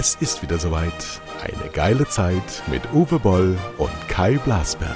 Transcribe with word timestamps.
Es 0.00 0.14
ist 0.20 0.42
wieder 0.42 0.60
soweit. 0.60 0.92
Eine 1.42 1.72
geile 1.72 2.06
Zeit 2.06 2.62
mit 2.68 2.82
Uwe 2.92 3.18
Boll 3.18 3.58
und 3.78 3.90
Kai 4.06 4.38
Blasberg. 4.38 4.94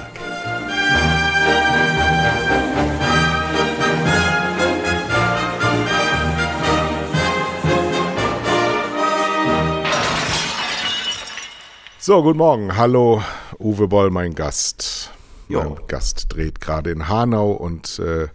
So, 11.99 12.23
guten 12.23 12.37
Morgen. 12.37 12.77
Hallo, 12.77 13.21
Uwe 13.59 13.89
Boll, 13.89 14.09
mein 14.09 14.33
Gast. 14.33 15.11
Jo. 15.49 15.63
Mein 15.63 15.87
Gast 15.87 16.27
dreht 16.29 16.61
gerade 16.61 16.91
in 16.91 17.09
Hanau 17.09 17.51
und 17.51 17.99
äh, 17.99 18.29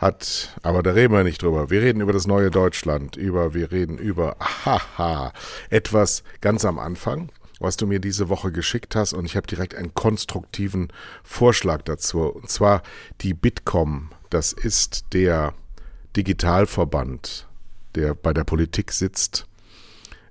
hat, 0.00 0.58
aber 0.62 0.82
da 0.82 0.92
reden 0.92 1.12
wir 1.12 1.24
nicht 1.24 1.42
drüber. 1.42 1.68
Wir 1.68 1.82
reden 1.82 2.00
über 2.00 2.12
das 2.12 2.26
neue 2.26 2.50
Deutschland, 2.50 3.16
über, 3.16 3.52
wir 3.52 3.70
reden 3.70 3.98
über, 3.98 4.36
haha, 4.40 5.32
etwas 5.68 6.24
ganz 6.40 6.64
am 6.64 6.78
Anfang, 6.78 7.30
was 7.58 7.76
du 7.76 7.86
mir 7.86 8.00
diese 8.00 8.30
Woche 8.30 8.50
geschickt 8.50 8.96
hast 8.96 9.12
und 9.12 9.26
ich 9.26 9.36
habe 9.36 9.46
direkt 9.46 9.74
einen 9.74 9.92
konstruktiven 9.92 10.88
Vorschlag 11.22 11.82
dazu. 11.82 12.22
Und 12.22 12.48
zwar 12.48 12.82
die 13.20 13.34
Bitkom, 13.34 14.10
das 14.30 14.54
ist 14.54 15.12
der 15.12 15.52
Digitalverband, 16.16 17.46
der 17.94 18.14
bei 18.14 18.32
der 18.32 18.44
Politik 18.44 18.92
sitzt 18.92 19.46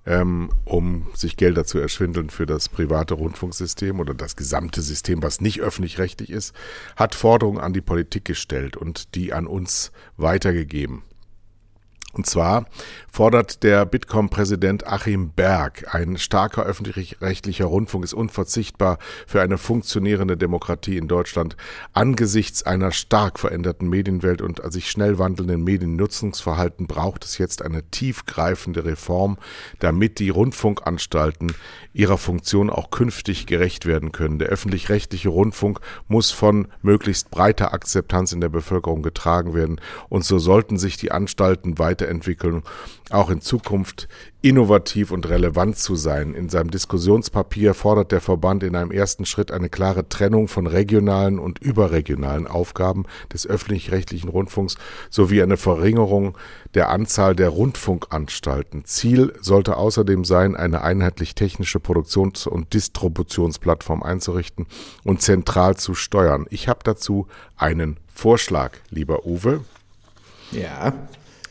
ähm, 0.05 0.51
um 0.65 1.07
sich 1.13 1.37
Gelder 1.37 1.65
zu 1.65 1.79
erschwindeln 1.79 2.29
für 2.29 2.45
das 2.45 2.69
private 2.69 3.13
Rundfunksystem 3.13 3.99
oder 3.99 4.13
das 4.13 4.35
gesamte 4.35 4.81
System, 4.81 5.21
was 5.21 5.41
nicht 5.41 5.61
öffentlich-rechtlich 5.61 6.29
ist, 6.29 6.55
hat 6.95 7.15
Forderungen 7.15 7.59
an 7.59 7.73
die 7.73 7.81
Politik 7.81 8.25
gestellt 8.25 8.77
und 8.77 9.15
die 9.15 9.33
an 9.33 9.47
uns 9.47 9.91
weitergegeben. 10.17 11.03
Und 12.13 12.25
zwar 12.25 12.65
fordert 13.11 13.61
der 13.61 13.85
Bitkom-Präsident 13.85 14.87
Achim 14.87 15.29
Berg, 15.29 15.93
ein 15.93 16.17
starker 16.17 16.63
öffentlich-rechtlicher 16.63 17.65
Rundfunk 17.65 18.03
ist 18.03 18.13
unverzichtbar 18.13 18.97
für 19.27 19.41
eine 19.41 19.59
funktionierende 19.59 20.35
Demokratie 20.35 20.97
in 20.97 21.07
Deutschland 21.07 21.55
angesichts 21.93 22.63
einer 22.63 22.91
stark 22.91 23.37
veränderten 23.37 23.89
Medienwelt 23.89 24.41
und 24.41 24.59
sich 24.71 24.89
schnell 24.89 25.19
wandelnden 25.19 25.63
Mediennutzungsverhalten 25.63 26.87
braucht 26.87 27.25
es 27.25 27.37
jetzt 27.37 27.61
eine 27.61 27.83
tiefgreifende 27.91 28.85
Reform, 28.85 29.37
damit 29.77 30.17
die 30.17 30.29
Rundfunkanstalten 30.29 31.53
ihrer 31.93 32.17
Funktion 32.17 32.71
auch 32.71 32.89
künftig 32.89 33.45
gerecht 33.45 33.85
werden 33.85 34.11
können. 34.11 34.39
Der 34.39 34.49
öffentlich-rechtliche 34.49 35.29
Rundfunk 35.29 35.79
muss 36.07 36.31
von 36.31 36.69
möglichst 36.81 37.29
breiter 37.29 37.71
Akzeptanz 37.71 38.31
in 38.31 38.41
der 38.41 38.49
Bevölkerung 38.49 39.03
getragen 39.03 39.53
werden 39.53 39.79
und 40.09 40.25
so 40.25 40.39
sollten 40.39 40.77
sich 40.77 40.97
die 40.97 41.11
Anstalten 41.11 41.77
weiterentwickeln, 41.99 42.63
auch 43.09 43.29
in 43.29 43.41
Zukunft 43.41 44.07
innovativ 44.41 45.11
und 45.11 45.27
relevant 45.27 45.77
zu 45.77 45.95
sein. 45.95 46.33
In 46.33 46.47
seinem 46.47 46.71
Diskussionspapier 46.71 47.73
fordert 47.73 48.11
der 48.11 48.21
Verband 48.21 48.63
in 48.63 48.75
einem 48.75 48.91
ersten 48.91 49.25
Schritt 49.25 49.51
eine 49.51 49.67
klare 49.67 50.07
Trennung 50.07 50.47
von 50.47 50.65
regionalen 50.65 51.39
und 51.39 51.59
überregionalen 51.59 52.47
Aufgaben 52.47 53.05
des 53.33 53.45
öffentlich-rechtlichen 53.47 54.29
Rundfunks 54.29 54.75
sowie 55.09 55.41
eine 55.41 55.57
Verringerung 55.57 56.37
der 56.73 56.89
Anzahl 56.89 57.35
der 57.35 57.49
Rundfunkanstalten. 57.49 58.85
Ziel 58.85 59.33
sollte 59.41 59.75
außerdem 59.75 60.23
sein, 60.23 60.55
eine 60.55 60.83
einheitlich 60.83 61.35
technische 61.35 61.79
Produktions- 61.79 62.47
und 62.47 62.73
Distributionsplattform 62.73 64.03
einzurichten 64.03 64.67
und 65.03 65.21
zentral 65.21 65.75
zu 65.75 65.95
steuern. 65.95 66.45
Ich 66.49 66.69
habe 66.69 66.79
dazu 66.83 67.27
einen 67.57 67.97
Vorschlag, 68.13 68.77
lieber 68.89 69.25
Uwe. 69.25 69.65
Ja. 70.51 70.93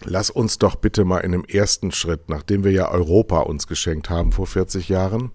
Lass 0.05 0.31
uns 0.31 0.59
doch 0.59 0.77
bitte 0.77 1.05
mal 1.05 1.19
in 1.19 1.33
dem 1.33 1.45
ersten 1.45 1.91
Schritt, 1.91 2.29
nachdem 2.29 2.65
wir 2.65 2.73
ja 2.73 2.91
Europa 2.91 3.41
uns 3.41 3.67
geschenkt 3.67 4.11
haben 4.11 4.33
vor 4.33 4.47
40 4.47 4.89
Jahren, 4.89 5.33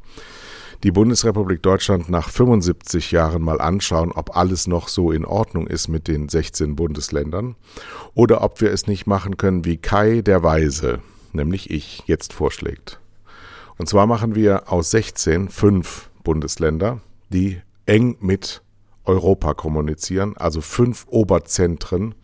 die 0.84 0.92
Bundesrepublik 0.92 1.62
Deutschland 1.64 2.10
nach 2.10 2.30
75 2.30 3.12
Jahren 3.12 3.42
mal 3.42 3.62
anschauen, 3.62 4.12
ob 4.12 4.36
alles 4.36 4.68
noch 4.68 4.90
so 4.90 5.12
in 5.12 5.26
Ordnung 5.26 5.68
ist 5.68 5.88
mit 5.88 6.08
den 6.08 6.28
16 6.28 6.76
Bundesländern 6.76 7.56
oder 8.14 8.42
ob 8.42 8.60
wir 8.60 8.72
es 8.72 8.88
nicht 8.88 9.08
machen 9.08 9.38
können, 9.38 9.64
wie 9.64 9.78
Kai 9.78 10.22
der 10.22 10.44
Weise, 10.44 11.00
nämlich 11.32 11.72
ich, 11.72 12.04
jetzt 12.06 12.34
vorschlägt. 12.34 13.00
Und 13.78 13.88
zwar 13.88 14.08
machen 14.08 14.36
wir 14.36 14.72
aus 14.72 14.92
16 14.92 15.50
fünf 15.50 16.10
Bundesländer, 16.24 17.00
die 17.30 17.62
eng 17.86 18.18
mit 18.20 18.62
Europa 19.06 19.54
kommunizieren, 19.54 20.36
also 20.38 20.62
fünf 20.62 21.06
Oberzentren 21.08 22.16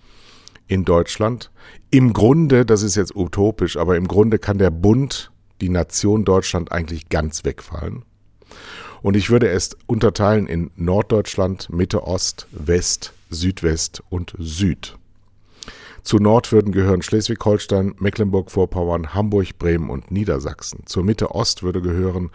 in 0.69 0.85
Deutschland. 0.85 1.51
Im 1.91 2.13
Grunde, 2.13 2.65
das 2.65 2.83
ist 2.83 2.95
jetzt 2.95 3.15
utopisch, 3.15 3.75
aber 3.75 3.97
im 3.97 4.07
Grunde 4.07 4.39
kann 4.39 4.57
der 4.57 4.69
Bund, 4.69 5.31
die 5.59 5.69
Nation 5.69 6.23
Deutschland 6.23 6.71
eigentlich 6.71 7.09
ganz 7.09 7.43
wegfallen. 7.43 8.05
Und 9.01 9.17
ich 9.17 9.29
würde 9.29 9.49
es 9.49 9.75
unterteilen 9.87 10.47
in 10.47 10.71
Norddeutschland, 10.75 11.69
Mitte, 11.69 12.03
Ost, 12.03 12.47
West, 12.51 13.13
Südwest 13.29 14.03
und 14.09 14.33
Süd. 14.37 14.95
Zu 16.03 16.17
Nord 16.17 16.51
würden 16.51 16.71
gehören 16.71 17.01
Schleswig-Holstein, 17.01 17.95
Mecklenburg-Vorpommern, 17.99 19.13
Hamburg, 19.13 19.57
Bremen 19.57 19.89
und 19.89 20.11
Niedersachsen. 20.11 20.83
Zur 20.85 21.03
Mitte 21.03 21.31
Ost 21.31 21.61
würde 21.61 21.81
gehören 21.81 22.29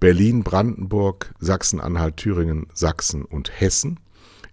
Berlin, 0.00 0.44
Brandenburg, 0.44 1.34
Sachsen-Anhalt, 1.38 2.16
Thüringen, 2.16 2.66
Sachsen 2.72 3.24
und 3.24 3.60
Hessen. 3.60 4.00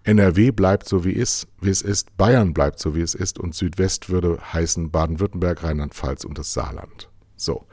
NRW 0.04 0.50
bleibt 0.50 0.88
so 0.88 1.04
wie 1.04 1.18
es, 1.18 1.46
wie 1.60 1.70
es 1.70 1.82
ist, 1.82 2.16
Bayern 2.16 2.54
bleibt 2.54 2.78
so 2.78 2.94
wie 2.94 3.02
es 3.02 3.14
ist 3.14 3.38
und 3.38 3.54
Südwest 3.54 4.08
würde 4.08 4.38
heißen 4.52 4.90
Baden-Württemberg, 4.90 5.62
Rheinland-Pfalz 5.62 6.24
und 6.24 6.38
das 6.38 6.52
Saarland. 6.52 7.08
So. 7.36 7.66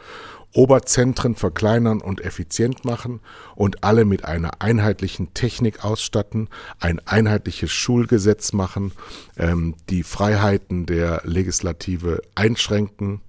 Oberzentren 0.54 1.36
verkleinern 1.36 2.02
und 2.02 2.22
effizient 2.22 2.86
machen 2.86 3.20
und 3.56 3.84
alle 3.84 4.06
mit 4.06 4.26
einer 4.26 4.62
einheitlichen 4.62 5.34
Technik 5.34 5.84
ausstatten, 5.84 6.50
ein 6.80 7.00
einheitliches 7.06 7.72
Schulgesetz 7.72 8.54
machen, 8.54 8.94
ähm, 9.38 9.76
die 9.90 10.04
Freiheiten 10.04 10.86
der 10.86 11.22
Legislative 11.26 12.22
einschränken 12.34 13.22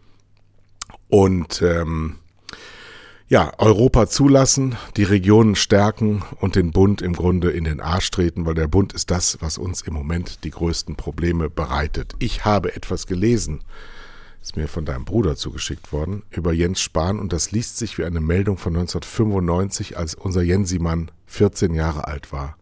und 1.09 1.61
ähm, 1.61 2.17
ja, 3.29 3.53
Europa 3.59 4.09
zulassen, 4.09 4.77
die 4.97 5.05
Regionen 5.05 5.55
stärken 5.55 6.23
und 6.41 6.57
den 6.57 6.73
Bund 6.73 7.03
im 7.03 7.13
Grunde 7.13 7.51
in 7.51 7.65
den 7.65 7.81
Arsch 7.81 8.11
treten, 8.11 8.47
weil 8.47 8.55
der 8.55 8.69
Bund 8.69 8.95
ist 8.95 9.11
das, 9.11 9.37
was 9.41 9.59
uns 9.59 9.83
im 9.83 9.93
Moment 9.93 10.45
die 10.45 10.51
größten 10.51 10.97
Probleme 10.97 11.51
bereitet. 11.51 12.15
Ich 12.21 12.47
habe 12.47 12.75
etwas 12.75 13.07
gelesen, 13.07 13.61
ist 14.41 14.57
mir 14.57 14.67
von 14.67 14.87
deinem 14.87 15.05
Bruder 15.05 15.37
zugeschickt 15.37 15.93
worden, 15.93 16.23
über 16.31 16.55
Jens 16.55 16.81
Spahn 16.81 17.19
und 17.19 17.35
das 17.35 17.51
liest 17.51 17.77
sich 17.77 17.99
wie 17.99 18.05
eine 18.05 18.23
Meldung 18.23 18.57
von 18.57 18.75
1995, 18.75 19.99
als 19.99 20.15
unser 20.15 20.41
Jensimann 20.41 21.11
14 21.27 21.75
Jahre 21.75 22.07
alt 22.07 22.33
war. 22.33 22.57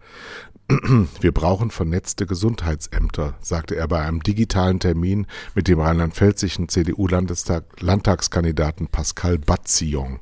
Wir 1.20 1.30
brauchen 1.30 1.70
vernetzte 1.70 2.26
Gesundheitsämter, 2.26 3.34
sagte 3.40 3.76
er 3.76 3.86
bei 3.86 4.00
einem 4.00 4.20
digitalen 4.20 4.80
Termin 4.80 5.28
mit 5.54 5.68
dem 5.68 5.78
rheinland-pfälzischen 5.78 6.68
CDU-Landtagskandidaten 6.68 8.88
Pascal 8.88 9.38
Bazion. 9.38 10.18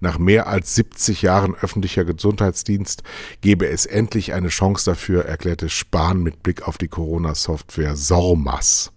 Nach 0.00 0.18
mehr 0.18 0.48
als 0.48 0.74
70 0.74 1.22
Jahren 1.22 1.54
öffentlicher 1.54 2.04
Gesundheitsdienst 2.04 3.04
gebe 3.40 3.68
es 3.68 3.86
endlich 3.86 4.32
eine 4.32 4.48
Chance 4.48 4.90
dafür, 4.90 5.26
erklärte 5.26 5.68
Spahn 5.68 6.24
mit 6.24 6.42
Blick 6.42 6.66
auf 6.66 6.76
die 6.76 6.88
Corona-Software 6.88 7.94
SORMAS. 7.94 8.90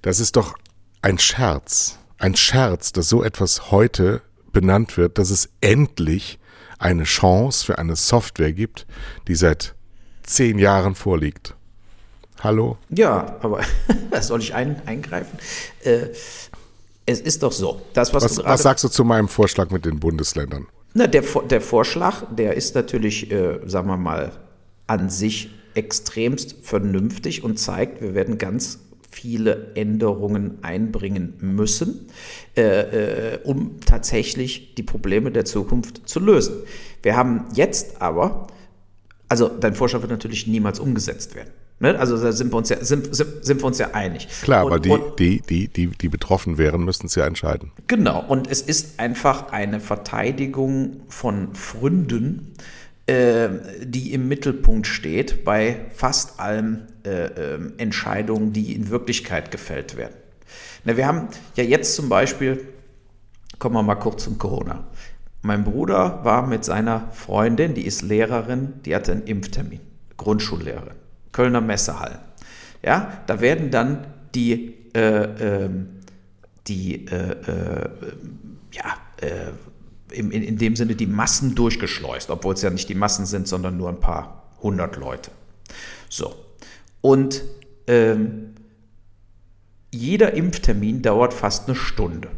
Das 0.00 0.18
ist 0.18 0.36
doch 0.36 0.54
ein 1.02 1.18
Scherz, 1.18 1.98
ein 2.16 2.36
Scherz, 2.36 2.92
dass 2.92 3.10
so 3.10 3.22
etwas 3.22 3.70
heute 3.70 4.22
benannt 4.50 4.96
wird, 4.96 5.18
dass 5.18 5.28
es 5.28 5.50
endlich 5.60 6.38
eine 6.78 7.04
Chance 7.04 7.64
für 7.64 7.78
eine 7.78 7.96
Software 7.96 8.52
gibt, 8.52 8.86
die 9.28 9.34
seit 9.34 9.74
zehn 10.22 10.58
Jahren 10.58 10.94
vorliegt. 10.94 11.54
Hallo? 12.40 12.76
Ja, 12.90 13.36
aber 13.40 13.62
soll 14.20 14.40
ich 14.40 14.54
ein, 14.54 14.82
eingreifen? 14.86 15.38
Äh, 15.82 16.08
es 17.06 17.20
ist 17.20 17.42
doch 17.42 17.52
so, 17.52 17.82
das, 17.92 18.12
was, 18.14 18.24
was, 18.24 18.44
was 18.44 18.62
sagst 18.62 18.84
du 18.84 18.88
zu 18.88 19.04
meinem 19.04 19.28
Vorschlag 19.28 19.70
mit 19.70 19.84
den 19.84 20.00
Bundesländern? 20.00 20.66
Na, 20.94 21.06
der, 21.06 21.22
der 21.22 21.60
Vorschlag, 21.60 22.22
der 22.30 22.54
ist 22.54 22.74
natürlich, 22.74 23.30
äh, 23.30 23.60
sagen 23.66 23.88
wir 23.88 23.96
mal, 23.96 24.32
an 24.86 25.10
sich 25.10 25.50
extremst 25.74 26.56
vernünftig 26.62 27.42
und 27.42 27.58
zeigt, 27.58 28.00
wir 28.00 28.14
werden 28.14 28.38
ganz 28.38 28.78
viele 29.14 29.68
Änderungen 29.74 30.58
einbringen 30.62 31.34
müssen, 31.40 32.08
äh, 32.56 32.62
äh, 32.62 33.38
um 33.44 33.80
tatsächlich 33.80 34.74
die 34.74 34.82
Probleme 34.82 35.30
der 35.30 35.44
Zukunft 35.44 36.08
zu 36.08 36.18
lösen. 36.18 36.54
Wir 37.02 37.16
haben 37.16 37.44
jetzt 37.54 38.02
aber, 38.02 38.48
also 39.28 39.48
dein 39.48 39.74
Vorschlag 39.74 40.00
wird 40.00 40.10
natürlich 40.10 40.46
niemals 40.48 40.80
umgesetzt 40.80 41.36
werden. 41.36 41.50
Ne? 41.78 41.96
Also 41.98 42.20
da 42.20 42.32
sind 42.32 42.52
wir 42.52 42.56
uns 42.56 42.68
ja, 42.70 42.84
sind, 42.84 43.14
sind, 43.14 43.44
sind 43.44 43.62
wir 43.62 43.66
uns 43.66 43.78
ja 43.78 43.92
einig. 43.92 44.28
Klar, 44.42 44.66
und, 44.66 44.72
aber 44.72 44.80
die, 44.80 44.90
und, 44.90 45.18
die, 45.18 45.40
die, 45.48 45.68
die, 45.68 45.86
die 45.86 46.08
betroffen 46.08 46.58
wären, 46.58 46.84
müssten 46.84 47.06
es 47.06 47.14
ja 47.14 47.24
entscheiden. 47.24 47.70
Genau, 47.86 48.24
und 48.26 48.50
es 48.50 48.62
ist 48.62 48.98
einfach 48.98 49.52
eine 49.52 49.78
Verteidigung 49.78 51.02
von 51.08 51.54
Fründen, 51.54 52.52
äh, 53.06 53.48
die 53.84 54.12
im 54.12 54.28
Mittelpunkt 54.28 54.86
steht 54.86 55.44
bei 55.44 55.86
fast 55.94 56.40
allen 56.40 56.88
äh, 57.04 57.26
äh, 57.26 57.58
Entscheidungen, 57.76 58.52
die 58.52 58.74
in 58.74 58.90
Wirklichkeit 58.90 59.50
gefällt 59.50 59.96
werden. 59.96 60.14
Na, 60.84 60.96
wir 60.96 61.06
haben 61.06 61.28
ja 61.56 61.64
jetzt 61.64 61.94
zum 61.94 62.08
Beispiel 62.08 62.66
kommen 63.58 63.76
wir 63.76 63.82
mal 63.82 63.94
kurz 63.94 64.24
zum 64.24 64.38
Corona. 64.38 64.84
Mein 65.42 65.64
Bruder 65.64 66.24
war 66.24 66.46
mit 66.46 66.64
seiner 66.64 67.08
Freundin, 67.12 67.74
die 67.74 67.86
ist 67.86 68.02
Lehrerin, 68.02 68.74
die 68.84 68.94
hatte 68.94 69.12
einen 69.12 69.24
Impftermin, 69.24 69.80
Grundschullehrerin, 70.16 70.96
Kölner 71.32 71.60
Messehallen. 71.60 72.18
Ja, 72.82 73.12
da 73.26 73.40
werden 73.40 73.70
dann 73.70 74.06
die, 74.34 74.74
äh, 74.94 75.64
äh, 75.64 75.70
die 76.66 77.06
äh, 77.06 77.30
äh 77.30 77.88
ja, 78.72 78.96
äh, 80.14 80.18
in, 80.18 80.30
in 80.30 80.58
dem 80.58 80.76
Sinne 80.76 80.94
die 80.94 81.06
Massen 81.06 81.54
durchgeschleust, 81.54 82.30
obwohl 82.30 82.54
es 82.54 82.62
ja 82.62 82.70
nicht 82.70 82.88
die 82.88 82.94
Massen 82.94 83.26
sind, 83.26 83.48
sondern 83.48 83.76
nur 83.76 83.88
ein 83.88 84.00
paar 84.00 84.44
hundert 84.62 84.96
Leute. 84.96 85.30
So. 86.08 86.34
Und 87.00 87.42
ähm, 87.86 88.54
jeder 89.90 90.34
Impftermin 90.34 91.02
dauert 91.02 91.34
fast 91.34 91.68
eine 91.68 91.76
Stunde. 91.76 92.28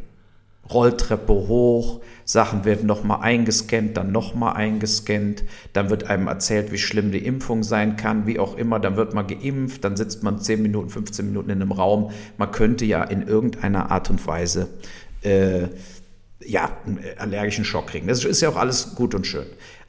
Rolltreppe 0.71 1.33
hoch, 1.33 2.01
Sachen 2.25 2.65
werden 2.65 2.87
nochmal 2.87 3.21
eingescannt, 3.23 3.97
dann 3.97 4.11
nochmal 4.11 4.57
eingescannt, 4.57 5.45
dann 5.73 5.91
wird 5.91 6.05
einem 6.05 6.27
erzählt, 6.27 6.73
wie 6.73 6.79
schlimm 6.79 7.13
die 7.13 7.25
Impfung 7.25 7.63
sein 7.63 7.97
kann, 7.97 8.27
wie 8.27 8.41
auch 8.41 8.57
immer, 8.57 8.81
dann 8.81 8.97
wird 8.97 9.15
man 9.15 9.29
geimpft, 9.29 9.85
dann 9.85 9.97
sitzt 9.97 10.25
man 10.25 10.41
10 10.41 10.61
Minuten, 10.61 10.91
15 10.91 11.27
Minuten 11.27 11.51
in 11.51 11.63
einem 11.63 11.73
Raum. 11.73 12.11
Man 12.37 12.51
könnte 12.51 12.85
ja 12.85 13.05
in 13.05 13.23
irgendeiner 13.23 13.91
Art 13.93 14.11
und 14.11 14.27
Weise 14.27 14.69
äh, 15.23 15.69
ja, 16.45 16.77
einen 16.87 17.01
allergischen 17.19 17.65
Schock 17.65 17.89
kriegen. 17.89 18.07
Das 18.07 18.25
ist 18.25 18.41
ja 18.41 18.49
auch 18.49 18.57
alles 18.57 18.95
gut 18.95 19.15
und 19.15 19.27
schön. 19.27 19.47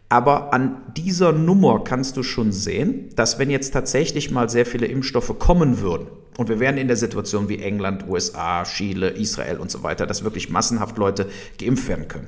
Aber 0.09 0.53
an 0.53 0.81
dieser 0.95 1.33
Nummer 1.33 1.83
kannst 1.83 2.15
du 2.15 2.23
schon 2.23 2.51
sehen, 2.51 3.09
dass 3.15 3.39
wenn 3.39 3.49
jetzt 3.49 3.73
tatsächlich 3.73 4.31
mal 4.31 4.49
sehr 4.49 4.65
viele 4.65 4.85
Impfstoffe 4.85 5.37
kommen 5.37 5.81
würden, 5.81 6.07
und 6.37 6.49
wir 6.49 6.59
wären 6.59 6.77
in 6.77 6.87
der 6.87 6.97
Situation 6.97 7.49
wie 7.49 7.57
England, 7.57 8.07
USA, 8.07 8.63
Chile, 8.63 9.09
Israel 9.09 9.57
und 9.57 9.71
so 9.71 9.81
weiter, 9.81 10.05
dass 10.05 10.23
wirklich 10.23 10.49
massenhaft 10.49 10.97
Leute 10.97 11.27
geimpft 11.59 11.87
werden 11.87 12.07
können. 12.07 12.27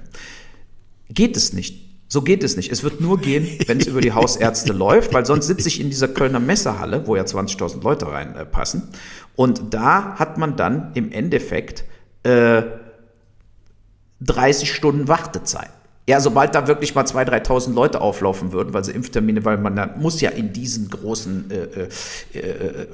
Geht 1.10 1.38
es 1.38 1.54
nicht. 1.54 1.88
So 2.08 2.24
geht 2.24 2.44
es 2.44 2.58
nicht. 2.58 2.72
Es 2.72 2.84
wird 2.84 3.02
nur 3.02 3.20
gehen, 3.20 3.48
wenn 3.68 3.80
es 3.80 3.86
über 3.86 4.02
die 4.02 4.12
Hausärzte 4.12 4.74
läuft, 4.74 5.14
weil 5.14 5.28
sonst 5.28 5.46
sitze 5.46 5.68
ich 5.68 5.80
in 5.80 5.92
dieser 5.92 6.08
Kölner 6.08 6.40
Messehalle, 6.40 7.06
wo 7.06 7.16
ja 7.16 7.22
20.000 7.22 7.84
Leute 7.84 8.08
reinpassen. 8.08 8.82
Äh, 8.82 8.96
und 9.36 9.76
da 9.76 10.16
hat 10.16 10.40
man 10.40 10.56
dann 10.56 10.92
im 10.96 11.12
Endeffekt 11.12 11.84
äh, 12.24 12.64
30 14.22 14.74
Stunden 14.74 15.08
Wartezeit. 15.08 15.70
Ja, 16.10 16.20
sobald 16.20 16.56
da 16.56 16.66
wirklich 16.66 16.96
mal 16.96 17.06
2.000, 17.06 17.46
3.000 17.46 17.74
Leute 17.76 18.02
auflaufen 18.02 18.52
würden, 18.52 18.74
weil 18.74 18.84
sie 18.84 18.94
Impftermine, 18.94 19.46
weil 19.46 19.60
man 19.60 19.76
da 19.76 19.94
muss 19.96 20.20
ja 20.22 20.32
in 20.32 20.52
diesen 20.54 20.90
großen 20.90 21.52
äh, 21.52 22.36
äh, 22.36 22.40
äh, 22.40 22.88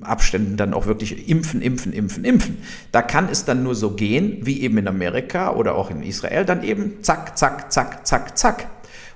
Abständen 0.00 0.56
dann 0.56 0.72
auch 0.72 0.86
wirklich 0.86 1.28
impfen, 1.28 1.60
impfen, 1.60 1.92
impfen, 1.92 2.24
impfen. 2.24 2.56
Da 2.90 3.02
kann 3.02 3.28
es 3.30 3.44
dann 3.44 3.64
nur 3.64 3.74
so 3.74 3.90
gehen, 3.90 4.38
wie 4.46 4.62
eben 4.62 4.78
in 4.78 4.88
Amerika 4.88 5.52
oder 5.52 5.74
auch 5.74 5.90
in 5.90 6.02
Israel, 6.02 6.46
dann 6.46 6.62
eben 6.64 7.02
zack, 7.02 7.36
zack, 7.36 7.70
zack, 7.70 8.06
zack, 8.06 8.38
zack. 8.38 8.66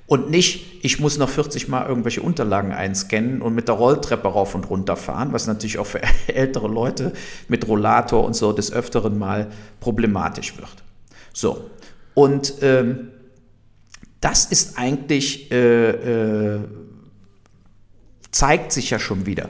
Und 0.06 0.28
nicht, 0.28 0.84
ich 0.84 1.00
muss 1.00 1.16
noch 1.16 1.30
40 1.30 1.68
Mal 1.68 1.86
irgendwelche 1.86 2.20
Unterlagen 2.20 2.72
einscannen 2.72 3.40
und 3.40 3.54
mit 3.54 3.68
der 3.68 3.76
Rolltreppe 3.76 4.28
rauf 4.28 4.54
und 4.54 4.68
runter 4.68 4.96
fahren, 4.96 5.32
was 5.32 5.46
natürlich 5.46 5.78
auch 5.78 5.86
für 5.86 6.02
ältere 6.26 6.68
Leute 6.68 7.14
mit 7.48 7.66
Rollator 7.66 8.26
und 8.26 8.36
so 8.36 8.52
des 8.52 8.70
Öfteren 8.72 9.18
mal 9.18 9.46
problematisch 9.80 10.58
wird. 10.58 10.84
So. 11.38 11.70
Und 12.14 12.54
ähm, 12.62 13.12
das 14.20 14.46
ist 14.46 14.76
eigentlich, 14.76 15.52
äh, 15.52 16.56
äh, 16.56 16.60
zeigt 18.32 18.72
sich 18.72 18.90
ja 18.90 18.98
schon 18.98 19.24
wieder. 19.24 19.48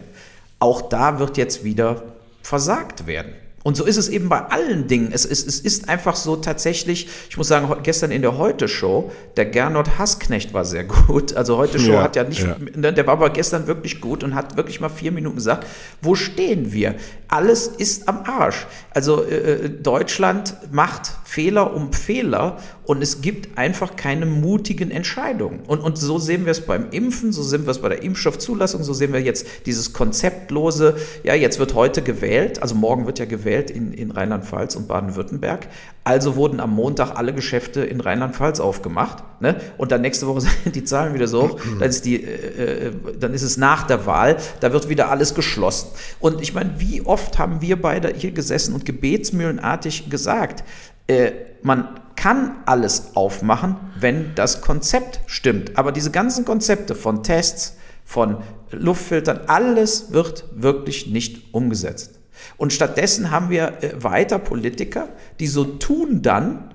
Auch 0.59 0.83
da 0.83 1.19
wird 1.19 1.39
jetzt 1.39 1.65
wieder 1.65 2.03
versagt 2.43 3.07
werden. 3.07 3.33
Und 3.65 3.77
so 3.77 3.85
ist 3.85 3.97
es 3.97 4.09
eben 4.09 4.29
bei 4.29 4.41
allen 4.41 4.87
Dingen. 4.87 5.11
Es, 5.13 5.25
es, 5.25 5.45
es 5.45 5.61
ist 5.61 5.89
einfach 5.89 6.15
so 6.15 6.37
tatsächlich, 6.37 7.09
ich 7.29 7.37
muss 7.37 7.49
sagen, 7.49 7.75
gestern 7.83 8.11
in 8.11 8.23
der 8.23 8.39
Heute-Show, 8.39 9.11
der 9.37 9.47
Gernot 9.47 9.99
Hassknecht 9.99 10.55
war 10.55 10.65
sehr 10.65 10.85
gut. 10.85 11.35
Also 11.35 11.57
Heute-Show 11.57 11.93
ja, 11.93 12.03
hat 12.03 12.17
ja 12.17 12.25
nicht, 12.25 12.43
ja. 12.43 12.57
Ne, 12.77 12.93
der 12.93 13.07
war 13.07 13.15
aber 13.15 13.31
gestern 13.31 13.67
wirklich 13.67 14.01
gut 14.01 14.23
und 14.25 14.35
hat 14.35 14.57
wirklich 14.57 14.81
mal 14.81 14.89
vier 14.89 15.13
Minuten 15.13 15.37
gesagt, 15.37 15.67
wo 16.01 16.15
stehen 16.15 16.73
wir? 16.73 16.95
Alles 17.29 17.67
ist 17.67 18.09
am 18.09 18.23
Arsch. 18.25 18.67
Also 18.91 19.25
äh, 19.25 19.37
äh 19.37 19.69
Deutschland 19.71 20.55
macht 20.71 21.18
Fehler 21.29 21.75
um 21.75 21.93
Fehler 21.93 22.57
und 22.85 23.03
es 23.03 23.21
gibt 23.21 23.59
einfach 23.59 23.97
keine 23.97 24.25
mutigen 24.25 24.91
Entscheidungen. 24.91 25.61
Und, 25.67 25.81
und 25.81 25.99
so 25.99 26.19
sehen 26.19 26.47
wir 26.47 26.53
es 26.53 26.63
beim 26.63 26.89
Impfen, 26.91 27.33
so 27.33 27.43
sehen 27.43 27.67
wir 27.67 27.71
es 27.73 27.83
bei 27.83 27.91
der 27.91 28.03
Impfstoffzulassung, 28.03 28.83
so 28.83 28.95
sehen 28.95 29.13
wir 29.13 29.21
jetzt 29.21 29.47
dieses 29.67 29.93
konzeptlose, 29.93 30.97
ja, 31.25 31.35
jetzt 31.35 31.59
wird 31.59 31.75
heute 31.75 32.01
gewählt, 32.01 32.63
also 32.63 32.75
morgen 32.75 33.05
wird 33.05 33.19
ja 33.19 33.27
gewählt 33.27 33.71
in, 33.71 33.93
in 33.93 34.11
Rheinland-Pfalz 34.11 34.75
und 34.75 34.89
Baden-Württemberg. 34.89 35.69
Also 36.03 36.35
wurden 36.37 36.61
am 36.61 36.75
Montag 36.75 37.19
alle 37.19 37.35
Geschäfte 37.35 37.83
in 37.83 38.01
Rheinland-Pfalz 38.01 38.59
aufgemacht. 38.59 39.23
Ne? 39.41 39.61
Und 39.77 39.93
dann 39.93 40.01
nächste 40.01 40.27
Woche 40.27 40.41
sind 40.65 40.75
die 40.75 40.85
Zahlen 40.85 41.13
wieder 41.13 41.29
so 41.29 41.43
hoch, 41.43 41.61
dann 41.79 41.91
ist, 41.91 42.07
die, 42.07 42.25
äh, 42.25 42.87
äh, 42.87 42.93
dann 43.21 43.35
ist 43.35 43.43
es 43.43 43.59
nach 43.59 43.87
der 43.87 44.07
Wahl, 44.07 44.39
da 44.61 44.73
wird 44.73 44.89
wieder 44.89 45.11
alles 45.11 45.35
geschlossen. 45.35 45.89
Und 46.21 46.41
ich 46.41 46.55
meine, 46.55 46.77
wie 46.79 47.03
oft 47.03 47.39
haben 47.39 47.61
wir 47.61 47.79
beide 47.83 48.15
hier 48.17 48.31
gesessen 48.31 48.75
und 48.75 48.87
gebetsmühlenartig 48.87 50.09
gesagt, 50.09 50.65
äh, 51.09 51.33
man 51.63 52.01
kann 52.15 52.63
alles 52.67 53.15
aufmachen, 53.15 53.77
wenn 53.99 54.35
das 54.35 54.61
Konzept 54.61 55.21
stimmt. 55.27 55.77
Aber 55.77 55.93
diese 55.93 56.11
ganzen 56.11 56.45
Konzepte 56.45 56.95
von 56.95 57.23
Tests, 57.23 57.77
von 58.05 58.39
Luftfiltern, 58.71 59.41
alles 59.47 60.13
wird 60.13 60.45
wirklich 60.55 61.09
nicht 61.09 61.53
umgesetzt. 61.55 62.19
Und 62.57 62.73
stattdessen 62.73 63.31
haben 63.31 63.51
wir 63.51 63.83
äh, 63.83 64.03
weiter 64.03 64.39
Politiker, 64.39 65.09
die 65.41 65.47
so 65.47 65.65
tun 65.65 66.23
dann, 66.23 66.75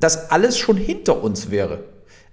dass 0.00 0.30
alles 0.30 0.58
schon 0.58 0.76
hinter 0.76 1.22
uns 1.22 1.50
wäre. 1.50 1.84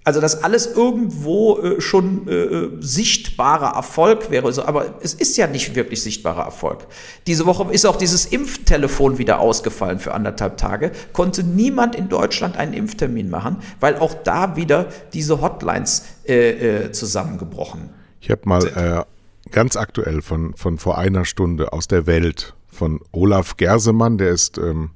Also, 0.09 0.21
dass 0.21 0.43
alles 0.43 0.65
irgendwo 0.65 1.59
äh, 1.59 1.79
schon 1.79 2.27
äh, 2.27 2.31
äh, 2.31 2.71
sichtbarer 2.79 3.75
Erfolg 3.75 4.31
wäre. 4.31 4.47
Also, 4.47 4.65
aber 4.65 4.95
es 5.03 5.13
ist 5.13 5.37
ja 5.37 5.45
nicht 5.45 5.75
wirklich 5.75 6.01
sichtbarer 6.01 6.45
Erfolg. 6.45 6.87
Diese 7.27 7.45
Woche 7.45 7.71
ist 7.71 7.85
auch 7.85 7.95
dieses 7.95 8.25
Impftelefon 8.25 9.19
wieder 9.19 9.39
ausgefallen 9.39 9.99
für 9.99 10.15
anderthalb 10.15 10.57
Tage. 10.57 10.93
Konnte 11.13 11.43
niemand 11.43 11.93
in 11.93 12.09
Deutschland 12.09 12.57
einen 12.57 12.73
Impftermin 12.73 13.29
machen, 13.29 13.57
weil 13.79 13.97
auch 13.97 14.15
da 14.15 14.55
wieder 14.55 14.87
diese 15.13 15.41
Hotlines 15.41 16.05
äh, 16.27 16.85
äh 16.87 16.91
zusammengebrochen 16.91 17.91
Ich 18.19 18.31
habe 18.31 18.41
mal 18.45 18.65
äh, 18.65 19.51
ganz 19.51 19.75
aktuell 19.75 20.23
von, 20.23 20.55
von 20.55 20.79
vor 20.79 20.97
einer 20.97 21.23
Stunde 21.23 21.71
aus 21.71 21.87
der 21.87 22.07
Welt 22.07 22.55
von 22.67 22.99
Olaf 23.11 23.57
Gersemann, 23.57 24.17
der 24.17 24.29
ist. 24.31 24.57
Ähm 24.57 24.89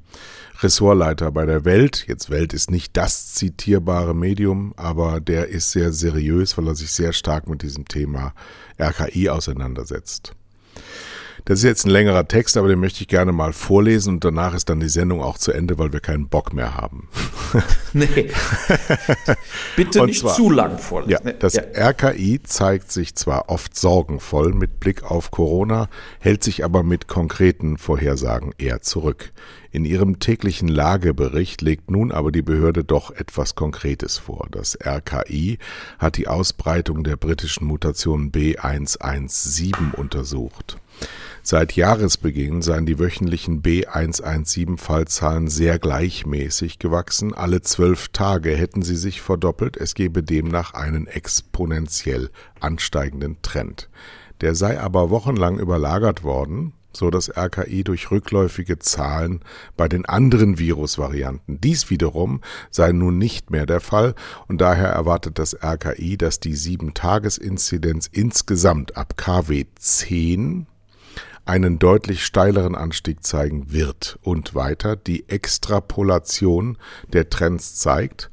Ressortleiter 0.63 1.32
bei 1.32 1.46
der 1.46 1.65
Welt. 1.65 2.05
Jetzt 2.08 2.29
Welt 2.29 2.53
ist 2.53 2.72
nicht 2.72 2.96
das 2.98 3.34
zitierbare 3.34 4.15
Medium, 4.15 4.74
aber 4.77 5.20
der 5.20 5.50
ist 5.50 5.72
sehr 5.72 5.91
seriös, 5.91 6.58
weil 6.58 6.67
er 6.67 6.75
sich 6.75 6.91
sehr 6.91 7.13
stark 7.13 7.50
mit 7.50 7.62
diesem 7.62 7.86
Thema 7.86 8.34
RKI 8.79 9.29
auseinandersetzt. 9.29 10.36
Das 11.45 11.59
ist 11.59 11.65
jetzt 11.65 11.85
ein 11.85 11.89
längerer 11.89 12.25
Text, 12.27 12.55
aber 12.55 12.69
den 12.69 12.79
möchte 12.79 13.01
ich 13.01 13.09
gerne 13.09 13.33
mal 13.33 13.51
vorlesen 13.51 14.15
und 14.15 14.23
danach 14.23 14.53
ist 14.53 14.69
dann 14.69 14.79
die 14.79 14.88
Sendung 14.88 15.21
auch 15.21 15.38
zu 15.38 15.51
Ende, 15.51 15.77
weil 15.77 15.91
wir 15.91 16.00
keinen 16.00 16.29
Bock 16.29 16.53
mehr 16.53 16.75
haben. 16.75 17.09
nee. 17.93 18.31
Bitte 19.75 20.05
nicht 20.05 20.21
zwar, 20.21 20.35
zu 20.35 20.50
lang 20.50 20.77
vorlesen. 20.77 21.21
Ja, 21.25 21.33
das 21.33 21.55
ja. 21.55 21.63
RKI 21.75 22.41
zeigt 22.43 22.93
sich 22.93 23.15
zwar 23.15 23.50
oft 23.50 23.77
sorgenvoll 23.77 24.53
mit 24.53 24.79
Blick 24.79 25.03
auf 25.03 25.31
Corona, 25.31 25.89
hält 26.19 26.43
sich 26.43 26.63
aber 26.63 26.81
mit 26.81 27.09
konkreten 27.09 27.77
Vorhersagen 27.77 28.53
eher 28.57 28.81
zurück. 28.81 29.33
In 29.73 29.85
ihrem 29.85 30.19
täglichen 30.19 30.67
Lagebericht 30.67 31.62
legt 31.62 31.89
nun 31.89 32.12
aber 32.12 32.31
die 32.31 32.43
Behörde 32.43 32.83
doch 32.83 33.09
etwas 33.09 33.55
Konkretes 33.55 34.19
vor. 34.19 34.47
Das 34.51 34.77
RKI 34.79 35.57
hat 35.97 36.17
die 36.17 36.27
Ausbreitung 36.27 37.03
der 37.03 37.17
britischen 37.17 37.65
Mutation 37.65 38.31
B117 38.31 39.95
untersucht. 39.95 40.77
Seit 41.45 41.75
Jahresbeginn 41.75 42.62
seien 42.62 42.85
die 42.85 43.00
wöchentlichen 43.00 43.62
B117-Fallzahlen 43.62 45.50
sehr 45.50 45.77
gleichmäßig 45.77 46.79
gewachsen. 46.79 47.33
Alle 47.33 47.62
zwölf 47.62 48.07
Tage 48.07 48.55
hätten 48.55 48.81
sie 48.81 48.95
sich 48.95 49.21
verdoppelt. 49.21 49.75
Es 49.75 49.93
gebe 49.93 50.23
demnach 50.23 50.73
einen 50.73 51.05
exponentiell 51.05 52.29
ansteigenden 52.62 53.41
Trend. 53.41 53.89
Der 54.39 54.55
sei 54.55 54.79
aber 54.79 55.09
wochenlang 55.09 55.59
überlagert 55.59 56.23
worden 56.23 56.71
so 56.95 57.09
das 57.09 57.35
RKI 57.35 57.83
durch 57.83 58.12
rückläufige 58.12 58.79
Zahlen 58.79 59.41
bei 59.75 59.88
den 59.88 60.05
anderen 60.05 60.59
Virusvarianten. 60.59 61.59
Dies 61.59 61.89
wiederum 61.89 62.41
sei 62.69 62.91
nun 62.91 63.17
nicht 63.17 63.50
mehr 63.50 63.65
der 63.65 63.81
Fall 63.81 64.13
und 64.47 64.62
daher 64.62 64.89
erwartet 64.89 65.39
das 65.39 65.55
RKI, 65.55 66.17
dass 66.17 66.39
die 66.39 66.55
7-Tages-Inzidenz 66.55 68.07
insgesamt 68.12 68.95
ab 68.95 69.17
KW 69.17 69.65
10 69.75 70.67
einen 71.45 71.79
deutlich 71.79 72.25
steileren 72.25 72.75
Anstieg 72.75 73.23
zeigen 73.23 73.71
wird 73.71 74.17
und 74.21 74.55
weiter 74.55 74.95
die 74.95 75.27
Extrapolation 75.29 76.77
der 77.12 77.29
Trends 77.29 77.75
zeigt, 77.75 78.29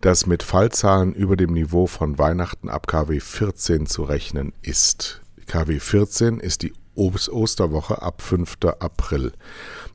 dass 0.00 0.26
mit 0.26 0.42
Fallzahlen 0.42 1.12
über 1.12 1.36
dem 1.36 1.52
Niveau 1.52 1.86
von 1.86 2.18
Weihnachten 2.18 2.68
ab 2.68 2.86
KW 2.86 3.20
14 3.20 3.86
zu 3.86 4.04
rechnen 4.04 4.52
ist. 4.62 5.20
KW 5.46 5.78
14 5.78 6.40
ist 6.40 6.62
die 6.62 6.72
Osterwoche 6.94 8.02
ab 8.02 8.20
5. 8.20 8.56
April. 8.78 9.32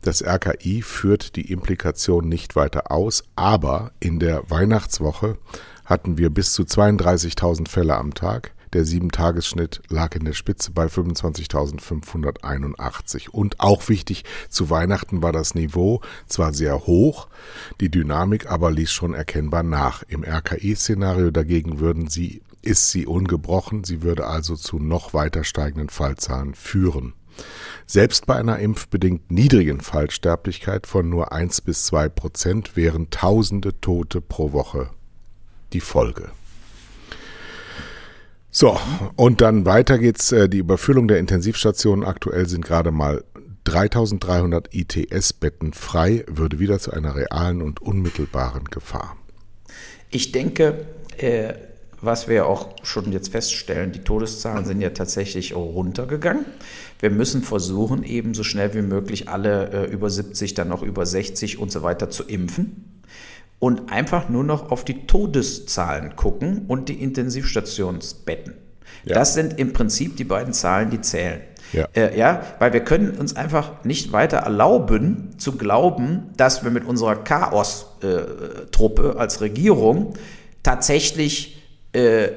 Das 0.01 0.23
RKI 0.23 0.81
führt 0.81 1.35
die 1.35 1.51
Implikation 1.51 2.27
nicht 2.27 2.55
weiter 2.55 2.91
aus, 2.91 3.23
aber 3.35 3.91
in 3.99 4.19
der 4.19 4.49
Weihnachtswoche 4.49 5.37
hatten 5.85 6.17
wir 6.17 6.29
bis 6.29 6.53
zu 6.53 6.63
32.000 6.63 7.67
Fälle 7.67 7.95
am 7.95 8.13
Tag. 8.13 8.54
Der 8.75 8.85
7-Tagesschnitt 8.85 9.81
lag 9.87 10.15
in 10.17 10.25
der 10.25 10.33
Spitze 10.33 10.71
bei 10.71 10.87
25.581. 10.87 13.29
Und 13.29 13.61
auch 13.61 13.87
wichtig, 13.87 14.25
zu 14.49 14.69
Weihnachten 14.69 15.21
war 15.21 15.31
das 15.31 15.55
Niveau 15.55 16.01
zwar 16.27 16.53
sehr 16.53 16.85
hoch, 16.85 17.29
die 17.79 17.89
Dynamik 17.89 18.51
aber 18.51 18.71
ließ 18.71 18.91
schon 18.91 19.13
erkennbar 19.13 19.63
nach. 19.63 20.03
Im 20.09 20.25
RKI-Szenario 20.25 21.31
dagegen 21.31 21.79
würden 21.79 22.09
sie, 22.09 22.41
ist 22.63 22.91
sie 22.91 23.05
ungebrochen, 23.05 23.85
sie 23.85 24.01
würde 24.01 24.27
also 24.27 24.57
zu 24.57 24.77
noch 24.77 25.13
weiter 25.13 25.45
steigenden 25.45 25.87
Fallzahlen 25.87 26.53
führen. 26.53 27.13
Selbst 27.87 28.25
bei 28.25 28.35
einer 28.35 28.59
impfbedingt 28.59 29.31
niedrigen 29.31 29.79
Fallsterblichkeit 29.79 30.85
von 30.85 31.09
nur 31.09 31.31
1 31.31 31.61
bis 31.61 31.85
2 31.85 32.09
Prozent 32.09 32.75
wären 32.75 33.09
tausende 33.09 33.79
Tote 33.79 34.19
pro 34.19 34.51
Woche 34.51 34.89
die 35.71 35.79
Folge. 35.79 36.29
So, 38.57 38.79
und 39.17 39.41
dann 39.41 39.65
weiter 39.65 39.99
geht's. 39.99 40.31
Äh, 40.31 40.47
die 40.47 40.59
Überfüllung 40.59 41.09
der 41.09 41.19
Intensivstationen 41.19 42.05
aktuell 42.05 42.47
sind 42.47 42.63
gerade 42.63 42.89
mal 42.89 43.25
3300 43.65 44.73
ITS-Betten 44.73 45.73
frei, 45.73 46.23
würde 46.27 46.57
wieder 46.57 46.79
zu 46.79 46.91
einer 46.91 47.17
realen 47.17 47.61
und 47.61 47.81
unmittelbaren 47.81 48.63
Gefahr. 48.63 49.17
Ich 50.09 50.31
denke, 50.31 50.85
äh, 51.17 51.55
was 51.99 52.29
wir 52.29 52.45
auch 52.45 52.69
schon 52.83 53.11
jetzt 53.11 53.27
feststellen, 53.27 53.91
die 53.91 54.05
Todeszahlen 54.05 54.63
sind 54.63 54.79
ja 54.79 54.91
tatsächlich 54.91 55.53
runtergegangen. 55.53 56.45
Wir 57.01 57.09
müssen 57.09 57.41
versuchen, 57.41 58.05
eben 58.05 58.33
so 58.33 58.43
schnell 58.43 58.73
wie 58.73 58.83
möglich 58.83 59.27
alle 59.27 59.69
äh, 59.71 59.91
über 59.91 60.09
70, 60.09 60.53
dann 60.53 60.69
noch 60.69 60.81
über 60.81 61.05
60 61.05 61.59
und 61.59 61.73
so 61.73 61.83
weiter 61.83 62.09
zu 62.09 62.23
impfen 62.23 62.94
und 63.65 63.91
einfach 63.91 64.29
nur 64.29 64.43
noch 64.43 64.69
auf 64.69 64.85
die 64.85 65.07
Todeszahlen 65.07 66.15
gucken 66.15 66.65
und 66.67 66.87
die 66.87 67.01
Intensivstationsbetten. 67.01 68.53
Ja. 69.05 69.15
Das 69.15 69.33
sind 69.33 69.57
im 69.57 69.73
Prinzip 69.73 70.17
die 70.17 70.23
beiden 70.23 70.53
Zahlen, 70.53 70.91
die 70.91 71.01
zählen. 71.01 71.41
Ja. 71.73 71.87
Äh, 71.95 72.15
ja, 72.15 72.43
weil 72.59 72.73
wir 72.73 72.81
können 72.81 73.17
uns 73.17 73.35
einfach 73.35 73.83
nicht 73.83 74.11
weiter 74.11 74.37
erlauben 74.37 75.31
zu 75.39 75.53
glauben, 75.53 76.29
dass 76.37 76.63
wir 76.63 76.69
mit 76.69 76.85
unserer 76.85 77.15
Chaos-Truppe 77.15 79.13
äh, 79.15 79.19
als 79.19 79.41
Regierung 79.41 80.13
tatsächlich 80.61 81.59
äh, 81.93 82.27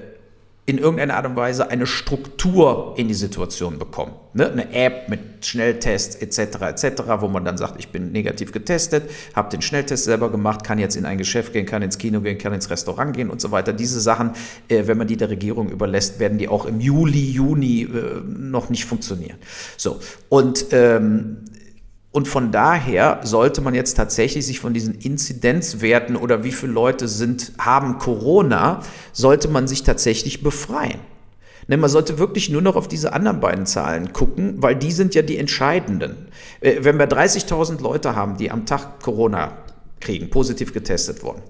in 0.69 0.77
irgendeiner 0.77 1.17
Art 1.17 1.25
und 1.25 1.35
Weise 1.35 1.71
eine 1.71 1.87
Struktur 1.87 2.93
in 2.99 3.09
die 3.09 3.15
Situation 3.15 3.79
bekommen. 3.79 4.13
Ne? 4.35 4.51
Eine 4.51 4.71
App 4.75 5.09
mit 5.09 5.47
Schnelltests 5.47 6.17
etc. 6.17 6.61
etc., 6.61 7.03
wo 7.21 7.29
man 7.29 7.43
dann 7.47 7.57
sagt, 7.57 7.77
ich 7.79 7.89
bin 7.89 8.13
negativ 8.13 8.53
getestet, 8.53 9.09
habe 9.35 9.49
den 9.49 9.63
Schnelltest 9.63 10.05
selber 10.05 10.31
gemacht, 10.31 10.65
kann 10.65 10.79
jetzt 10.79 10.95
in 10.95 11.07
ein 11.07 11.17
Geschäft 11.17 11.55
gehen, 11.55 11.65
kann 11.65 11.81
ins 11.81 11.97
Kino 11.97 12.21
gehen, 12.21 12.37
kann 12.37 12.53
ins 12.53 12.69
Restaurant 12.69 13.17
gehen 13.17 13.31
und 13.31 13.41
so 13.41 13.51
weiter. 13.51 13.73
Diese 13.73 13.99
Sachen, 13.99 14.33
äh, 14.69 14.87
wenn 14.87 14.99
man 14.99 15.07
die 15.07 15.17
der 15.17 15.31
Regierung 15.31 15.71
überlässt, 15.71 16.21
werden 16.21 16.37
die 16.37 16.49
auch 16.49 16.67
im 16.67 16.81
Juli, 16.81 17.31
Juni 17.31 17.85
äh, 17.85 18.21
noch 18.27 18.69
nicht 18.69 18.85
funktionieren. 18.85 19.39
So 19.79 20.01
und 20.29 20.67
ähm, 20.73 21.39
und 22.19 22.27
von 22.27 22.51
daher 22.51 23.21
sollte 23.23 23.61
man 23.61 23.75
jetzt 23.75 23.95
tatsächlich 23.97 24.45
sich 24.45 24.59
von 24.59 24.75
diesen 24.75 24.95
Inzidenzwerten 24.97 26.17
oder 26.17 26.43
wie 26.43 26.51
viele 26.51 26.73
Leute 26.73 27.07
sind, 27.07 27.53
haben 27.61 27.99
Corona, 27.99 28.81
sollte 29.13 29.47
man 29.47 29.69
sich 29.69 29.85
tatsächlich 29.85 30.43
befreien. 30.43 30.99
Ne, 31.69 31.77
man 31.77 31.89
sollte 31.89 32.19
wirklich 32.19 32.51
nur 32.51 32.61
noch 32.61 32.75
auf 32.75 32.89
diese 32.89 33.13
anderen 33.13 33.39
beiden 33.39 33.67
Zahlen 33.67 34.13
gucken, 34.13 34.57
weil 34.57 34.75
die 34.75 34.91
sind 34.91 35.15
ja 35.15 35.23
die 35.23 35.39
entscheidenden. 35.39 36.27
Äh, 36.61 36.79
wenn 36.81 36.99
wir 36.99 37.09
30.000 37.09 37.81
Leute 37.81 38.17
haben, 38.17 38.37
die 38.37 38.51
am 38.51 38.67
Tag 38.67 39.01
Corona 39.01 39.53
kriegen, 40.01 40.29
positiv 40.29 40.73
getestet 40.73 41.23
wurden, 41.23 41.43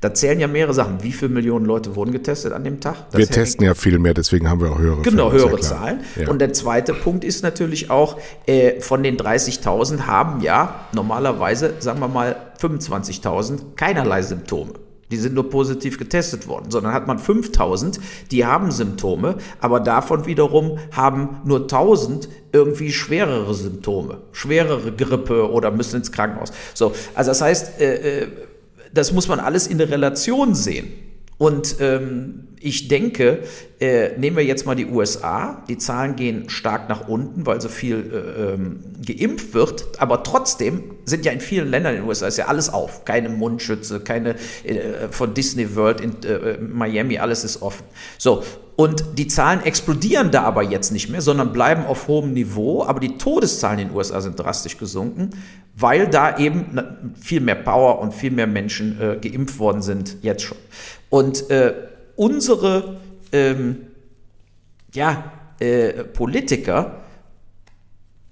da 0.00 0.14
zählen 0.14 0.38
ja 0.38 0.46
mehrere 0.46 0.74
Sachen. 0.74 1.02
Wie 1.02 1.12
viele 1.12 1.32
Millionen 1.32 1.64
Leute 1.64 1.96
wurden 1.96 2.12
getestet 2.12 2.52
an 2.52 2.62
dem 2.62 2.80
Tag? 2.80 3.10
Das 3.10 3.18
wir 3.18 3.26
testen 3.26 3.64
ja 3.64 3.74
viel 3.74 3.98
mehr, 3.98 4.14
deswegen 4.14 4.48
haben 4.48 4.60
wir 4.60 4.70
auch 4.70 4.78
höhere 4.78 5.02
Genau, 5.02 5.30
Fälle, 5.30 5.42
höhere 5.42 5.60
Zahlen. 5.60 6.00
Ja. 6.16 6.28
Und 6.28 6.38
der 6.38 6.52
zweite 6.52 6.94
Punkt 6.94 7.24
ist 7.24 7.42
natürlich 7.42 7.90
auch, 7.90 8.18
äh, 8.46 8.80
von 8.80 9.02
den 9.02 9.16
30.000 9.16 10.06
haben 10.06 10.40
ja 10.40 10.86
normalerweise, 10.92 11.74
sagen 11.80 12.00
wir 12.00 12.08
mal, 12.08 12.36
25.000 12.60 13.74
keinerlei 13.74 14.22
Symptome. 14.22 14.74
Die 15.10 15.16
sind 15.16 15.34
nur 15.34 15.48
positiv 15.48 15.98
getestet 15.98 16.48
worden, 16.48 16.70
sondern 16.70 16.92
hat 16.92 17.06
man 17.06 17.18
5000, 17.18 17.98
die 18.30 18.44
haben 18.44 18.70
Symptome, 18.70 19.38
aber 19.58 19.80
davon 19.80 20.26
wiederum 20.26 20.78
haben 20.92 21.40
nur 21.44 21.62
1000 21.62 22.28
irgendwie 22.52 22.92
schwerere 22.92 23.54
Symptome, 23.54 24.18
schwerere 24.32 24.92
Grippe 24.92 25.50
oder 25.50 25.70
müssen 25.70 25.96
ins 25.96 26.12
Krankenhaus. 26.12 26.52
So, 26.74 26.92
also 27.14 27.30
das 27.30 27.40
heißt, 27.40 27.80
äh, 27.80 28.20
äh 28.20 28.28
das 28.92 29.12
muss 29.12 29.28
man 29.28 29.40
alles 29.40 29.66
in 29.66 29.78
der 29.78 29.90
Relation 29.90 30.54
sehen. 30.54 30.88
Und 31.38 31.76
ähm, 31.80 32.47
ich 32.60 32.88
denke, 32.88 33.40
äh, 33.80 34.16
nehmen 34.18 34.36
wir 34.36 34.44
jetzt 34.44 34.66
mal 34.66 34.74
die 34.74 34.86
USA, 34.86 35.62
die 35.68 35.78
Zahlen 35.78 36.16
gehen 36.16 36.48
stark 36.48 36.88
nach 36.88 37.08
unten, 37.08 37.46
weil 37.46 37.60
so 37.60 37.68
viel 37.68 37.96
äh, 38.12 38.54
ähm, 38.54 38.80
geimpft 39.04 39.54
wird, 39.54 39.86
aber 39.98 40.22
trotzdem 40.22 40.82
sind 41.04 41.24
ja 41.24 41.32
in 41.32 41.40
vielen 41.40 41.68
Ländern 41.68 41.94
in 41.94 42.00
den 42.00 42.08
USA 42.08 42.26
ist 42.26 42.38
ja 42.38 42.46
alles 42.46 42.72
auf, 42.72 43.04
keine 43.04 43.28
Mundschütze, 43.28 44.00
keine 44.00 44.34
äh, 44.64 45.08
von 45.10 45.34
Disney 45.34 45.76
World 45.76 46.00
in 46.00 46.22
äh, 46.24 46.58
Miami, 46.58 47.18
alles 47.18 47.44
ist 47.44 47.62
offen. 47.62 47.84
So, 48.18 48.42
und 48.76 49.04
die 49.18 49.26
Zahlen 49.26 49.64
explodieren 49.64 50.30
da 50.30 50.42
aber 50.42 50.62
jetzt 50.62 50.92
nicht 50.92 51.08
mehr, 51.08 51.20
sondern 51.20 51.52
bleiben 51.52 51.84
auf 51.84 52.06
hohem 52.06 52.32
Niveau, 52.32 52.84
aber 52.84 53.00
die 53.00 53.18
Todeszahlen 53.18 53.80
in 53.80 53.88
den 53.88 53.96
USA 53.96 54.20
sind 54.20 54.38
drastisch 54.38 54.78
gesunken, 54.78 55.30
weil 55.76 56.08
da 56.08 56.38
eben 56.38 56.78
viel 57.20 57.40
mehr 57.40 57.56
Power 57.56 58.00
und 58.00 58.14
viel 58.14 58.30
mehr 58.30 58.46
Menschen 58.46 59.00
äh, 59.00 59.16
geimpft 59.16 59.58
worden 59.58 59.82
sind, 59.82 60.18
jetzt 60.22 60.42
schon. 60.42 60.58
Und 61.10 61.50
äh, 61.50 61.74
unsere 62.18 62.96
ähm, 63.32 63.86
ja, 64.92 65.32
äh, 65.60 66.04
Politiker 66.04 66.96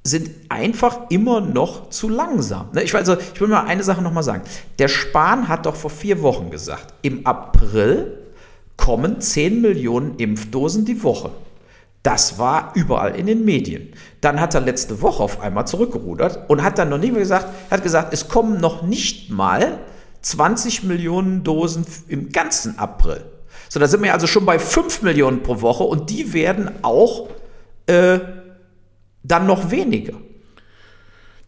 sind 0.02 0.30
einfach 0.48 1.10
immer 1.10 1.40
noch 1.40 1.90
zu 1.90 2.08
langsam. 2.08 2.68
Ne? 2.72 2.82
Ich, 2.82 2.94
also, 2.94 3.16
ich 3.16 3.40
will 3.40 3.48
mal 3.48 3.64
eine 3.64 3.82
Sache 3.82 4.02
nochmal 4.02 4.22
sagen. 4.22 4.42
Der 4.78 4.88
Spahn 4.88 5.48
hat 5.48 5.66
doch 5.66 5.74
vor 5.74 5.90
vier 5.90 6.22
Wochen 6.22 6.50
gesagt, 6.50 6.94
im 7.02 7.26
April 7.26 8.18
kommen 8.76 9.20
10 9.20 9.60
Millionen 9.60 10.16
Impfdosen 10.16 10.84
die 10.84 11.02
Woche. 11.02 11.30
Das 12.02 12.38
war 12.38 12.72
überall 12.74 13.16
in 13.16 13.26
den 13.26 13.44
Medien. 13.44 13.92
Dann 14.20 14.40
hat 14.40 14.54
er 14.54 14.60
letzte 14.60 15.02
Woche 15.02 15.22
auf 15.22 15.40
einmal 15.40 15.66
zurückgerudert 15.66 16.48
und 16.48 16.62
hat 16.62 16.78
dann 16.78 16.88
noch 16.88 16.98
nicht 16.98 17.12
mehr 17.12 17.22
gesagt, 17.22 17.48
hat 17.70 17.82
gesagt, 17.82 18.12
es 18.12 18.28
kommen 18.28 18.60
noch 18.60 18.82
nicht 18.82 19.30
mal 19.30 19.78
20 20.22 20.84
Millionen 20.84 21.42
Dosen 21.42 21.84
im 22.06 22.30
ganzen 22.30 22.78
April. 22.78 23.24
So, 23.68 23.80
da 23.80 23.86
sind 23.86 24.02
wir 24.02 24.12
also 24.12 24.26
schon 24.26 24.46
bei 24.46 24.58
5 24.58 25.02
Millionen 25.02 25.42
pro 25.42 25.60
Woche 25.60 25.84
und 25.84 26.10
die 26.10 26.32
werden 26.32 26.70
auch 26.82 27.28
äh, 27.86 28.18
dann 29.22 29.46
noch 29.46 29.70
weniger. 29.70 30.14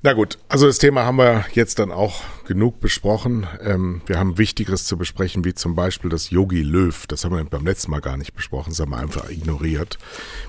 Na 0.00 0.12
gut, 0.12 0.38
also 0.48 0.68
das 0.68 0.78
Thema 0.78 1.04
haben 1.04 1.18
wir 1.18 1.44
jetzt 1.54 1.80
dann 1.80 1.90
auch 1.90 2.22
genug 2.46 2.78
besprochen. 2.78 3.48
Ähm, 3.60 4.00
wir 4.06 4.16
haben 4.16 4.38
Wichtigeres 4.38 4.84
zu 4.84 4.96
besprechen, 4.96 5.44
wie 5.44 5.54
zum 5.54 5.74
Beispiel 5.74 6.08
das 6.08 6.30
Yogi 6.30 6.62
Löw. 6.62 7.08
Das 7.08 7.24
haben 7.24 7.36
wir 7.36 7.42
beim 7.42 7.66
letzten 7.66 7.90
Mal 7.90 8.00
gar 8.00 8.16
nicht 8.16 8.32
besprochen, 8.32 8.70
das 8.70 8.78
haben 8.78 8.92
wir 8.92 8.98
einfach 8.98 9.28
ignoriert. 9.28 9.98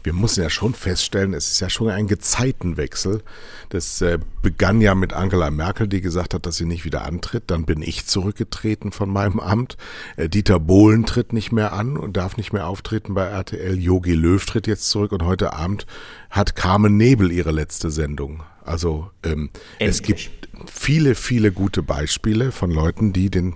Wir 0.04 0.14
müssen 0.14 0.44
ja 0.44 0.52
schon 0.52 0.76
feststellen, 0.76 1.34
es 1.34 1.50
ist 1.50 1.62
ja 1.62 1.70
schon 1.72 1.90
ein 1.90 2.06
Gezeitenwechsel. 2.06 3.24
Das 3.70 4.00
äh, 4.04 4.20
begann 4.44 4.82
ja 4.82 4.94
mit 4.94 5.14
Angela 5.14 5.50
Merkel, 5.50 5.88
die 5.88 6.02
gesagt 6.02 6.36
hat, 6.36 6.46
dass 6.46 6.58
sie 6.58 6.66
nicht 6.66 6.86
wieder 6.86 7.04
antritt. 7.04 7.46
Dann 7.48 7.66
bin 7.66 7.82
ich 7.82 8.06
zurückgetreten 8.06 8.92
von 8.92 9.10
meinem 9.10 9.40
Amt. 9.40 9.78
Äh, 10.16 10.30
Dieter 10.30 10.60
Bohlen 10.60 11.08
tritt 11.08 11.34
nicht 11.34 11.52
mehr 11.52 11.74
an 11.74 11.98
und 11.98 12.18
darf 12.18 12.38
nicht 12.38 12.54
mehr 12.54 12.68
auftreten 12.68 13.16
bei 13.16 13.26
RTL. 13.26 13.80
Yogi 13.80 14.14
Löw 14.14 14.46
tritt 14.46 14.68
jetzt 14.68 14.92
zurück 14.92 15.12
und 15.12 15.24
heute 15.24 15.54
Abend 15.54 15.88
hat 16.30 16.56
Carmen 16.56 16.98
Nebel 16.98 17.32
ihre 17.32 17.52
letzte 17.52 17.90
Sendung. 17.90 18.44
Also 18.70 19.10
ähm, 19.24 19.50
es 19.80 20.04
gibt 20.04 20.30
viele, 20.72 21.16
viele 21.16 21.52
gute 21.52 21.82
Beispiele 21.82 22.52
von 22.52 22.70
Leuten, 22.70 23.14
die 23.14 23.32
den, 23.32 23.56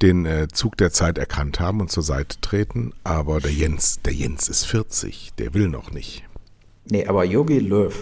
den 0.00 0.24
äh, 0.24 0.48
Zug 0.50 0.78
der 0.78 0.92
Zeit 0.92 1.18
erkannt 1.18 1.60
haben 1.60 1.82
und 1.82 1.90
zur 1.92 2.02
Seite 2.02 2.40
treten. 2.40 2.94
Aber 3.04 3.40
der 3.40 3.52
Jens, 3.52 4.00
der 4.02 4.14
Jens 4.14 4.48
ist 4.48 4.64
40, 4.64 5.32
der 5.38 5.52
will 5.52 5.68
noch 5.68 5.90
nicht. 5.90 6.24
Nee, 6.90 7.06
aber 7.06 7.24
Yogi 7.24 7.58
Löw, 7.58 7.94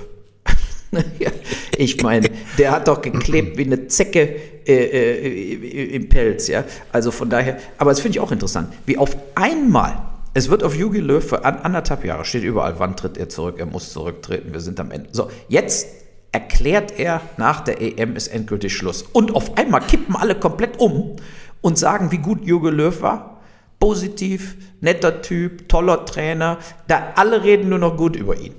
ich 1.77 2.01
meine, 2.05 2.31
der 2.57 2.71
hat 2.71 2.87
doch 2.87 3.03
geklebt 3.03 3.59
wie 3.59 3.65
eine 3.65 3.89
Zecke 3.89 4.37
äh, 4.65 4.75
äh, 4.75 5.97
im 5.97 6.09
Pelz, 6.09 6.47
ja. 6.47 6.65
Also 6.93 7.11
von 7.11 7.29
daher, 7.29 7.59
aber 7.79 7.91
das 7.91 8.01
finde 8.01 8.17
ich 8.17 8.21
auch 8.21 8.31
interessant, 8.31 8.73
wie 8.87 8.97
auf 8.97 9.17
einmal 9.35 10.05
es 10.35 10.51
wird 10.51 10.63
auf 10.63 10.77
Yogi 10.77 11.01
Löw 11.01 11.25
für 11.25 11.45
anderthalb 11.45 12.05
Jahre, 12.05 12.25
steht 12.25 12.45
überall, 12.45 12.79
wann 12.79 12.97
tritt 12.97 13.17
er 13.17 13.29
zurück, 13.29 13.57
er 13.59 13.67
muss 13.67 13.93
zurücktreten, 13.93 14.53
wir 14.53 14.61
sind 14.61 14.79
am 14.79 14.93
Ende. 14.93 15.09
So, 15.11 15.31
jetzt 15.49 15.89
erklärt 16.33 16.99
er, 16.99 17.21
nach 17.37 17.61
der 17.61 17.81
EM 17.81 18.17
ist 18.17 18.29
endgültig 18.29 18.77
Schluss. 18.77 19.03
Und 19.03 19.35
auf 19.35 19.57
einmal 19.57 19.81
kippen 19.81 20.17
alle 20.17 20.35
komplett 20.35 20.79
um 20.79 21.17
und 21.61 21.79
sagen, 21.79 22.13
wie 22.13 22.19
gut 22.19 22.45
Jogi 22.45 22.71
Löw 22.71 23.03
war. 23.03 23.41
Positiv, 23.81 24.57
netter 24.81 25.23
Typ, 25.23 25.69
toller 25.69 26.05
Trainer. 26.05 26.59
Da 26.87 27.13
alle 27.15 27.45
reden 27.45 27.69
nur 27.69 27.79
noch 27.79 27.97
gut 27.97 28.17
über 28.17 28.37
ihn. 28.37 28.55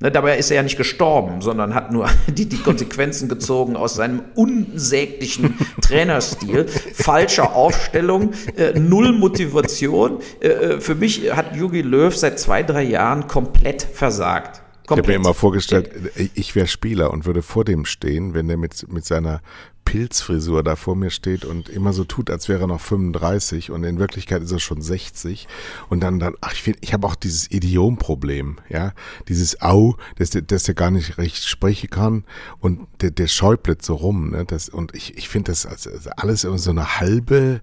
Ne, 0.00 0.12
dabei 0.12 0.38
ist 0.38 0.50
er 0.52 0.58
ja 0.58 0.62
nicht 0.62 0.76
gestorben, 0.76 1.40
sondern 1.40 1.74
hat 1.74 1.90
nur 1.90 2.08
die, 2.28 2.46
die 2.46 2.58
Konsequenzen 2.58 3.28
gezogen 3.28 3.74
aus 3.74 3.94
seinem 3.94 4.22
unsäglichen 4.36 5.58
Trainerstil, 5.80 6.68
falscher 6.68 7.56
Aufstellung, 7.56 8.32
äh, 8.56 8.78
null 8.78 9.12
Motivation. 9.12 10.20
Äh, 10.40 10.48
äh 10.48 10.80
für 10.80 10.94
mich 10.94 11.34
hat 11.34 11.56
Jogi 11.56 11.82
Löw 11.82 12.16
seit 12.16 12.38
zwei, 12.38 12.62
drei 12.62 12.84
Jahren 12.84 13.26
komplett 13.26 13.82
versagt. 13.82 14.62
Komplett. 14.88 15.06
Ich 15.06 15.14
habe 15.14 15.18
mir 15.18 15.26
immer 15.26 15.34
vorgestellt, 15.34 15.90
ich 16.34 16.54
wäre 16.54 16.66
Spieler 16.66 17.10
und 17.12 17.26
würde 17.26 17.42
vor 17.42 17.64
dem 17.64 17.84
stehen, 17.84 18.32
wenn 18.32 18.48
der 18.48 18.56
mit, 18.56 18.90
mit 18.90 19.04
seiner 19.04 19.42
Pilzfrisur 19.84 20.62
da 20.62 20.76
vor 20.76 20.96
mir 20.96 21.10
steht 21.10 21.44
und 21.44 21.68
immer 21.68 21.92
so 21.92 22.04
tut, 22.04 22.30
als 22.30 22.48
wäre 22.48 22.62
er 22.62 22.66
noch 22.66 22.80
35 22.80 23.70
und 23.70 23.84
in 23.84 23.98
Wirklichkeit 23.98 24.42
ist 24.42 24.52
er 24.52 24.60
schon 24.60 24.80
60 24.80 25.46
und 25.90 26.00
dann 26.00 26.18
dann 26.18 26.34
ach 26.40 26.52
ich 26.52 26.62
finde 26.62 26.78
ich 26.82 26.94
habe 26.94 27.06
auch 27.06 27.14
dieses 27.14 27.50
Idiomproblem, 27.50 28.58
ja, 28.70 28.92
dieses 29.28 29.60
Au, 29.60 29.96
dass 30.16 30.30
der, 30.30 30.42
dass 30.42 30.64
der 30.64 30.74
gar 30.74 30.90
nicht 30.90 31.18
recht 31.18 31.46
sprechen 31.46 31.88
kann 31.90 32.24
und 32.58 32.86
der 33.02 33.10
der 33.10 33.28
schäublet 33.28 33.82
so 33.82 33.94
rum, 33.94 34.30
ne, 34.30 34.44
das 34.46 34.70
und 34.70 34.94
ich 34.94 35.16
ich 35.16 35.28
finde 35.28 35.52
das 35.52 35.66
also 35.66 35.90
alles 36.16 36.44
immer 36.44 36.58
so 36.58 36.70
eine 36.70 36.98
halbe 37.00 37.60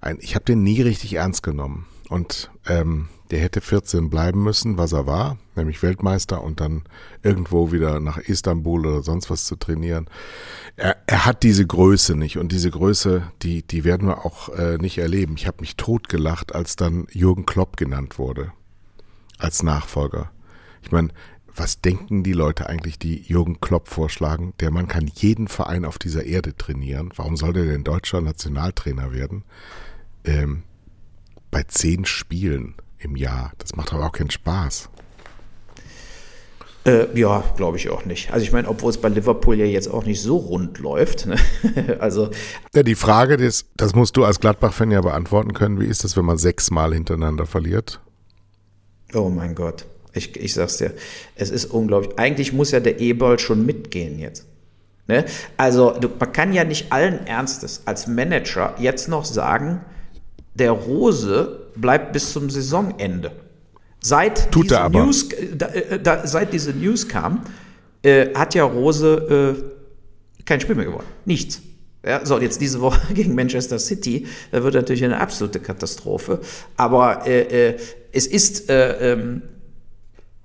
ein, 0.00 0.18
ich 0.20 0.34
habe 0.36 0.44
den 0.44 0.62
nie 0.62 0.80
richtig 0.82 1.14
ernst 1.14 1.44
genommen 1.44 1.86
und 2.08 2.50
ähm, 2.66 3.08
der 3.32 3.40
hätte 3.40 3.62
14 3.62 4.10
bleiben 4.10 4.42
müssen, 4.42 4.76
was 4.76 4.92
er 4.92 5.06
war, 5.06 5.38
nämlich 5.56 5.82
Weltmeister 5.82 6.44
und 6.44 6.60
dann 6.60 6.82
irgendwo 7.22 7.72
wieder 7.72 7.98
nach 7.98 8.18
Istanbul 8.18 8.86
oder 8.86 9.02
sonst 9.02 9.30
was 9.30 9.46
zu 9.46 9.56
trainieren. 9.56 10.06
Er, 10.76 10.98
er 11.06 11.24
hat 11.24 11.42
diese 11.42 11.66
Größe 11.66 12.14
nicht 12.14 12.36
und 12.36 12.52
diese 12.52 12.70
Größe, 12.70 13.22
die, 13.40 13.62
die 13.62 13.84
werden 13.84 14.06
wir 14.06 14.26
auch 14.26 14.50
äh, 14.50 14.76
nicht 14.76 14.98
erleben. 14.98 15.34
Ich 15.38 15.46
habe 15.46 15.62
mich 15.62 15.76
totgelacht, 15.76 16.54
als 16.54 16.76
dann 16.76 17.06
Jürgen 17.10 17.46
Klopp 17.46 17.78
genannt 17.78 18.18
wurde 18.18 18.52
als 19.38 19.62
Nachfolger. 19.62 20.30
Ich 20.82 20.92
meine, 20.92 21.08
was 21.54 21.80
denken 21.80 22.22
die 22.22 22.34
Leute 22.34 22.68
eigentlich, 22.68 22.98
die 22.98 23.22
Jürgen 23.22 23.60
Klopp 23.62 23.88
vorschlagen? 23.88 24.52
Der 24.60 24.70
Mann 24.70 24.88
kann 24.88 25.10
jeden 25.14 25.48
Verein 25.48 25.86
auf 25.86 25.98
dieser 25.98 26.24
Erde 26.24 26.54
trainieren. 26.54 27.12
Warum 27.16 27.38
soll 27.38 27.54
der 27.54 27.64
denn 27.64 27.82
deutscher 27.82 28.20
Nationaltrainer 28.20 29.12
werden? 29.12 29.44
Ähm, 30.24 30.64
bei 31.50 31.62
zehn 31.62 32.04
Spielen 32.04 32.74
im 33.04 33.16
Jahr. 33.16 33.52
Das 33.58 33.76
macht 33.76 33.92
aber 33.92 34.06
auch 34.06 34.12
keinen 34.12 34.30
Spaß. 34.30 34.88
Äh, 36.84 37.16
ja, 37.16 37.44
glaube 37.56 37.76
ich 37.76 37.90
auch 37.90 38.04
nicht. 38.04 38.32
Also 38.32 38.44
ich 38.44 38.50
meine, 38.50 38.66
obwohl 38.68 38.90
es 38.90 38.98
bei 38.98 39.08
Liverpool 39.08 39.56
ja 39.56 39.64
jetzt 39.64 39.88
auch 39.88 40.04
nicht 40.04 40.20
so 40.20 40.36
rund 40.36 40.78
läuft. 40.78 41.26
Ne? 41.26 41.36
also 42.00 42.30
ja, 42.74 42.82
die 42.82 42.96
Frage, 42.96 43.36
das, 43.36 43.66
das 43.76 43.94
musst 43.94 44.16
du 44.16 44.24
als 44.24 44.40
Gladbach-Fan 44.40 44.90
ja 44.90 45.00
beantworten 45.00 45.52
können. 45.52 45.80
Wie 45.80 45.86
ist 45.86 46.02
das, 46.02 46.16
wenn 46.16 46.24
man 46.24 46.38
sechsmal 46.38 46.92
hintereinander 46.92 47.46
verliert? 47.46 48.00
Oh 49.14 49.28
mein 49.28 49.54
Gott. 49.54 49.86
Ich, 50.12 50.36
ich 50.36 50.54
sag's 50.54 50.78
dir, 50.78 50.92
es 51.36 51.50
ist 51.50 51.66
unglaublich. 51.66 52.18
Eigentlich 52.18 52.52
muss 52.52 52.72
ja 52.72 52.80
der 52.80 53.00
E-Ball 53.00 53.38
schon 53.38 53.64
mitgehen 53.64 54.18
jetzt. 54.18 54.46
Ne? 55.06 55.24
Also 55.56 55.92
du, 55.92 56.08
man 56.18 56.32
kann 56.32 56.52
ja 56.52 56.64
nicht 56.64 56.92
allen 56.92 57.26
Ernstes 57.26 57.82
als 57.86 58.08
Manager 58.08 58.74
jetzt 58.78 59.08
noch 59.08 59.24
sagen, 59.24 59.82
der 60.54 60.72
Rose 60.72 61.70
bleibt 61.76 62.12
bis 62.12 62.32
zum 62.32 62.50
Saisonende. 62.50 63.32
Seit, 64.00 64.50
Tut 64.50 64.70
diese, 64.70 64.90
News, 64.90 65.28
da, 65.54 65.66
äh, 65.66 66.00
da, 66.00 66.26
seit 66.26 66.52
diese 66.52 66.72
News 66.72 67.06
kam, 67.06 67.42
äh, 68.02 68.34
hat 68.34 68.54
ja 68.54 68.64
Rose 68.64 69.56
äh, 69.56 70.44
kein 70.44 70.60
Spiel 70.60 70.74
mehr 70.74 70.86
gewonnen. 70.86 71.06
Nichts. 71.24 71.62
Ja, 72.04 72.26
so, 72.26 72.40
jetzt 72.40 72.60
diese 72.60 72.80
Woche 72.80 73.00
gegen 73.14 73.34
Manchester 73.34 73.78
City, 73.78 74.26
da 74.50 74.64
wird 74.64 74.74
natürlich 74.74 75.04
eine 75.04 75.20
absolute 75.20 75.60
Katastrophe. 75.60 76.40
Aber 76.76 77.26
äh, 77.26 77.68
äh, 77.70 77.76
es 78.10 78.26
ist 78.26 78.68
äh, 78.68 79.12
ähm, 79.12 79.42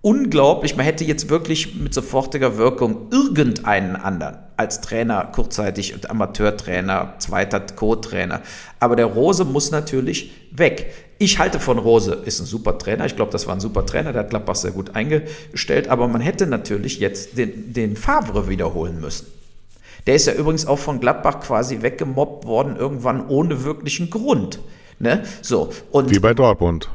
unglaublich, 0.08 0.78
man 0.78 0.86
hätte 0.86 1.04
jetzt 1.04 1.30
wirklich 1.30 1.76
mit 1.76 1.94
sofortiger 1.94 2.58
Wirkung 2.58 3.10
irgendeinen 3.12 3.98
anderen 3.98 4.38
als 4.56 4.80
Trainer 4.80 5.26
kurzzeitig 5.34 5.94
und 5.94 6.10
Amateurtrainer, 6.10 7.16
zweiter 7.20 7.60
Co-Trainer. 7.60 8.42
Aber 8.80 8.96
der 8.96 9.08
Rose 9.08 9.44
muss 9.44 9.70
natürlich 9.70 10.32
weg. 10.52 10.94
Ich 11.18 11.40
halte 11.40 11.60
von 11.60 11.78
Rose, 11.78 12.14
ist 12.24 12.40
ein 12.40 12.46
super 12.46 12.78
Trainer. 12.78 13.06
Ich 13.06 13.18
glaube, 13.18 13.34
das 13.34 13.48
war 13.48 13.56
ein 13.56 13.60
super 13.60 13.86
Trainer, 13.86 14.14
der 14.14 14.22
hat 14.22 14.30
Gladbach 14.30 14.56
sehr 14.56 14.72
gut 14.72 14.96
eingestellt. 14.96 15.90
Aber 15.90 16.08
man 16.08 16.22
hätte 16.22 16.48
natürlich 16.48 17.00
jetzt 17.00 17.38
den, 17.38 17.74
den 17.74 17.98
Favre 17.98 18.48
wiederholen 18.48 19.02
müssen. 19.02 19.28
Der 20.08 20.16
ist 20.16 20.26
ja 20.26 20.34
übrigens 20.34 20.66
auch 20.66 20.80
von 20.80 21.02
Gladbach 21.02 21.42
quasi 21.42 21.82
weggemobbt 21.82 22.46
worden, 22.46 22.78
irgendwann 22.78 23.28
ohne 23.28 23.66
wirklichen 23.66 24.10
Grund. 24.10 24.60
Ne? 25.00 25.24
So, 25.42 25.70
und 25.92 26.10
Wie 26.12 26.20
bei 26.20 26.34
Dortmund. 26.34 26.90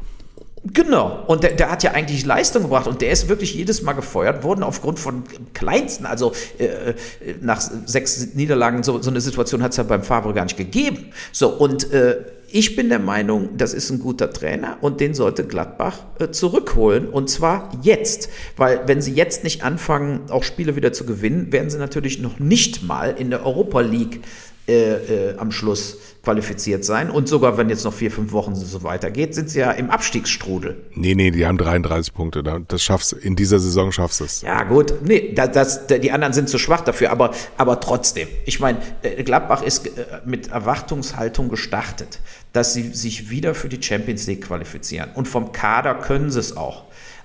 Genau. 0.65 1.25
Und 1.27 1.43
der, 1.43 1.53
der, 1.53 1.71
hat 1.71 1.83
ja 1.83 1.91
eigentlich 1.91 2.25
Leistung 2.25 2.63
gebracht 2.63 2.87
und 2.87 3.01
der 3.01 3.11
ist 3.11 3.29
wirklich 3.29 3.55
jedes 3.55 3.83
Mal 3.83 3.95
gefeuert 3.95 4.45
worden 4.45 4.63
aufgrund 4.63 5.01
von 5.01 5.25
kleinsten, 5.55 6.07
also 6.07 6.33
äh, 6.59 6.67
äh 6.67 6.95
nach 7.41 7.61
sechs 7.85 8.35
Niederlagen, 8.35 8.85
so, 8.85 9.03
so 9.03 9.11
eine 9.11 9.21
Situation 9.21 9.63
hat 9.63 9.73
es 9.73 9.77
ja 9.79 9.83
beim 9.83 10.05
Favre 10.05 10.33
gar 10.35 10.45
nicht 10.45 10.57
gegeben. 10.57 11.13
So, 11.33 11.49
und 11.49 11.93
äh, 11.93 12.19
ich 12.55 12.77
bin 12.77 12.91
der 12.91 12.99
Meinung, 12.99 13.57
das 13.57 13.73
ist 13.73 13.91
ein 13.91 13.99
guter 13.99 14.31
Trainer 14.31 14.77
und 14.83 15.01
den 15.01 15.15
sollte 15.15 15.45
Gladbach 15.45 16.01
äh, 16.19 16.29
zurückholen 16.31 17.09
und 17.09 17.29
zwar 17.31 17.73
jetzt. 17.83 18.29
Weil 18.57 18.83
wenn 18.87 19.01
sie 19.01 19.15
jetzt 19.15 19.43
nicht 19.43 19.65
anfangen, 19.65 20.31
auch 20.31 20.45
Spiele 20.45 20.77
wieder 20.77 20.93
zu 20.93 21.07
gewinnen, 21.07 21.51
werden 21.51 21.71
sie 21.71 21.79
natürlich 21.79 22.21
noch 22.21 22.39
nicht 22.39 22.83
mal 22.83 23.17
in 23.19 23.31
der 23.31 23.45
Europa 23.45 23.81
League 23.81 24.21
äh, 24.69 25.31
äh, 25.31 25.39
am 25.39 25.51
Schluss 25.51 25.99
qualifiziert 26.23 26.85
sein. 26.85 27.11
Und 27.11 27.27
sogar 27.29 27.59
wenn 27.59 27.69
jetzt 27.69 27.85
noch 27.85 27.93
vier, 27.93 28.13
fünf 28.13 28.31
Wochen 28.33 28.55
so 28.55 28.85
weitergeht, 28.85 29.35
sind 29.35 29.51
sie 29.51 29.59
ja 29.59 29.73
im 29.73 29.91
Abstiegsstrudel. 29.91 30.77
Nee, 30.95 31.17
nee, 31.17 31.33
die 31.33 31.45
haben 31.47 31.59
33 31.59 32.15
Punkte. 32.15 32.45
Das 32.69 32.83
schaffst 32.83 33.13
in 33.13 33.35
dieser 33.35 33.59
Saison 33.59 33.91
schaffst 33.91 34.21
du 34.21 34.25
es. 34.25 34.43
Ja, 34.43 34.63
gut. 34.63 34.95
Nee, 35.03 35.33
das, 35.35 35.51
das, 35.51 35.87
die 35.89 36.13
anderen 36.13 36.33
sind 36.33 36.49
zu 36.49 36.59
schwach 36.59 36.83
dafür, 36.83 37.11
aber, 37.11 37.33
aber 37.57 37.81
trotzdem. 37.81 38.29
Ich 38.47 38.61
meine, 38.61 38.79
äh, 39.03 39.25
Gladbach 39.25 39.63
ist 39.63 39.87
äh, 39.87 39.91
mit 40.25 40.53
Erwartungshaltung 40.53 41.49
gestartet, 41.49 42.21
dass 42.53 42.73
sie 42.73 42.91
sich 42.91 43.31
wieder 43.31 43.57
für 43.57 43.69
die 43.69 43.83
Champions 43.83 44.29
League 44.29 44.47
qualifizieren. 44.47 45.11
Und 45.15 45.27
vom 45.27 45.51
Kader 45.51 45.95
können 45.97 46.31
sie 46.31 46.39
es 46.39 46.57
auch. 46.57 46.85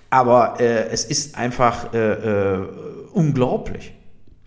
Aber 0.09 0.59
äh, 0.59 0.87
es 0.89 1.05
ist 1.05 1.37
einfach 1.37 1.93
äh, 1.93 2.13
äh, 2.13 2.65
unglaublich. 3.13 3.93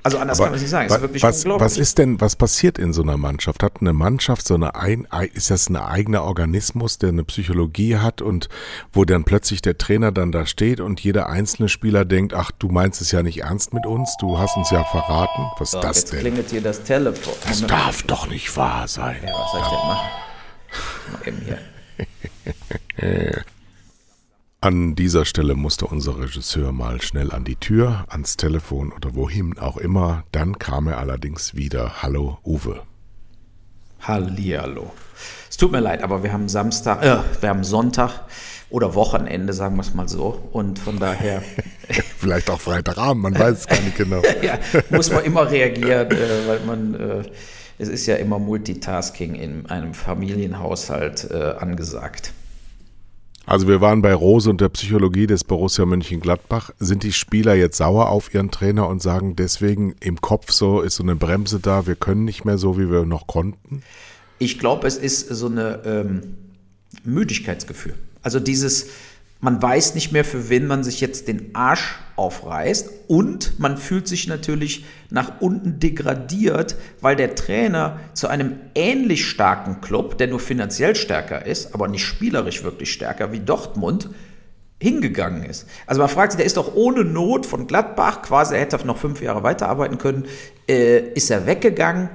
Also 0.02 0.18
anders 0.18 0.38
Aber 0.38 0.46
kann 0.46 0.52
man 0.52 0.56
es 0.56 0.62
nicht 0.62 0.70
sagen. 0.70 0.88
Es 0.88 0.94
ist 0.94 1.02
wirklich 1.02 1.22
was, 1.22 1.44
was 1.44 1.76
ist 1.76 1.98
denn, 1.98 2.20
was 2.20 2.36
passiert 2.36 2.78
in 2.78 2.92
so 2.92 3.02
einer 3.02 3.16
Mannschaft? 3.16 3.62
Hat 3.62 3.80
eine 3.80 3.92
Mannschaft 3.92 4.46
so 4.46 4.54
eine 4.54 4.74
ein, 4.74 5.06
ist 5.34 5.50
das 5.50 5.68
ein 5.68 5.76
eigener 5.76 6.24
Organismus, 6.24 6.98
der 6.98 7.10
eine 7.10 7.24
Psychologie 7.24 7.96
hat 7.96 8.22
und 8.22 8.48
wo 8.92 9.04
dann 9.04 9.24
plötzlich 9.24 9.60
der 9.62 9.76
Trainer 9.78 10.12
dann 10.12 10.32
da 10.32 10.46
steht 10.46 10.80
und 10.80 11.00
jeder 11.00 11.28
einzelne 11.28 11.68
Spieler 11.68 12.04
denkt, 12.04 12.34
ach, 12.34 12.50
du 12.52 12.68
meinst 12.68 13.00
es 13.00 13.12
ja 13.12 13.22
nicht 13.22 13.42
ernst 13.42 13.74
mit 13.74 13.86
uns, 13.86 14.16
du 14.20 14.38
hast 14.38 14.56
uns 14.56 14.70
ja 14.70 14.84
verraten. 14.84 15.50
Was 15.58 15.72
so, 15.72 15.78
ist 15.78 15.84
das 15.84 15.96
jetzt 15.96 16.12
denn? 16.12 16.20
klingelt 16.20 16.50
hier 16.50 16.62
das 16.62 16.82
Telefon. 16.82 17.34
Das 17.46 17.66
darf 17.66 18.02
doch 18.04 18.28
nicht 18.28 18.56
wahr 18.56 18.88
sein. 18.88 19.16
Ja, 19.24 19.32
was 19.34 19.52
soll 19.52 19.60
ich 19.62 19.68
denn 19.68 19.78
machen? 19.88 20.08
Mal 21.12 21.28
eben 21.28 21.38
hier. 21.44 21.58
An 24.62 24.94
dieser 24.94 25.24
Stelle 25.24 25.54
musste 25.54 25.86
unser 25.86 26.18
Regisseur 26.18 26.70
mal 26.70 27.00
schnell 27.00 27.32
an 27.32 27.44
die 27.44 27.56
Tür, 27.56 28.04
ans 28.08 28.36
Telefon 28.36 28.92
oder 28.92 29.14
wohin 29.14 29.58
auch 29.58 29.78
immer. 29.78 30.24
Dann 30.32 30.58
kam 30.58 30.86
er 30.86 30.98
allerdings 30.98 31.54
wieder. 31.54 32.02
Hallo, 32.02 32.36
Uwe. 32.44 32.82
Hallihallo. 34.00 34.92
Es 35.48 35.56
tut 35.56 35.72
mir 35.72 35.80
leid, 35.80 36.02
aber 36.02 36.22
wir 36.22 36.34
haben 36.34 36.50
Samstag, 36.50 37.02
äh, 37.02 37.20
wir 37.40 37.48
haben 37.48 37.64
Sonntag 37.64 38.24
oder 38.68 38.94
Wochenende, 38.94 39.54
sagen 39.54 39.76
wir 39.76 39.80
es 39.80 39.94
mal 39.94 40.10
so. 40.10 40.50
Und 40.52 40.78
von 40.78 40.98
daher. 40.98 41.42
Vielleicht 42.18 42.50
auch 42.50 42.60
Freitagabend, 42.60 43.22
man 43.22 43.38
weiß 43.38 43.60
es 43.60 43.66
gar 43.66 43.80
nicht 43.80 43.96
genau. 43.96 44.20
ja, 44.42 44.58
muss 44.90 45.10
man 45.10 45.24
immer 45.24 45.50
reagieren, 45.50 46.10
äh, 46.10 46.46
weil 46.46 46.60
man. 46.66 46.94
Äh, 46.94 47.22
es 47.78 47.88
ist 47.88 48.04
ja 48.04 48.16
immer 48.16 48.38
Multitasking 48.38 49.36
in 49.36 49.64
einem 49.64 49.94
Familienhaushalt 49.94 51.30
äh, 51.30 51.54
angesagt. 51.58 52.34
Also 53.50 53.66
wir 53.66 53.80
waren 53.80 54.00
bei 54.00 54.14
Rose 54.14 54.48
und 54.48 54.60
der 54.60 54.68
Psychologie 54.68 55.26
des 55.26 55.42
Borussia 55.42 55.84
Mönchengladbach. 55.84 56.70
Sind 56.78 57.02
die 57.02 57.12
Spieler 57.12 57.54
jetzt 57.54 57.78
sauer 57.78 58.08
auf 58.08 58.32
ihren 58.32 58.52
Trainer 58.52 58.86
und 58.86 59.02
sagen 59.02 59.34
deswegen 59.34 59.96
im 59.98 60.20
Kopf 60.20 60.52
so, 60.52 60.82
ist 60.82 60.94
so 60.94 61.02
eine 61.02 61.16
Bremse 61.16 61.58
da, 61.58 61.84
wir 61.88 61.96
können 61.96 62.24
nicht 62.24 62.44
mehr 62.44 62.58
so, 62.58 62.78
wie 62.78 62.92
wir 62.92 63.04
noch 63.04 63.26
konnten? 63.26 63.82
Ich 64.38 64.60
glaube, 64.60 64.86
es 64.86 64.96
ist 64.96 65.30
so 65.30 65.46
eine 65.46 65.80
ähm, 65.84 66.36
Müdigkeitsgefühl. 67.02 67.94
Also 68.22 68.38
dieses, 68.38 68.90
man 69.40 69.60
weiß 69.60 69.94
nicht 69.94 70.12
mehr, 70.12 70.24
für 70.24 70.48
wen 70.50 70.66
man 70.66 70.84
sich 70.84 71.00
jetzt 71.00 71.28
den 71.28 71.54
Arsch 71.54 71.98
aufreißt 72.16 72.90
und 73.08 73.58
man 73.58 73.78
fühlt 73.78 74.06
sich 74.06 74.28
natürlich 74.28 74.84
nach 75.08 75.40
unten 75.40 75.80
degradiert, 75.80 76.76
weil 77.00 77.16
der 77.16 77.34
Trainer 77.34 77.98
zu 78.12 78.28
einem 78.28 78.56
ähnlich 78.74 79.26
starken 79.26 79.80
Club, 79.80 80.18
der 80.18 80.26
nur 80.26 80.40
finanziell 80.40 80.94
stärker 80.94 81.46
ist, 81.46 81.74
aber 81.74 81.88
nicht 81.88 82.04
spielerisch 82.04 82.62
wirklich 82.62 82.92
stärker 82.92 83.32
wie 83.32 83.40
Dortmund, 83.40 84.10
hingegangen 84.82 85.44
ist. 85.44 85.66
Also 85.86 86.00
man 86.00 86.08
fragt 86.08 86.32
sich, 86.32 86.38
der 86.38 86.46
ist 86.46 86.56
doch 86.56 86.74
ohne 86.74 87.04
Not 87.04 87.44
von 87.44 87.66
Gladbach, 87.66 88.22
quasi 88.22 88.54
er 88.54 88.62
hätte 88.62 88.86
noch 88.86 88.96
fünf 88.96 89.20
Jahre 89.20 89.42
weiterarbeiten 89.42 89.98
können, 89.98 90.24
äh, 90.68 91.00
ist 91.12 91.30
er 91.30 91.46
weggegangen, 91.46 92.08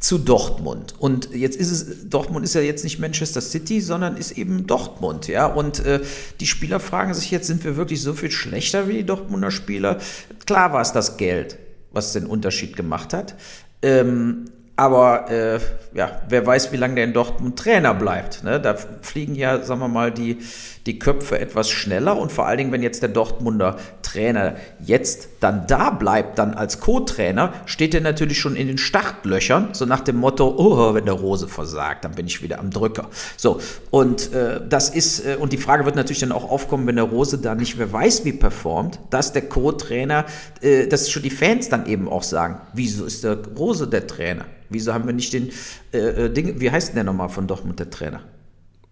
zu 0.00 0.16
Dortmund. 0.16 0.94
Und 0.98 1.34
jetzt 1.34 1.56
ist 1.56 1.70
es, 1.70 2.08
Dortmund 2.08 2.44
ist 2.44 2.54
ja 2.54 2.62
jetzt 2.62 2.84
nicht 2.84 2.98
Manchester 2.98 3.42
City, 3.42 3.82
sondern 3.82 4.16
ist 4.16 4.32
eben 4.32 4.66
Dortmund, 4.66 5.28
ja. 5.28 5.46
Und 5.46 5.84
äh, 5.84 6.00
die 6.40 6.46
Spieler 6.46 6.80
fragen 6.80 7.12
sich 7.12 7.30
jetzt, 7.30 7.46
sind 7.46 7.62
wir 7.64 7.76
wirklich 7.76 8.00
so 8.00 8.14
viel 8.14 8.30
schlechter 8.30 8.88
wie 8.88 8.94
die 8.94 9.04
Dortmunder 9.04 9.50
Spieler? 9.50 9.98
Klar 10.46 10.72
war 10.72 10.80
es 10.80 10.92
das 10.92 11.18
Geld, 11.18 11.58
was 11.92 12.14
den 12.14 12.24
Unterschied 12.24 12.76
gemacht 12.76 13.12
hat. 13.12 13.34
Ähm, 13.82 14.46
aber 14.80 15.30
äh, 15.30 15.60
ja, 15.92 16.22
wer 16.30 16.46
weiß, 16.46 16.72
wie 16.72 16.78
lange 16.78 16.94
der 16.94 17.04
in 17.04 17.12
Dortmund 17.12 17.58
Trainer 17.58 17.92
bleibt. 17.92 18.42
Ne? 18.44 18.58
Da 18.58 18.76
fliegen 19.02 19.34
ja, 19.34 19.62
sagen 19.62 19.80
wir 19.80 19.88
mal, 19.88 20.10
die, 20.10 20.38
die 20.86 20.98
Köpfe 20.98 21.38
etwas 21.38 21.68
schneller 21.68 22.16
und 22.16 22.32
vor 22.32 22.46
allen 22.46 22.56
Dingen, 22.56 22.72
wenn 22.72 22.82
jetzt 22.82 23.02
der 23.02 23.10
Dortmunder 23.10 23.76
Trainer 24.00 24.54
jetzt 24.82 25.28
dann 25.40 25.66
da 25.66 25.90
bleibt, 25.90 26.38
dann 26.38 26.54
als 26.54 26.80
Co-Trainer, 26.80 27.52
steht 27.66 27.94
er 27.94 28.00
natürlich 28.00 28.38
schon 28.38 28.56
in 28.56 28.68
den 28.68 28.78
Startlöchern, 28.78 29.68
so 29.72 29.84
nach 29.84 30.00
dem 30.00 30.16
Motto, 30.16 30.54
oh, 30.56 30.94
wenn 30.94 31.04
der 31.04 31.12
Rose 31.12 31.46
versagt, 31.46 32.06
dann 32.06 32.12
bin 32.12 32.26
ich 32.26 32.42
wieder 32.42 32.58
am 32.58 32.70
Drücker. 32.70 33.10
So, 33.36 33.60
und 33.90 34.32
äh, 34.32 34.62
das 34.66 34.88
ist, 34.88 35.26
äh, 35.26 35.36
und 35.38 35.52
die 35.52 35.58
Frage 35.58 35.84
wird 35.84 35.94
natürlich 35.94 36.20
dann 36.20 36.32
auch 36.32 36.50
aufkommen, 36.50 36.86
wenn 36.86 36.96
der 36.96 37.04
Rose 37.04 37.36
da 37.36 37.54
nicht 37.54 37.76
mehr 37.76 37.92
weiß, 37.92 38.24
wie 38.24 38.32
performt, 38.32 38.98
dass 39.10 39.34
der 39.34 39.42
Co-Trainer, 39.42 40.24
äh, 40.62 40.86
dass 40.86 41.10
schon 41.10 41.22
die 41.22 41.28
Fans 41.28 41.68
dann 41.68 41.84
eben 41.84 42.08
auch 42.08 42.22
sagen, 42.22 42.62
wieso 42.72 43.04
ist 43.04 43.24
der 43.24 43.36
Rose 43.58 43.86
der 43.86 44.06
Trainer? 44.06 44.46
Wieso 44.70 44.94
haben 44.94 45.06
wir 45.06 45.12
nicht 45.12 45.32
den 45.32 45.50
äh, 45.92 45.98
äh 45.98 46.30
Ding, 46.30 46.60
wie 46.60 46.70
heißt 46.70 46.88
denn 46.88 46.94
der 46.96 47.04
nochmal 47.04 47.28
von 47.28 47.46
Dortmund, 47.46 47.78
der 47.78 47.90
Trainer? 47.90 48.22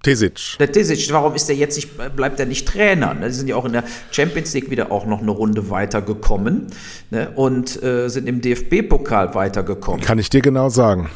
Tesic. 0.03 0.57
Der 0.61 0.71
Tesic, 0.71 1.13
warum 1.13 1.35
ist 1.35 1.49
der 1.49 1.57
jetzt 1.57 1.75
nicht, 1.75 1.91
bleibt 2.15 2.39
er 2.39 2.47
nicht 2.47 2.69
Trainer? 2.69 3.15
Ne? 3.15 3.27
Die 3.27 3.33
sind 3.33 3.49
ja 3.49 3.57
auch 3.57 3.65
in 3.65 3.73
der 3.73 3.85
Champions 4.13 4.55
League 4.55 4.71
wieder 4.71 4.93
auch 4.93 5.07
noch 5.07 5.21
eine 5.21 5.31
Runde 5.33 5.71
weitergekommen 5.71 6.69
ne? 7.11 7.31
und 7.35 7.83
äh, 7.83 8.09
sind 8.09 8.29
im 8.29 8.41
DFB-Pokal 8.41 9.35
weitergekommen. 9.35 10.01
Kann 10.01 10.19
ich 10.19 10.31
dir 10.31 10.41
genau 10.41 10.69
sagen. 10.69 11.11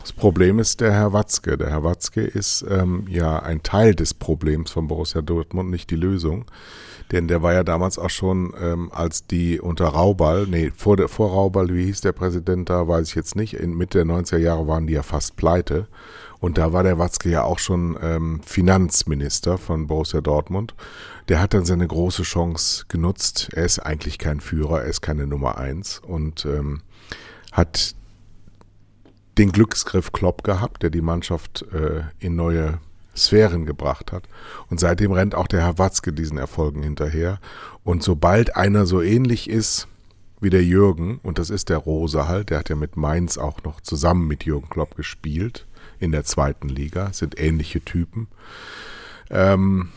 Das 0.00 0.12
Problem 0.12 0.58
ist 0.58 0.80
der 0.80 0.92
Herr 0.92 1.12
Watzke. 1.12 1.58
Der 1.58 1.70
Herr 1.70 1.82
Watzke 1.82 2.22
ist 2.22 2.64
ähm, 2.70 3.04
ja 3.10 3.40
ein 3.40 3.62
Teil 3.62 3.94
des 3.94 4.14
Problems 4.14 4.70
von 4.70 4.86
Borussia 4.86 5.20
Dortmund, 5.20 5.70
nicht 5.70 5.90
die 5.90 5.96
Lösung. 5.96 6.46
Denn 7.12 7.26
der 7.26 7.42
war 7.42 7.54
ja 7.54 7.64
damals 7.64 7.98
auch 7.98 8.10
schon, 8.10 8.54
ähm, 8.60 8.90
als 8.92 9.26
die 9.26 9.60
unter 9.60 9.86
Rauball, 9.86 10.46
nee, 10.46 10.70
vor, 10.76 10.96
der, 10.96 11.08
vor 11.08 11.30
Rauball, 11.30 11.74
wie 11.74 11.86
hieß 11.86 12.02
der 12.02 12.12
Präsident 12.12 12.68
da, 12.68 12.86
weiß 12.86 13.08
ich 13.08 13.14
jetzt 13.14 13.34
nicht, 13.34 13.54
in 13.54 13.76
Mitte 13.76 13.98
der 13.98 14.06
90er 14.06 14.38
Jahre 14.38 14.66
waren 14.66 14.86
die 14.86 14.92
ja 14.92 15.02
fast 15.02 15.36
pleite. 15.36 15.86
Und 16.40 16.58
da 16.58 16.72
war 16.72 16.82
der 16.82 16.98
Watzke 16.98 17.30
ja 17.30 17.42
auch 17.42 17.58
schon 17.58 17.98
ähm, 18.00 18.40
Finanzminister 18.44 19.58
von 19.58 19.86
Borussia 19.86 20.20
Dortmund. 20.20 20.74
Der 21.28 21.40
hat 21.40 21.52
dann 21.52 21.64
seine 21.64 21.86
große 21.86 22.22
Chance 22.22 22.84
genutzt. 22.88 23.50
Er 23.54 23.64
ist 23.64 23.80
eigentlich 23.80 24.18
kein 24.18 24.40
Führer, 24.40 24.82
er 24.82 24.88
ist 24.88 25.00
keine 25.00 25.26
Nummer 25.26 25.58
eins 25.58 25.98
und 25.98 26.44
ähm, 26.44 26.82
hat 27.52 27.94
den 29.36 29.52
Glücksgriff 29.52 30.12
Klopp 30.12 30.44
gehabt, 30.44 30.82
der 30.82 30.90
die 30.90 31.00
Mannschaft 31.00 31.64
äh, 31.72 32.02
in 32.18 32.36
neue 32.36 32.78
Sphären 33.18 33.66
gebracht 33.66 34.12
hat. 34.12 34.28
Und 34.70 34.80
seitdem 34.80 35.12
rennt 35.12 35.34
auch 35.34 35.46
der 35.46 35.60
Herr 35.60 35.78
Watzke 35.78 36.12
diesen 36.12 36.38
Erfolgen 36.38 36.82
hinterher. 36.82 37.40
Und 37.84 38.02
sobald 38.02 38.56
einer 38.56 38.86
so 38.86 39.02
ähnlich 39.02 39.50
ist 39.50 39.88
wie 40.40 40.50
der 40.50 40.64
Jürgen, 40.64 41.20
und 41.22 41.38
das 41.38 41.50
ist 41.50 41.68
der 41.68 41.78
Rose 41.78 42.28
halt, 42.28 42.50
der 42.50 42.58
hat 42.58 42.68
ja 42.68 42.76
mit 42.76 42.96
Mainz 42.96 43.38
auch 43.38 43.62
noch 43.64 43.80
zusammen 43.80 44.26
mit 44.26 44.44
Jürgen 44.44 44.68
Klopp 44.68 44.94
gespielt, 44.94 45.66
in 45.98 46.12
der 46.12 46.24
zweiten 46.24 46.68
Liga, 46.68 47.12
sind 47.12 47.40
ähnliche 47.40 47.80
Typen. 47.80 48.28
Ähm, 49.30 49.88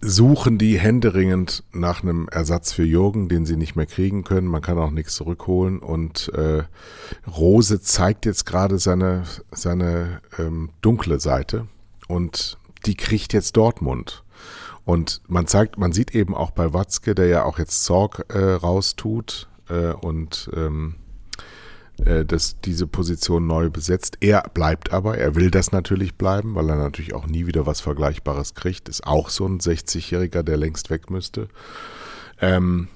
suchen 0.00 0.58
die 0.58 0.78
händeringend 0.78 1.64
nach 1.72 2.02
einem 2.02 2.28
Ersatz 2.28 2.72
für 2.72 2.84
Jürgen, 2.84 3.28
den 3.28 3.46
sie 3.46 3.56
nicht 3.56 3.76
mehr 3.76 3.86
kriegen 3.86 4.24
können. 4.24 4.46
Man 4.46 4.62
kann 4.62 4.78
auch 4.78 4.90
nichts 4.90 5.14
zurückholen. 5.14 5.78
Und 5.78 6.32
äh, 6.34 6.64
Rose 7.26 7.80
zeigt 7.80 8.26
jetzt 8.26 8.46
gerade 8.46 8.78
seine, 8.78 9.24
seine 9.50 10.20
ähm, 10.38 10.70
dunkle 10.80 11.20
Seite 11.20 11.66
und 12.08 12.58
die 12.84 12.94
kriegt 12.94 13.32
jetzt 13.32 13.56
Dortmund. 13.56 14.22
Und 14.84 15.20
man 15.26 15.48
zeigt, 15.48 15.78
man 15.78 15.92
sieht 15.92 16.14
eben 16.14 16.34
auch 16.34 16.52
bei 16.52 16.72
Watzke, 16.72 17.16
der 17.16 17.26
ja 17.26 17.44
auch 17.44 17.58
jetzt 17.58 17.84
Zorg 17.84 18.24
äh, 18.28 18.38
raustut 18.38 19.48
äh, 19.68 19.92
und 19.92 20.48
ähm, 20.54 20.94
äh, 20.94 21.05
dass 21.98 22.60
diese 22.60 22.86
Position 22.86 23.46
neu 23.46 23.70
besetzt. 23.70 24.18
Er 24.20 24.42
bleibt 24.52 24.92
aber, 24.92 25.16
er 25.16 25.34
will 25.34 25.50
das 25.50 25.72
natürlich 25.72 26.14
bleiben, 26.16 26.54
weil 26.54 26.68
er 26.68 26.76
natürlich 26.76 27.14
auch 27.14 27.26
nie 27.26 27.46
wieder 27.46 27.64
was 27.64 27.80
Vergleichbares 27.80 28.54
kriegt. 28.54 28.88
Ist 28.88 29.06
auch 29.06 29.30
so 29.30 29.46
ein 29.46 29.60
60-Jähriger, 29.60 30.42
der 30.42 30.58
längst 30.58 30.90
weg 30.90 31.10
müsste. 31.10 31.48
Ähm, 32.40 32.88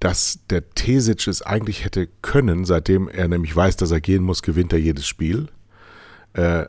dass 0.00 0.40
der 0.50 0.70
Tesic 0.70 1.26
es 1.26 1.42
eigentlich 1.42 1.84
hätte 1.84 2.08
können, 2.22 2.64
seitdem 2.64 3.08
er 3.08 3.28
nämlich 3.28 3.54
weiß, 3.54 3.76
dass 3.76 3.90
er 3.90 4.00
gehen 4.00 4.22
muss, 4.22 4.42
gewinnt 4.42 4.72
er 4.72 4.78
jedes 4.78 5.06
Spiel. 5.06 5.48
Äh, 6.34 6.66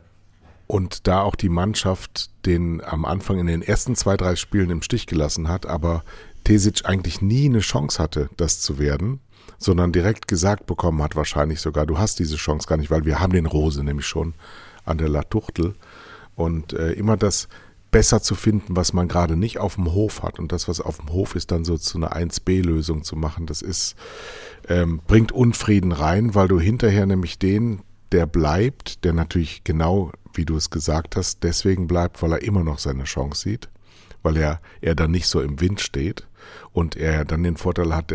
und 0.66 1.06
da 1.06 1.22
auch 1.22 1.34
die 1.34 1.48
Mannschaft 1.48 2.30
den 2.44 2.82
am 2.84 3.04
Anfang 3.04 3.38
in 3.38 3.46
den 3.46 3.62
ersten 3.62 3.94
zwei, 3.96 4.16
drei 4.16 4.36
Spielen 4.36 4.70
im 4.70 4.82
Stich 4.82 5.06
gelassen 5.06 5.48
hat, 5.48 5.66
aber 5.66 6.04
Tesic 6.44 6.84
eigentlich 6.84 7.22
nie 7.22 7.46
eine 7.46 7.60
Chance 7.60 8.02
hatte, 8.02 8.28
das 8.36 8.60
zu 8.60 8.78
werden, 8.78 9.20
sondern 9.58 9.92
direkt 9.92 10.28
gesagt 10.28 10.66
bekommen 10.66 11.02
hat, 11.02 11.16
wahrscheinlich 11.16 11.60
sogar, 11.60 11.84
du 11.84 11.98
hast 11.98 12.18
diese 12.18 12.36
Chance 12.36 12.66
gar 12.68 12.76
nicht, 12.76 12.90
weil 12.90 13.04
wir 13.04 13.20
haben 13.20 13.32
den 13.32 13.46
Rose 13.46 13.82
nämlich 13.82 14.06
schon 14.06 14.34
an 14.84 14.98
der 14.98 15.08
Latuchtel. 15.08 15.74
Und 16.34 16.72
äh, 16.72 16.92
immer 16.92 17.16
das 17.16 17.48
besser 17.90 18.22
zu 18.22 18.34
finden, 18.34 18.76
was 18.76 18.92
man 18.92 19.08
gerade 19.08 19.36
nicht 19.36 19.58
auf 19.58 19.74
dem 19.74 19.92
Hof 19.92 20.22
hat. 20.22 20.38
Und 20.38 20.52
das, 20.52 20.68
was 20.68 20.80
auf 20.80 20.98
dem 20.98 21.10
Hof 21.10 21.34
ist, 21.34 21.50
dann 21.50 21.64
so 21.64 21.78
zu 21.78 21.98
einer 21.98 22.16
1b-Lösung 22.16 23.02
zu 23.02 23.16
machen, 23.16 23.46
das 23.46 23.62
ist, 23.62 23.96
ähm, 24.68 25.00
bringt 25.06 25.32
Unfrieden 25.32 25.92
rein, 25.92 26.34
weil 26.34 26.48
du 26.48 26.60
hinterher 26.60 27.06
nämlich 27.06 27.38
den, 27.38 27.82
der 28.12 28.26
bleibt, 28.26 29.04
der 29.04 29.12
natürlich 29.12 29.64
genau, 29.64 30.12
wie 30.34 30.44
du 30.44 30.56
es 30.56 30.70
gesagt 30.70 31.16
hast, 31.16 31.42
deswegen 31.42 31.86
bleibt, 31.86 32.22
weil 32.22 32.32
er 32.32 32.42
immer 32.42 32.62
noch 32.62 32.78
seine 32.78 33.04
Chance 33.04 33.42
sieht, 33.42 33.68
weil 34.22 34.36
er, 34.36 34.60
er 34.80 34.94
dann 34.94 35.10
nicht 35.10 35.26
so 35.26 35.40
im 35.40 35.60
Wind 35.60 35.80
steht 35.80 36.26
und 36.72 36.96
er 36.96 37.24
dann 37.24 37.42
den 37.42 37.56
Vorteil 37.56 37.94
hat, 37.94 38.12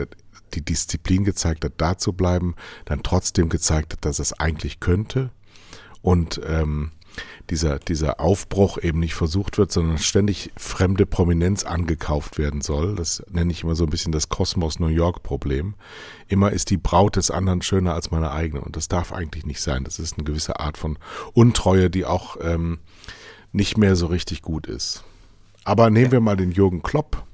die 0.55 0.63
Disziplin 0.63 1.23
gezeigt 1.23 1.65
hat, 1.65 1.73
da 1.77 1.97
zu 1.97 2.13
bleiben, 2.13 2.55
dann 2.85 3.03
trotzdem 3.03 3.49
gezeigt 3.49 3.93
hat, 3.93 4.05
dass 4.05 4.19
es 4.19 4.33
eigentlich 4.33 4.79
könnte 4.79 5.31
und 6.01 6.41
ähm, 6.45 6.91
dieser, 7.49 7.79
dieser 7.79 8.19
Aufbruch 8.19 8.77
eben 8.81 8.99
nicht 8.99 9.13
versucht 9.13 9.57
wird, 9.57 9.71
sondern 9.71 9.97
ständig 9.97 10.51
fremde 10.57 11.05
Prominenz 11.05 11.63
angekauft 11.63 12.37
werden 12.37 12.61
soll. 12.61 12.95
Das 12.95 13.23
nenne 13.29 13.51
ich 13.51 13.63
immer 13.63 13.75
so 13.75 13.83
ein 13.83 13.89
bisschen 13.89 14.11
das 14.11 14.29
Kosmos 14.29 14.79
New 14.79 14.87
York 14.87 15.23
Problem. 15.23 15.75
Immer 16.27 16.51
ist 16.51 16.69
die 16.69 16.77
Braut 16.77 17.15
des 17.15 17.31
anderen 17.31 17.61
schöner 17.61 17.93
als 17.93 18.11
meine 18.11 18.31
eigene 18.31 18.61
und 18.61 18.75
das 18.75 18.87
darf 18.87 19.11
eigentlich 19.11 19.45
nicht 19.45 19.61
sein. 19.61 19.83
Das 19.83 19.99
ist 19.99 20.17
eine 20.17 20.23
gewisse 20.23 20.59
Art 20.59 20.77
von 20.77 20.97
Untreue, 21.33 21.89
die 21.89 22.05
auch 22.05 22.37
ähm, 22.41 22.79
nicht 23.51 23.77
mehr 23.77 23.95
so 23.95 24.07
richtig 24.07 24.41
gut 24.41 24.67
ist. 24.67 25.03
Aber 25.63 25.89
nehmen 25.89 26.11
wir 26.11 26.19
mal 26.19 26.37
den 26.37 26.51
Jürgen 26.51 26.81
Klopp 26.81 27.25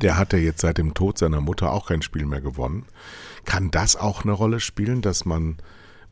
Der 0.00 0.18
hat 0.18 0.32
ja 0.32 0.38
jetzt 0.38 0.60
seit 0.60 0.78
dem 0.78 0.94
Tod 0.94 1.18
seiner 1.18 1.40
Mutter 1.40 1.72
auch 1.72 1.88
kein 1.88 2.02
Spiel 2.02 2.26
mehr 2.26 2.40
gewonnen. 2.40 2.86
Kann 3.44 3.70
das 3.70 3.96
auch 3.96 4.24
eine 4.24 4.32
Rolle 4.32 4.60
spielen, 4.60 5.02
dass 5.02 5.24
man, 5.24 5.58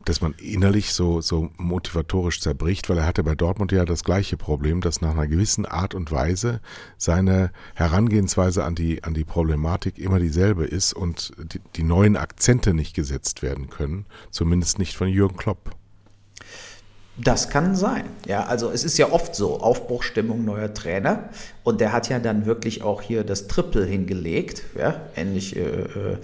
dass 0.05 0.21
man 0.21 0.33
innerlich 0.33 0.93
so, 0.93 1.19
so 1.21 1.49
motivatorisch 1.57 2.39
zerbricht? 2.39 2.89
Weil 2.89 2.99
er 2.99 3.05
hatte 3.05 3.23
bei 3.23 3.35
Dortmund 3.35 3.71
ja 3.71 3.83
das 3.83 4.03
gleiche 4.03 4.37
Problem, 4.37 4.79
dass 4.79 5.01
nach 5.01 5.11
einer 5.11 5.27
gewissen 5.27 5.65
Art 5.65 5.95
und 5.95 6.11
Weise 6.11 6.61
seine 6.97 7.51
Herangehensweise 7.75 8.63
an 8.63 8.75
die, 8.75 9.03
an 9.03 9.13
die 9.13 9.25
Problematik 9.25 9.97
immer 9.99 10.19
dieselbe 10.19 10.65
ist 10.65 10.93
und 10.93 11.33
die, 11.37 11.59
die 11.75 11.83
neuen 11.83 12.15
Akzente 12.15 12.73
nicht 12.73 12.95
gesetzt 12.95 13.41
werden 13.41 13.69
können. 13.69 14.05
Zumindest 14.29 14.79
nicht 14.79 14.95
von 14.95 15.09
Jürgen 15.09 15.37
Klopp. 15.37 15.75
Das 17.17 17.49
kann 17.49 17.75
sein. 17.75 18.05
Ja, 18.25 18.45
also 18.45 18.71
es 18.71 18.83
ist 18.83 18.97
ja 18.97 19.11
oft 19.11 19.35
so, 19.35 19.59
Aufbruchstimmung 19.59 20.45
neuer 20.45 20.73
Trainer. 20.73 21.29
Und 21.63 21.81
der 21.81 21.91
hat 21.91 22.09
ja 22.09 22.19
dann 22.19 22.45
wirklich 22.45 22.83
auch 22.83 23.01
hier 23.01 23.23
das 23.23 23.47
Triple 23.47 23.85
hingelegt, 23.85 24.63
ja, 24.77 25.01
ähnlich 25.15 25.55
äh, 25.55 25.61
äh 25.61 26.17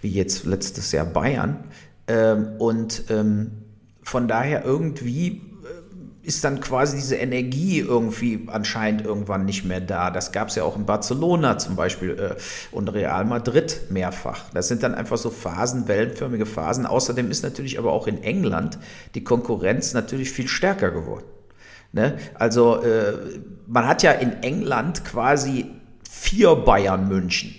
wie 0.00 0.10
jetzt 0.10 0.44
letztes 0.44 0.92
Jahr 0.92 1.06
Bayern. 1.06 1.64
Ähm, 2.08 2.48
und 2.58 3.04
ähm, 3.08 3.52
von 4.02 4.26
daher 4.26 4.64
irgendwie 4.64 5.51
ist 6.22 6.44
dann 6.44 6.60
quasi 6.60 6.96
diese 6.96 7.16
Energie 7.16 7.80
irgendwie 7.80 8.46
anscheinend 8.46 9.04
irgendwann 9.04 9.44
nicht 9.44 9.64
mehr 9.64 9.80
da. 9.80 10.10
Das 10.10 10.30
gab 10.30 10.48
es 10.48 10.54
ja 10.54 10.62
auch 10.62 10.76
in 10.76 10.86
Barcelona 10.86 11.58
zum 11.58 11.74
Beispiel 11.74 12.10
äh, 12.10 12.40
und 12.70 12.88
Real 12.88 13.24
Madrid 13.24 13.82
mehrfach. 13.90 14.44
Das 14.54 14.68
sind 14.68 14.82
dann 14.82 14.94
einfach 14.94 15.18
so 15.18 15.30
Phasen, 15.30 15.88
wellenförmige 15.88 16.46
Phasen. 16.46 16.86
Außerdem 16.86 17.30
ist 17.30 17.42
natürlich 17.42 17.78
aber 17.78 17.92
auch 17.92 18.06
in 18.06 18.22
England 18.22 18.78
die 19.14 19.24
Konkurrenz 19.24 19.94
natürlich 19.94 20.30
viel 20.30 20.46
stärker 20.46 20.92
geworden. 20.92 21.24
Ne? 21.92 22.16
Also 22.34 22.82
äh, 22.82 23.14
man 23.66 23.86
hat 23.86 24.02
ja 24.02 24.12
in 24.12 24.42
England 24.42 25.04
quasi 25.04 25.66
vier 26.08 26.54
Bayern 26.54 27.08
München 27.08 27.54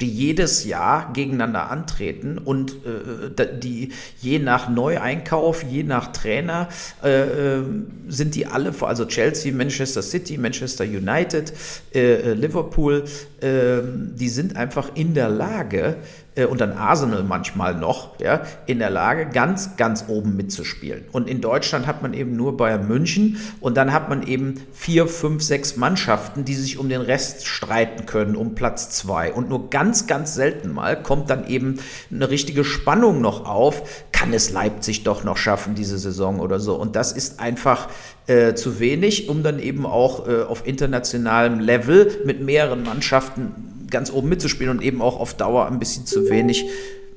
die 0.00 0.10
jedes 0.10 0.64
Jahr 0.64 1.12
gegeneinander 1.14 1.70
antreten 1.70 2.36
und 2.36 2.72
äh, 2.84 3.58
die 3.58 3.92
je 4.20 4.38
nach 4.38 4.68
Neueinkauf, 4.68 5.62
je 5.62 5.84
nach 5.84 6.12
Trainer 6.12 6.68
äh, 7.02 7.58
äh 7.58 7.62
sind 8.08 8.34
die 8.34 8.46
alle, 8.46 8.72
also 8.80 9.06
Chelsea, 9.06 9.52
Manchester 9.52 10.02
City, 10.02 10.38
Manchester 10.38 10.84
United, 10.84 11.52
äh, 11.94 12.14
äh 12.14 12.34
Liverpool, 12.34 13.04
die 13.38 14.28
sind 14.28 14.56
einfach 14.56 14.92
in 14.94 15.12
der 15.12 15.28
Lage, 15.28 15.98
äh, 16.36 16.44
und 16.44 16.60
dann 16.60 16.72
Arsenal 16.72 17.24
manchmal 17.24 17.74
noch, 17.74 18.20
ja, 18.20 18.42
in 18.66 18.78
der 18.78 18.90
Lage, 18.90 19.26
ganz, 19.26 19.76
ganz 19.76 20.04
oben 20.08 20.36
mitzuspielen. 20.36 21.04
Und 21.10 21.28
in 21.28 21.40
Deutschland 21.40 21.86
hat 21.86 22.02
man 22.02 22.14
eben 22.14 22.36
nur 22.36 22.56
Bayern 22.56 22.86
München 22.86 23.38
und 23.60 23.76
dann 23.76 23.92
hat 23.92 24.08
man 24.08 24.22
eben 24.26 24.60
vier, 24.72 25.08
fünf, 25.08 25.42
sechs 25.42 25.76
Mannschaften, 25.76 26.44
die 26.44 26.54
sich 26.54 26.78
um 26.78 26.88
den 26.88 27.00
Rest 27.00 27.46
streiten 27.46 28.06
können, 28.06 28.36
um 28.36 28.54
Platz 28.54 28.90
zwei. 28.90 29.32
Und 29.32 29.48
nur 29.48 29.70
ganz, 29.70 30.06
ganz 30.06 30.34
selten 30.34 30.72
mal 30.72 31.02
kommt 31.02 31.30
dann 31.30 31.48
eben 31.48 31.78
eine 32.10 32.30
richtige 32.30 32.64
Spannung 32.64 33.20
noch 33.20 33.46
auf. 33.46 34.04
Kann 34.12 34.32
es 34.32 34.50
Leipzig 34.50 35.04
doch 35.04 35.24
noch 35.24 35.36
schaffen, 35.36 35.74
diese 35.74 35.98
Saison 35.98 36.40
oder 36.40 36.60
so? 36.60 36.74
Und 36.74 36.96
das 36.96 37.12
ist 37.12 37.40
einfach 37.40 37.88
äh, 38.26 38.54
zu 38.54 38.80
wenig, 38.80 39.28
um 39.28 39.42
dann 39.42 39.58
eben 39.58 39.86
auch 39.86 40.28
äh, 40.28 40.42
auf 40.42 40.66
internationalem 40.66 41.60
Level 41.60 42.10
mit 42.24 42.40
mehreren 42.40 42.82
Mannschaften 42.82 43.86
ganz 43.90 44.10
oben 44.10 44.28
mitzuspielen 44.28 44.78
und 44.78 44.82
eben 44.82 45.00
auch 45.00 45.20
auf 45.20 45.34
Dauer 45.34 45.66
ein 45.66 45.78
bisschen 45.78 46.06
zu 46.06 46.28
wenig, 46.28 46.66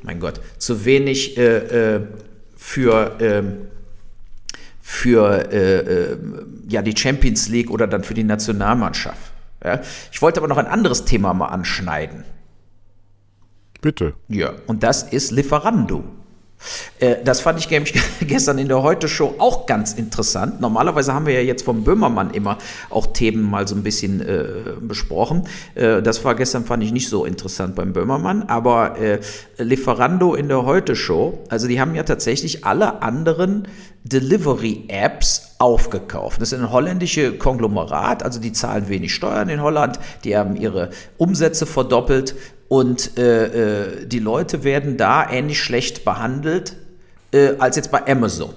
mein 0.03 0.19
Gott, 0.19 0.39
zu 0.57 0.85
wenig 0.85 1.37
äh, 1.37 1.95
äh, 1.95 2.01
für, 2.55 3.17
ähm, 3.19 3.53
für 4.81 5.51
äh, 5.51 5.79
äh, 5.79 6.17
ja, 6.67 6.81
die 6.81 6.95
Champions 6.95 7.49
League 7.49 7.71
oder 7.71 7.87
dann 7.87 8.03
für 8.03 8.13
die 8.13 8.23
Nationalmannschaft. 8.23 9.31
Ja? 9.63 9.81
Ich 10.11 10.21
wollte 10.21 10.39
aber 10.39 10.47
noch 10.47 10.57
ein 10.57 10.67
anderes 10.67 11.05
Thema 11.05 11.33
mal 11.33 11.47
anschneiden. 11.47 12.23
Bitte. 13.81 14.13
Ja, 14.27 14.53
und 14.67 14.83
das 14.83 15.03
ist 15.03 15.31
Lieferando. 15.31 16.03
Äh, 16.99 17.17
das 17.23 17.41
fand 17.41 17.59
ich 17.59 17.69
gestern 18.27 18.57
in 18.57 18.67
der 18.67 18.83
Heute-Show 18.83 19.35
auch 19.37 19.65
ganz 19.65 19.93
interessant. 19.93 20.61
Normalerweise 20.61 21.13
haben 21.13 21.25
wir 21.25 21.33
ja 21.33 21.41
jetzt 21.41 21.63
vom 21.63 21.83
Böhmermann 21.83 22.31
immer 22.31 22.57
auch 22.89 23.07
Themen 23.07 23.43
mal 23.43 23.67
so 23.67 23.75
ein 23.75 23.83
bisschen 23.83 24.21
äh, 24.21 24.45
besprochen. 24.81 25.47
Äh, 25.75 26.01
das 26.01 26.23
war 26.25 26.35
gestern, 26.35 26.65
fand 26.65 26.83
ich 26.83 26.91
nicht 26.91 27.09
so 27.09 27.25
interessant 27.25 27.75
beim 27.75 27.93
Böhmermann. 27.93 28.43
Aber 28.43 28.97
äh, 28.99 29.19
Lieferando 29.57 30.35
in 30.35 30.47
der 30.47 30.65
Heute-Show, 30.65 31.39
also 31.49 31.67
die 31.67 31.79
haben 31.79 31.95
ja 31.95 32.03
tatsächlich 32.03 32.65
alle 32.65 33.01
anderen 33.01 33.67
Delivery-Apps 34.03 35.55
aufgekauft. 35.59 36.41
Das 36.41 36.53
ist 36.53 36.59
ein 36.59 36.71
holländische 36.71 37.37
Konglomerat, 37.37 38.23
also 38.23 38.39
die 38.39 38.53
zahlen 38.53 38.87
wenig 38.87 39.13
Steuern 39.13 39.49
in 39.49 39.61
Holland, 39.61 39.99
die 40.23 40.37
haben 40.37 40.55
ihre 40.55 40.89
Umsätze 41.17 41.65
verdoppelt 41.65 42.35
und 42.69 43.17
äh, 43.17 44.03
äh, 44.03 44.05
die 44.05 44.19
Leute 44.19 44.63
werden 44.63 44.95
da 44.95 45.29
ähnlich 45.29 45.61
schlecht 45.61 46.05
behandelt 46.05 46.77
äh, 47.31 47.55
als 47.57 47.75
jetzt 47.75 47.91
bei 47.91 48.07
Amazon. 48.07 48.53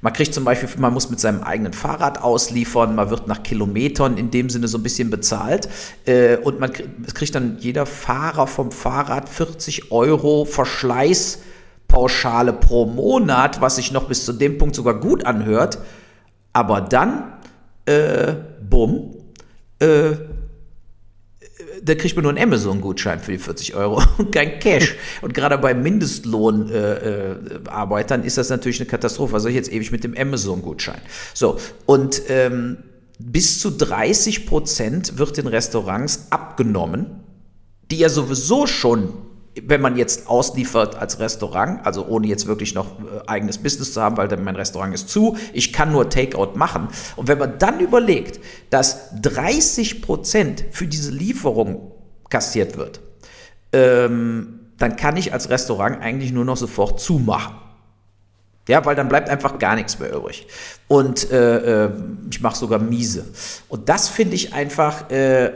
Man 0.00 0.12
kriegt 0.12 0.32
zum 0.32 0.44
Beispiel, 0.44 0.68
man 0.78 0.94
muss 0.94 1.10
mit 1.10 1.18
seinem 1.18 1.42
eigenen 1.42 1.72
Fahrrad 1.72 2.22
ausliefern, 2.22 2.94
man 2.94 3.10
wird 3.10 3.26
nach 3.26 3.42
Kilometern 3.42 4.16
in 4.16 4.30
dem 4.30 4.48
Sinne 4.48 4.68
so 4.68 4.78
ein 4.78 4.84
bisschen 4.84 5.10
bezahlt 5.10 5.68
äh, 6.06 6.36
und 6.36 6.60
man 6.60 6.70
kriegt, 6.72 7.34
dann 7.34 7.56
jeder 7.58 7.84
Fahrer 7.84 8.46
vom 8.46 8.70
Fahrrad 8.70 9.28
40 9.28 9.90
Euro 9.90 10.44
Verschleißpauschale 10.44 12.52
pro 12.52 12.86
Monat, 12.86 13.60
was 13.60 13.74
sich 13.74 13.90
noch 13.90 14.04
bis 14.04 14.24
zu 14.24 14.32
dem 14.32 14.56
Punkt 14.56 14.76
sogar 14.76 15.00
gut 15.00 15.26
anhört. 15.26 15.78
Aber 16.52 16.80
dann, 16.80 17.32
äh, 17.86 18.34
bumm, 18.70 19.16
äh, 19.80 20.12
da 21.82 21.94
kriegt 21.94 22.16
man 22.16 22.24
nur 22.24 22.32
einen 22.32 22.42
Amazon-Gutschein 22.42 23.20
für 23.20 23.32
die 23.32 23.38
40 23.38 23.74
Euro 23.74 24.02
und 24.18 24.30
kein 24.32 24.58
Cash. 24.58 24.96
Und 25.22 25.32
gerade 25.34 25.56
bei 25.58 25.74
Mindestlohnarbeitern 25.74 28.20
äh, 28.20 28.24
äh, 28.24 28.26
ist 28.26 28.38
das 28.38 28.48
natürlich 28.50 28.80
eine 28.80 28.88
Katastrophe. 28.88 29.32
Was 29.32 29.42
soll 29.42 29.50
ich 29.50 29.56
jetzt 29.56 29.72
ewig 29.72 29.90
mit 29.90 30.04
dem 30.04 30.16
Amazon-Gutschein? 30.16 31.00
So, 31.34 31.58
und 31.86 32.22
ähm, 32.28 32.76
bis 33.18 33.58
zu 33.60 33.70
30 33.70 34.46
Prozent 34.46 35.18
wird 35.18 35.36
den 35.36 35.48
Restaurants 35.48 36.28
abgenommen, 36.30 37.06
die 37.90 37.98
ja 37.98 38.08
sowieso 38.08 38.66
schon 38.66 39.12
wenn 39.66 39.80
man 39.80 39.96
jetzt 39.96 40.28
ausliefert 40.28 40.96
als 40.96 41.18
Restaurant, 41.18 41.84
also 41.84 42.06
ohne 42.06 42.26
jetzt 42.26 42.46
wirklich 42.46 42.74
noch 42.74 42.98
äh, 43.00 43.26
eigenes 43.26 43.58
Business 43.58 43.92
zu 43.92 44.02
haben, 44.02 44.16
weil 44.16 44.28
mein 44.38 44.56
Restaurant 44.56 44.94
ist 44.94 45.08
zu, 45.08 45.36
ich 45.52 45.72
kann 45.72 45.92
nur 45.92 46.10
Takeout 46.10 46.52
machen. 46.54 46.88
Und 47.16 47.28
wenn 47.28 47.38
man 47.38 47.58
dann 47.58 47.80
überlegt, 47.80 48.40
dass 48.70 49.10
30 49.20 50.02
Prozent 50.02 50.64
für 50.70 50.86
diese 50.86 51.10
Lieferung 51.10 51.92
kassiert 52.30 52.76
wird, 52.76 53.00
ähm, 53.72 54.60
dann 54.78 54.96
kann 54.96 55.16
ich 55.16 55.32
als 55.32 55.50
Restaurant 55.50 56.00
eigentlich 56.00 56.32
nur 56.32 56.44
noch 56.44 56.56
sofort 56.56 57.00
zumachen. 57.00 57.56
Ja, 58.68 58.84
weil 58.84 58.94
dann 58.94 59.08
bleibt 59.08 59.30
einfach 59.30 59.58
gar 59.58 59.76
nichts 59.76 59.98
mehr 59.98 60.14
übrig. 60.14 60.46
Und 60.88 61.30
äh, 61.30 61.86
äh, 61.86 61.90
ich 62.30 62.42
mache 62.42 62.56
sogar 62.56 62.78
miese. 62.78 63.24
Und 63.68 63.88
das 63.88 64.08
finde 64.08 64.34
ich 64.34 64.52
einfach 64.52 65.10
äh, 65.10 65.50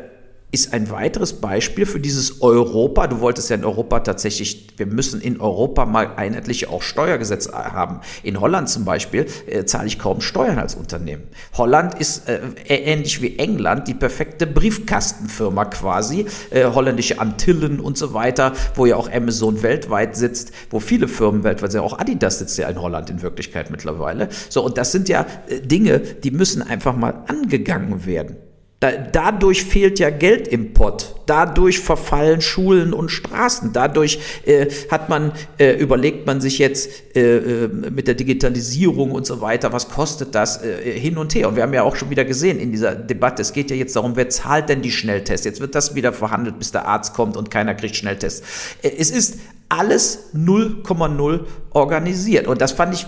ist 0.53 0.75
ein 0.75 0.91
weiteres 0.91 1.33
Beispiel 1.41 1.87
für 1.87 1.99
dieses 1.99 2.43
Europa. 2.43 3.07
Du 3.07 3.21
wolltest 3.21 3.49
ja 3.49 3.57
in 3.57 3.65
Europa 3.65 4.01
tatsächlich, 4.01 4.69
wir 4.77 4.85
müssen 4.85 5.23
in 5.23 5.41
Europa 5.41 5.87
mal 5.87 6.13
einheitliche 6.17 6.69
auch 6.69 6.83
Steuergesetze 6.83 7.53
haben. 7.53 8.01
In 8.23 8.39
Holland 8.39 8.69
zum 8.69 8.85
Beispiel 8.85 9.27
äh, 9.47 9.65
zahle 9.65 9.87
ich 9.87 9.99
kaum 9.99 10.21
Steuern 10.21 10.59
als 10.59 10.75
Unternehmen. 10.75 11.23
Holland 11.55 11.99
ist 11.99 12.29
äh, 12.29 12.41
ähnlich 12.69 13.23
wie 13.23 13.39
England 13.39 13.89
die 13.89 13.95
perfekte 13.95 14.47
Briefkastenfirma 14.47 15.65
quasi, 15.65 16.27
äh, 16.51 16.67
holländische 16.67 17.19
Antillen 17.19 17.81
und 17.81 17.97
so 17.97 18.13
weiter, 18.13 18.53
wo 18.75 18.85
ja 18.85 18.97
auch 18.97 19.11
Amazon 19.11 19.63
weltweit 19.63 20.17
sitzt, 20.17 20.53
wo 20.69 20.81
viele 20.81 21.09
Firmen 21.09 21.45
weltweit 21.45 21.73
sind. 21.73 21.81
Auch 21.81 21.99
Adidas 21.99 22.41
sitzt 22.41 22.59
ja 22.59 22.69
in 22.69 22.81
Holland 22.81 23.09
in 23.09 23.23
Wirklichkeit 23.23 23.71
mittlerweile. 23.71 24.29
So, 24.51 24.63
und 24.63 24.77
das 24.77 24.93
sind 24.93 25.09
ja 25.09 25.25
äh, 25.49 25.61
Dinge, 25.61 26.01
die 26.01 26.31
müssen 26.31 26.61
einfach 26.61 26.95
mal 26.95 27.25
angegangen 27.27 28.05
werden. 28.05 28.37
Da, 28.83 28.91
dadurch 28.91 29.63
fehlt 29.63 30.01
ja 30.01 30.11
Geld 30.11 30.49
im 30.49 30.75
Pott. 30.75 31.15
Dadurch 31.27 31.79
verfallen 31.79 32.41
Schulen 32.41 32.93
und 32.93 33.11
Straßen. 33.11 33.73
Dadurch 33.73 34.19
äh, 34.45 34.67
hat 34.91 35.09
man, 35.09 35.31
äh, 35.57 35.75
überlegt 35.75 36.27
man 36.27 36.41
sich 36.41 36.59
jetzt 36.59 36.91
äh, 37.15 37.37
äh 37.37 37.69
mit 37.69 38.09
der 38.09 38.17
Digitalisierung 38.17 39.13
und 39.13 39.25
so 39.25 39.41
weiter, 39.41 39.73
was 39.73 39.89
kostet 39.89 40.35
das 40.35 40.65
äh, 40.65 40.99
hin 40.99 41.17
und 41.17 41.33
her. 41.33 41.47
Und 41.47 41.55
wir 41.55 41.63
haben 41.63 41.73
ja 41.73 41.85
auch 41.85 41.95
schon 41.95 42.11
wieder 42.11 42.25
gesehen 42.25 42.59
in 42.59 42.73
dieser 42.73 42.97
Debatte, 42.97 43.43
es 43.43 43.53
geht 43.53 43.71
ja 43.71 43.77
jetzt 43.77 43.95
darum, 43.95 44.17
wer 44.17 44.29
zahlt 44.31 44.69
denn 44.69 44.83
die 44.83 44.91
Schnelltests? 44.91 45.47
Jetzt 45.47 45.61
wird 45.61 45.77
das 45.77 45.95
wieder 45.95 46.13
verhandelt, 46.13 46.59
bis 46.59 46.73
der 46.73 46.89
Arzt 46.89 47.15
kommt 47.15 47.37
und 47.37 47.53
keiner 47.53 47.77
kriegt 47.77 47.95
Schnelltests. 47.95 48.43
Äh, 48.83 48.91
es 48.99 49.13
ist 49.13 49.39
alles 49.73 50.35
0,0 50.35 51.41
organisiert. 51.71 52.47
Und 52.47 52.61
das 52.61 52.73
fand 52.73 52.95
ich 52.95 53.07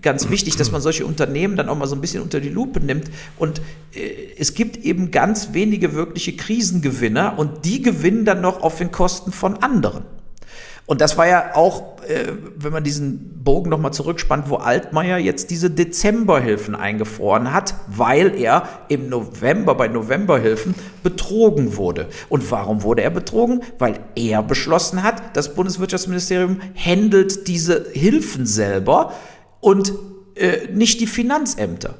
ganz 0.00 0.30
wichtig, 0.30 0.56
dass 0.56 0.70
man 0.70 0.80
solche 0.80 1.04
Unternehmen 1.04 1.56
dann 1.56 1.68
auch 1.68 1.76
mal 1.76 1.88
so 1.88 1.96
ein 1.96 2.00
bisschen 2.00 2.22
unter 2.22 2.38
die 2.40 2.50
Lupe 2.50 2.78
nimmt. 2.78 3.10
Und 3.36 3.60
äh, 3.92 4.10
es 4.38 4.54
gibt 4.54 4.76
eben 4.76 5.10
ganz 5.10 5.52
wenige 5.52 5.94
wirkliche 5.94 6.36
Krisengewinner 6.36 7.36
und 7.36 7.64
die 7.64 7.82
gewinnen 7.82 8.24
dann 8.24 8.40
noch 8.40 8.62
auf 8.62 8.78
den 8.78 8.92
Kosten 8.92 9.32
von 9.32 9.56
anderen. 9.56 10.04
Und 10.86 11.00
das 11.00 11.16
war 11.16 11.26
ja 11.26 11.54
auch, 11.54 12.02
äh, 12.02 12.32
wenn 12.56 12.72
man 12.72 12.84
diesen 12.84 13.42
Bogen 13.42 13.70
nochmal 13.70 13.92
zurückspannt, 13.92 14.50
wo 14.50 14.56
Altmaier 14.56 15.18
jetzt 15.18 15.50
diese 15.50 15.70
Dezemberhilfen 15.70 16.74
eingefroren 16.74 17.54
hat, 17.54 17.74
weil 17.86 18.34
er 18.38 18.68
im 18.88 19.08
November 19.08 19.74
bei 19.74 19.88
Novemberhilfen 19.88 20.74
betrogen 21.02 21.76
wurde. 21.76 22.08
Und 22.28 22.50
warum 22.50 22.82
wurde 22.82 23.02
er 23.02 23.10
betrogen? 23.10 23.62
Weil 23.78 24.00
er 24.14 24.42
beschlossen 24.42 25.02
hat, 25.02 25.36
das 25.36 25.54
Bundeswirtschaftsministerium 25.54 26.60
händelt 26.74 27.48
diese 27.48 27.86
Hilfen 27.92 28.44
selber 28.44 29.12
und 29.60 29.92
äh, 30.34 30.68
nicht 30.72 31.00
die 31.00 31.06
Finanzämter. 31.06 31.94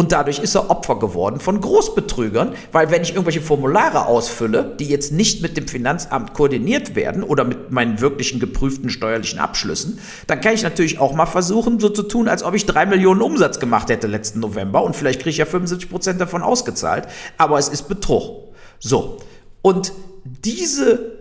Und 0.00 0.12
dadurch 0.12 0.38
ist 0.38 0.54
er 0.54 0.70
Opfer 0.70 0.98
geworden 0.98 1.40
von 1.40 1.60
Großbetrügern, 1.60 2.54
weil 2.72 2.90
wenn 2.90 3.02
ich 3.02 3.10
irgendwelche 3.10 3.42
Formulare 3.42 4.06
ausfülle, 4.06 4.74
die 4.80 4.86
jetzt 4.86 5.12
nicht 5.12 5.42
mit 5.42 5.58
dem 5.58 5.68
Finanzamt 5.68 6.32
koordiniert 6.32 6.94
werden 6.94 7.22
oder 7.22 7.44
mit 7.44 7.70
meinen 7.70 8.00
wirklichen 8.00 8.40
geprüften 8.40 8.88
steuerlichen 8.88 9.38
Abschlüssen, 9.38 9.98
dann 10.26 10.40
kann 10.40 10.54
ich 10.54 10.62
natürlich 10.62 11.00
auch 11.00 11.12
mal 11.12 11.26
versuchen, 11.26 11.80
so 11.80 11.90
zu 11.90 12.02
tun, 12.02 12.28
als 12.28 12.42
ob 12.42 12.54
ich 12.54 12.64
drei 12.64 12.86
Millionen 12.86 13.20
Umsatz 13.20 13.60
gemacht 13.60 13.90
hätte 13.90 14.06
letzten 14.06 14.40
November 14.40 14.82
und 14.82 14.96
vielleicht 14.96 15.20
kriege 15.20 15.32
ich 15.32 15.36
ja 15.36 15.44
75 15.44 15.90
Prozent 15.90 16.18
davon 16.18 16.40
ausgezahlt, 16.40 17.06
aber 17.36 17.58
es 17.58 17.68
ist 17.68 17.86
Betrug. 17.86 18.54
So. 18.78 19.18
Und 19.60 19.92
diese 20.24 21.12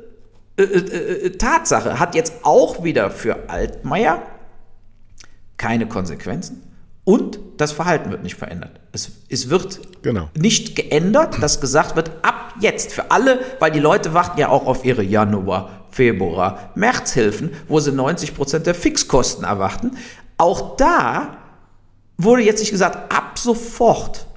äh, 0.56 0.64
äh, 0.64 1.26
äh 1.26 1.30
Tatsache 1.32 2.00
hat 2.00 2.16
jetzt 2.16 2.32
auch 2.44 2.82
wieder 2.82 3.12
für 3.12 3.50
Altmaier 3.50 4.24
keine 5.58 5.86
Konsequenzen 5.86 6.69
und 7.04 7.40
das 7.58 7.72
Verhalten 7.72 8.12
wird 8.12 8.24
nicht 8.24 8.36
verändert. 8.36 8.80
Es, 8.92 9.12
es 9.30 9.50
wird 9.50 10.02
genau. 10.02 10.30
nicht 10.38 10.76
geändert, 10.76 11.42
dass 11.42 11.60
gesagt 11.60 11.96
wird, 11.96 12.12
ab 12.22 12.54
jetzt 12.60 12.94
für 12.94 13.12
alle, 13.12 13.40
weil 13.60 13.72
die 13.72 13.80
Leute 13.80 14.14
warten 14.14 14.40
ja 14.40 14.50
auch 14.50 14.66
auf 14.66 14.86
ihre 14.86 15.04
Januar, 15.04 15.88
Februar, 15.92 16.72
Märzhilfen, 16.76 17.52
wo 17.68 17.80
sie 17.80 17.92
90 17.92 18.36
Prozent 18.36 18.68
der 18.68 18.76
Fixkosten 18.76 19.44
erwarten. 19.44 19.98
Auch 20.38 20.78
da 20.78 21.38
wurde 22.18 22.44
jetzt 22.44 22.60
nicht 22.60 22.72
gesagt, 22.72 23.12
ab 23.14 23.40
sofort 23.40 24.28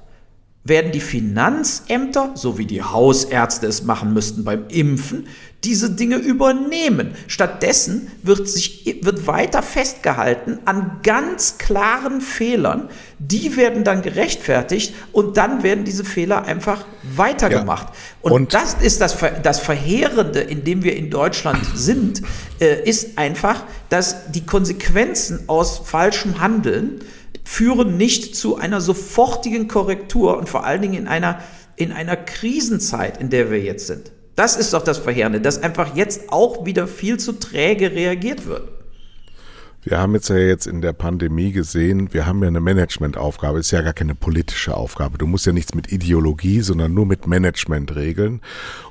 werden 0.65 0.91
die 0.93 1.01
Finanzämter, 1.01 2.31
so 2.35 2.57
wie 2.57 2.65
die 2.65 2.81
Hausärzte 2.81 3.67
es 3.67 3.83
machen 3.83 4.13
müssten 4.13 4.45
beim 4.45 4.67
Impfen, 4.69 5.27
diese 5.63 5.91
Dinge 5.91 6.17
übernehmen. 6.17 7.15
Stattdessen 7.27 8.11
wird, 8.21 8.49
sich, 8.49 8.99
wird 9.01 9.27
weiter 9.27 9.61
festgehalten 9.61 10.59
an 10.65 10.99
ganz 11.03 11.57
klaren 11.57 12.21
Fehlern. 12.21 12.89
Die 13.19 13.55
werden 13.55 13.83
dann 13.83 14.01
gerechtfertigt 14.01 14.93
und 15.11 15.37
dann 15.37 15.63
werden 15.63 15.85
diese 15.85 16.03
Fehler 16.03 16.43
einfach 16.45 16.85
weitergemacht. 17.03 17.89
Ja. 17.89 17.95
Und, 18.21 18.31
und, 18.31 18.53
das 18.53 18.75
ist 18.75 18.99
das, 19.01 19.17
das 19.41 19.59
Verheerende, 19.59 20.39
in 20.39 20.63
dem 20.63 20.83
wir 20.83 20.95
in 20.95 21.09
Deutschland 21.09 21.65
sind, 21.75 22.21
äh, 22.59 22.87
ist 22.87 23.17
einfach, 23.17 23.63
dass 23.89 24.31
die 24.31 24.45
Konsequenzen 24.45 25.43
aus 25.47 25.81
falschem 25.85 26.41
Handeln 26.41 27.01
führen 27.43 27.97
nicht 27.97 28.35
zu 28.35 28.57
einer 28.57 28.81
sofortigen 28.81 29.67
Korrektur 29.67 30.37
und 30.37 30.49
vor 30.49 30.65
allen 30.65 30.81
Dingen 30.81 30.95
in 30.95 31.07
einer, 31.07 31.39
in 31.75 31.91
einer 31.91 32.15
Krisenzeit, 32.15 33.19
in 33.19 33.29
der 33.29 33.51
wir 33.51 33.61
jetzt 33.61 33.87
sind. 33.87 34.11
Das 34.35 34.55
ist 34.55 34.73
doch 34.73 34.83
das 34.83 34.97
Verheerende, 34.97 35.41
dass 35.41 35.61
einfach 35.61 35.95
jetzt 35.95 36.31
auch 36.31 36.65
wieder 36.65 36.87
viel 36.87 37.17
zu 37.19 37.33
träge 37.33 37.91
reagiert 37.91 38.47
wird. 38.47 38.69
Wir 39.85 39.99
haben 39.99 40.13
jetzt 40.13 40.29
ja 40.29 40.37
jetzt 40.37 40.65
in 40.65 40.81
der 40.81 40.93
Pandemie 40.93 41.51
gesehen, 41.51 42.13
wir 42.13 42.25
haben 42.25 42.41
ja 42.41 42.47
eine 42.47 42.61
Managementaufgabe, 42.61 43.59
ist 43.59 43.71
ja 43.71 43.81
gar 43.81 43.91
keine 43.91 44.15
politische 44.15 44.77
Aufgabe. 44.77 45.17
Du 45.17 45.27
musst 45.27 45.45
ja 45.45 45.51
nichts 45.51 45.75
mit 45.75 45.91
Ideologie, 45.91 46.61
sondern 46.61 46.93
nur 46.93 47.05
mit 47.05 47.27
Management 47.27 47.93
regeln. 47.93 48.39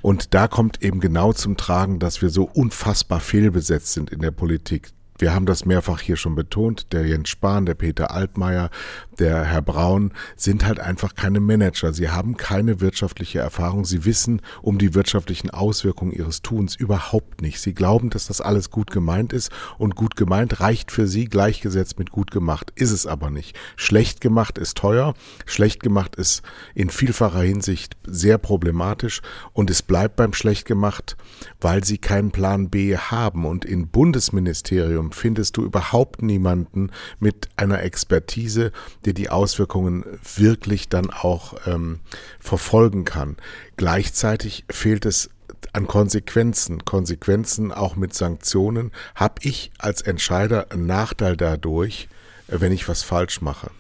Und 0.03 0.35
da 0.35 0.49
kommt 0.49 0.83
eben 0.83 1.01
genau 1.01 1.33
zum 1.33 1.57
Tragen, 1.57 1.99
dass 1.99 2.21
wir 2.21 2.29
so 2.29 2.45
unfassbar 2.45 3.21
fehlbesetzt 3.21 3.95
sind 3.95 4.11
in 4.11 4.21
der 4.21 4.33
Politik. 4.33 4.91
Wir 5.23 5.33
haben 5.33 5.47
das 5.47 5.65
mehrfach 5.65 6.01
hier 6.01 6.17
schon 6.17 6.35
betont. 6.35 6.93
Der 6.93 7.07
Jens 7.07 7.29
Spahn, 7.29 7.65
der 7.65 7.77
Peter 7.77 8.11
Altmaier, 8.11 8.71
der 9.19 9.45
Herr 9.45 9.63
Braun 9.63 10.13
sind 10.37 10.65
halt 10.65 10.81
einfach 10.81 11.15
keine 11.15 11.41
Manager. 11.41 11.93
Sie 11.93 12.11
haben 12.11 12.37
keine 12.37 12.81
wirtschaftliche 12.81 13.39
Erfahrung. 13.39 13.85
Sie 13.85 14.05
wissen 14.05 14.41
um 14.63 14.79
die 14.79 14.95
wirtschaftlichen 14.95 15.51
Auswirkungen 15.51 16.13
ihres 16.13 16.43
Tuns 16.43 16.75
überhaupt 16.77 17.43
nicht. 17.43 17.61
Sie 17.61 17.75
glauben, 17.75 18.11
dass 18.11 18.27
das 18.27 18.41
alles 18.41 18.71
gut 18.71 18.91
gemeint 18.91 19.33
ist 19.33 19.51
und 19.79 19.97
gut 19.97 20.17
gemeint 20.17 20.61
reicht 20.61 20.91
für 20.91 21.07
sie 21.07 21.27
gleichgesetzt 21.27 21.99
mit 21.99 22.11
gut 22.11 22.31
gemacht. 22.31 22.73
Ist 22.75 22.91
es 22.91 23.07
aber 23.07 23.31
nicht. 23.31 23.57
Schlecht 23.77 24.21
gemacht 24.21 24.59
ist 24.59 24.79
teuer. 24.79 25.15
Schlecht 25.47 25.83
gemacht 25.83 26.17
ist 26.17 26.43
in 26.75 26.91
vielfacher 26.91 27.43
Hinsicht 27.43 27.97
sehr 28.07 28.39
problematisch 28.39 29.21
und 29.53 29.71
es 29.71 29.83
bleibt 29.83 30.17
beim 30.17 30.33
schlecht 30.33 30.67
gemacht, 30.67 31.17
weil 31.61 31.85
sie 31.85 31.99
keinen 31.99 32.31
Plan 32.31 32.71
B 32.71 32.97
haben 32.97 33.45
und 33.45 33.65
im 33.65 33.89
Bundesministerium 33.89 35.13
findest 35.13 35.57
du 35.57 35.65
überhaupt 35.65 36.23
niemanden 36.23 36.91
mit 37.21 37.49
einer 37.57 37.83
Expertise, 37.83 38.73
der 39.05 39.13
die 39.13 39.31
Auswirkungen 39.31 40.05
wirklich 40.37 40.89
dann 40.89 41.11
auch 41.11 41.55
ähm, 41.67 42.01
verfolgen 42.39 43.05
kann. 43.05 43.37
Gleichzeitig 43.77 44.65
fehlt 44.71 45.07
es 45.07 45.31
an 45.73 45.87
Konsequenzen, 45.87 46.85
Konsequenzen 46.85 47.73
auch 47.73 47.97
mit 47.97 48.15
Sanktionen, 48.15 48.93
habe 49.15 49.35
ich 49.43 49.73
als 49.79 50.03
Entscheider 50.03 50.71
einen 50.71 50.87
Nachteil 50.87 51.37
dadurch, 51.37 52.09
wenn 52.49 52.73
ich 52.73 52.89
was 52.89 53.03
falsch 53.03 53.41
mache. 53.41 53.71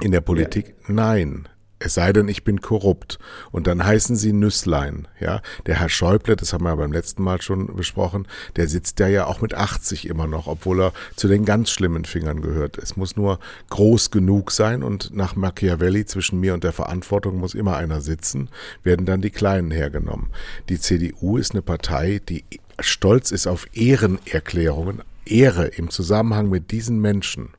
In 0.00 0.12
der 0.12 0.20
Politik 0.20 0.74
ja. 0.86 0.94
nein. 0.94 1.48
Es 1.78 1.94
sei 1.94 2.12
denn, 2.12 2.28
ich 2.28 2.42
bin 2.42 2.62
korrupt. 2.62 3.18
Und 3.50 3.66
dann 3.66 3.84
heißen 3.84 4.16
sie 4.16 4.32
Nüsslein. 4.32 5.08
Ja, 5.20 5.42
der 5.66 5.78
Herr 5.78 5.90
Schäuble, 5.90 6.34
das 6.34 6.52
haben 6.52 6.64
wir 6.64 6.74
beim 6.76 6.92
letzten 6.92 7.22
Mal 7.22 7.42
schon 7.42 7.74
besprochen, 7.76 8.26
der 8.56 8.66
sitzt 8.66 8.98
ja 8.98 9.08
ja 9.08 9.26
auch 9.26 9.42
mit 9.42 9.52
80 9.52 10.08
immer 10.08 10.26
noch, 10.26 10.46
obwohl 10.46 10.80
er 10.80 10.92
zu 11.16 11.28
den 11.28 11.44
ganz 11.44 11.70
schlimmen 11.70 12.06
Fingern 12.06 12.40
gehört. 12.40 12.78
Es 12.78 12.96
muss 12.96 13.16
nur 13.16 13.38
groß 13.68 14.10
genug 14.10 14.52
sein 14.52 14.82
und 14.82 15.14
nach 15.14 15.36
Machiavelli 15.36 16.06
zwischen 16.06 16.40
mir 16.40 16.54
und 16.54 16.64
der 16.64 16.72
Verantwortung 16.72 17.38
muss 17.38 17.54
immer 17.54 17.76
einer 17.76 18.00
sitzen, 18.00 18.48
werden 18.82 19.04
dann 19.04 19.20
die 19.20 19.30
Kleinen 19.30 19.70
hergenommen. 19.70 20.30
Die 20.70 20.80
CDU 20.80 21.36
ist 21.36 21.52
eine 21.52 21.62
Partei, 21.62 22.22
die 22.26 22.44
stolz 22.80 23.30
ist 23.30 23.46
auf 23.46 23.66
Ehrenerklärungen, 23.74 25.02
Ehre 25.26 25.66
im 25.66 25.90
Zusammenhang 25.90 26.48
mit 26.48 26.70
diesen 26.70 27.00
Menschen. 27.00 27.50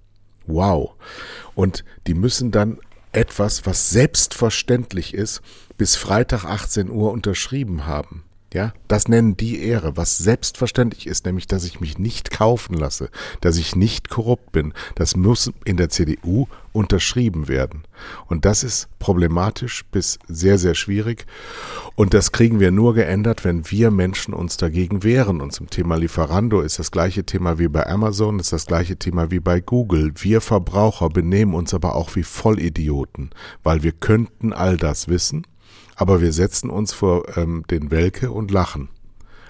Wow. 0.48 0.94
Und 1.54 1.84
die 2.08 2.14
müssen 2.14 2.52
dann 2.52 2.80
etwas, 3.18 3.66
was 3.66 3.90
selbstverständlich 3.90 5.14
ist, 5.14 5.42
bis 5.78 5.96
Freitag 5.96 6.46
18 6.46 6.90
Uhr 6.90 7.12
unterschrieben 7.12 7.86
haben. 7.86 8.24
Ja, 8.54 8.72
das 8.88 9.10
nennen 9.10 9.36
die 9.36 9.62
Ehre, 9.62 9.98
was 9.98 10.18
selbstverständlich 10.18 11.06
ist, 11.06 11.26
nämlich, 11.26 11.48
dass 11.48 11.66
ich 11.66 11.82
mich 11.82 11.98
nicht 11.98 12.32
kaufen 12.32 12.76
lasse, 12.76 13.10
dass 13.42 13.58
ich 13.58 13.76
nicht 13.76 14.10
korrupt 14.10 14.54
bin. 14.54 14.74
Das 14.96 15.18
muss 15.18 15.52
in 15.66 15.76
der 15.76 15.90
CDU 15.90 16.48
unterschrieben 16.72 17.50
werden. 17.50 17.84
Und 18.28 18.46
das 18.46 18.64
ist 18.64 18.88
problematisch 19.00 19.84
bis 19.92 20.18
sehr, 20.30 20.58
sehr 20.58 20.76
schwierig. 20.76 21.26
Und 21.96 22.14
das 22.14 22.32
kriegen 22.32 22.62
wir 22.62 22.72
nur 22.72 22.94
geändert, 22.94 23.44
wenn 23.44 23.70
wir 23.70 23.92
Menschen 23.92 24.34
uns 24.34 24.56
dagegen 24.56 25.04
wehren. 25.04 25.42
Und 25.42 25.52
zum 25.52 25.70
Thema 25.70 25.98
Lieferando 25.98 26.62
ist 26.62 26.80
das 26.80 26.92
gleiche 26.92 27.26
Thema 27.26 27.60
wie 27.60 27.68
bei 27.68 27.86
Amazon, 27.86 28.40
ist 28.40 28.54
das 28.54 28.66
gleiche 28.66 28.96
Thema 28.96 29.30
wie 29.30 29.42
bei 29.42 29.60
Google. 29.60 30.14
Wir 30.16 30.40
Verbraucher 30.40 31.10
benehmen 31.10 31.54
uns 31.54 31.74
aber 31.74 31.96
auch 31.96 32.16
wie 32.16 32.24
Vollidioten, 32.24 33.32
weil 33.64 33.84
wir 33.84 33.92
könnten 33.92 34.54
all 34.54 34.78
das 34.78 35.10
wissen 35.10 35.46
aber 35.98 36.22
wir 36.22 36.32
setzen 36.32 36.70
uns 36.70 36.94
vor 36.94 37.38
ähm, 37.38 37.66
den 37.70 37.92
Welke 37.92 38.32
und 38.32 38.52
lachen. 38.52 38.90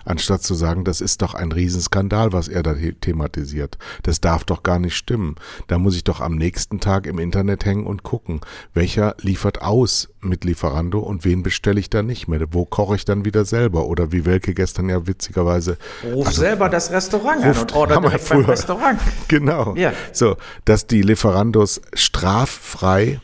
Anstatt 0.08 0.42
zu 0.42 0.56
sagen, 0.56 0.86
das 0.86 1.02
ist 1.02 1.22
doch 1.22 1.34
ein 1.34 1.52
Riesenskandal, 1.52 2.32
was 2.32 2.48
er 2.48 2.64
da 2.64 2.74
thematisiert. 2.74 3.78
Das 4.04 4.22
darf 4.22 4.46
doch 4.46 4.64
gar 4.64 4.80
nicht 4.80 4.96
stimmen. 4.96 5.36
Da 5.68 5.78
muss 5.80 5.98
ich 5.98 6.06
doch 6.06 6.22
am 6.22 6.36
nächsten 6.36 6.80
Tag 6.80 7.06
im 7.08 7.20
Internet 7.20 7.66
hängen 7.66 7.86
und 7.86 8.04
gucken, 8.04 8.40
welcher 8.74 9.16
liefert 9.20 9.62
aus 9.62 10.08
mit 10.22 10.46
Lieferando 10.46 11.00
und 11.00 11.26
wen 11.26 11.44
bestelle 11.44 11.82
ich 11.82 11.90
da 11.90 12.04
nicht 12.04 12.30
mehr. 12.30 12.40
Wo 12.52 12.64
koche 12.64 12.96
ich 12.96 13.04
dann 13.04 13.26
wieder 13.26 13.44
selber? 13.44 13.86
Oder 13.88 14.14
wie 14.14 14.24
Welke 14.24 14.54
gestern 14.54 14.88
ja 14.88 15.08
witzigerweise. 15.08 15.78
Ruf 16.06 16.28
also, 16.28 16.40
selber 16.40 16.70
das 16.70 16.90
Restaurant 16.90 17.44
an 17.44 17.58
und 17.58 17.76
order 17.76 18.00
direkt 18.00 18.24
früher. 18.24 18.38
beim 18.44 18.50
Restaurant. 18.50 19.00
Genau. 19.28 19.76
Ja. 19.76 19.92
So, 20.14 20.38
dass 20.64 20.88
die 20.88 21.02
Lieferandos 21.02 21.82
straffrei 21.94 23.20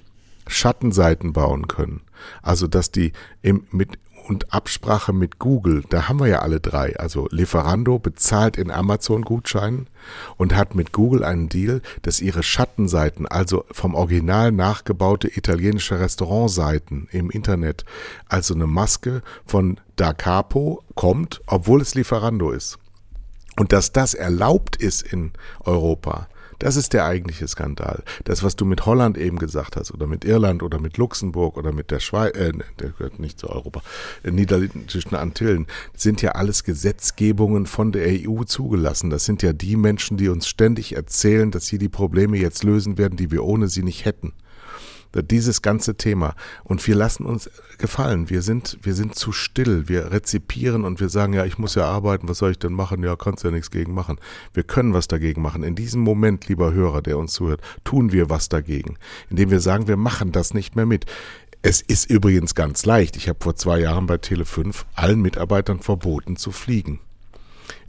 Schattenseiten 0.48 1.32
bauen 1.32 1.70
können. 1.70 2.02
Also, 2.42 2.68
dass 2.68 2.92
die 2.92 3.14
im, 3.42 3.68
mit 3.72 3.98
und 4.28 4.54
Absprache 4.54 5.14
mit 5.14 5.40
Google, 5.40 5.84
da 5.90 6.08
haben 6.08 6.20
wir 6.20 6.28
ja 6.28 6.40
alle 6.40 6.60
drei. 6.60 6.98
Also 6.98 7.28
Lieferando 7.32 8.00
bezahlt 8.00 8.58
in 8.58 8.72
Amazon 8.72 9.24
Gutscheinen 9.24 9.88
und 10.38 10.56
hat 10.56 10.76
mit 10.76 10.92
Google 10.92 11.24
einen 11.24 11.50
Deal, 11.50 11.82
dass 12.02 12.22
ihre 12.22 12.44
Schattenseiten, 12.44 13.28
also 13.28 13.66
vom 13.72 13.96
Original 13.96 14.52
nachgebaute 14.52 15.28
italienische 15.28 16.00
Restaurantseiten 16.00 17.08
im 17.12 17.30
Internet, 17.30 17.86
also 18.28 18.54
eine 18.54 18.68
Maske 18.68 19.22
von 19.46 19.80
Da 19.96 20.14
Capo 20.14 20.84
kommt, 20.96 21.42
obwohl 21.46 21.82
es 21.82 21.96
Lieferando 21.96 22.52
ist. 22.52 22.78
Und 23.56 23.72
dass 23.72 23.92
das 23.92 24.14
erlaubt 24.14 24.78
ist 24.78 25.04
in 25.04 25.32
Europa, 25.60 26.28
das 26.64 26.78
ist 26.78 26.94
der 26.94 27.04
eigentliche 27.04 27.46
Skandal. 27.46 28.04
Das, 28.24 28.42
was 28.42 28.56
du 28.56 28.64
mit 28.64 28.86
Holland 28.86 29.18
eben 29.18 29.38
gesagt 29.38 29.76
hast, 29.76 29.92
oder 29.92 30.08
mit 30.08 30.24
Irland 30.24 30.64
oder 30.64 30.80
mit 30.80 30.98
Luxemburg 30.98 31.58
oder 31.58 31.74
mit 31.74 31.92
der 31.92 32.00
Schweiz, 32.00 32.38
äh, 32.38 32.54
der 32.80 32.92
gehört 32.92 33.20
nicht 33.20 33.38
zu 33.38 33.50
Europa, 33.50 33.82
äh, 34.24 34.32
niederländischen 34.32 35.14
Antillen, 35.16 35.68
sind 35.94 36.22
ja 36.22 36.32
alles 36.32 36.64
Gesetzgebungen 36.64 37.66
von 37.66 37.92
der 37.92 38.08
EU 38.08 38.46
zugelassen. 38.46 39.10
Das 39.10 39.26
sind 39.26 39.44
ja 39.44 39.52
die 39.52 39.76
Menschen, 39.76 40.16
die 40.16 40.30
uns 40.30 40.48
ständig 40.48 40.96
erzählen, 40.96 41.52
dass 41.52 41.66
sie 41.66 41.78
die 41.78 41.90
Probleme 41.90 42.38
jetzt 42.38 42.64
lösen 42.64 42.98
werden, 42.98 43.18
die 43.18 43.30
wir 43.30 43.44
ohne 43.44 43.68
sie 43.68 43.84
nicht 43.84 44.06
hätten 44.06 44.32
dieses 45.22 45.62
ganze 45.62 45.96
Thema. 45.96 46.36
Und 46.64 46.86
wir 46.88 46.96
lassen 46.96 47.26
uns 47.26 47.50
gefallen. 47.78 48.30
Wir 48.30 48.42
sind, 48.42 48.80
wir 48.82 48.96
sind 48.96 49.16
zu 49.16 49.32
still. 49.32 49.88
Wir 49.88 50.12
rezipieren 50.12 50.86
und 50.86 51.00
wir 51.00 51.10
sagen, 51.10 51.34
ja, 51.34 51.46
ich 51.46 51.58
muss 51.58 51.76
ja 51.76 51.86
arbeiten, 51.86 52.28
was 52.28 52.40
soll 52.40 52.52
ich 52.52 52.60
denn 52.60 52.74
machen? 52.74 53.04
Ja, 53.04 53.16
kannst 53.16 53.44
ja 53.44 53.52
nichts 53.52 53.70
gegen 53.70 53.94
machen. 53.94 54.18
Wir 54.54 54.64
können 54.64 54.94
was 54.94 55.08
dagegen 55.08 55.42
machen. 55.42 55.64
In 55.64 55.76
diesem 55.76 56.02
Moment, 56.02 56.48
lieber 56.48 56.74
Hörer, 56.74 57.02
der 57.02 57.18
uns 57.18 57.34
zuhört, 57.34 57.62
tun 57.84 58.12
wir 58.12 58.30
was 58.30 58.50
dagegen. 58.50 58.98
Indem 59.30 59.52
wir 59.52 59.60
sagen, 59.60 59.88
wir 59.88 59.98
machen 59.98 60.32
das 60.32 60.54
nicht 60.54 60.76
mehr 60.76 60.86
mit. 60.86 61.06
Es 61.62 61.82
ist 61.82 62.10
übrigens 62.10 62.56
ganz 62.56 62.86
leicht. 62.86 63.16
Ich 63.16 63.30
habe 63.30 63.40
vor 63.42 63.56
zwei 63.56 63.80
Jahren 63.80 64.08
bei 64.08 64.16
Tele5 64.16 64.84
allen 64.96 65.22
Mitarbeitern 65.22 65.80
verboten 65.80 66.36
zu 66.36 66.52
fliegen. 66.52 67.00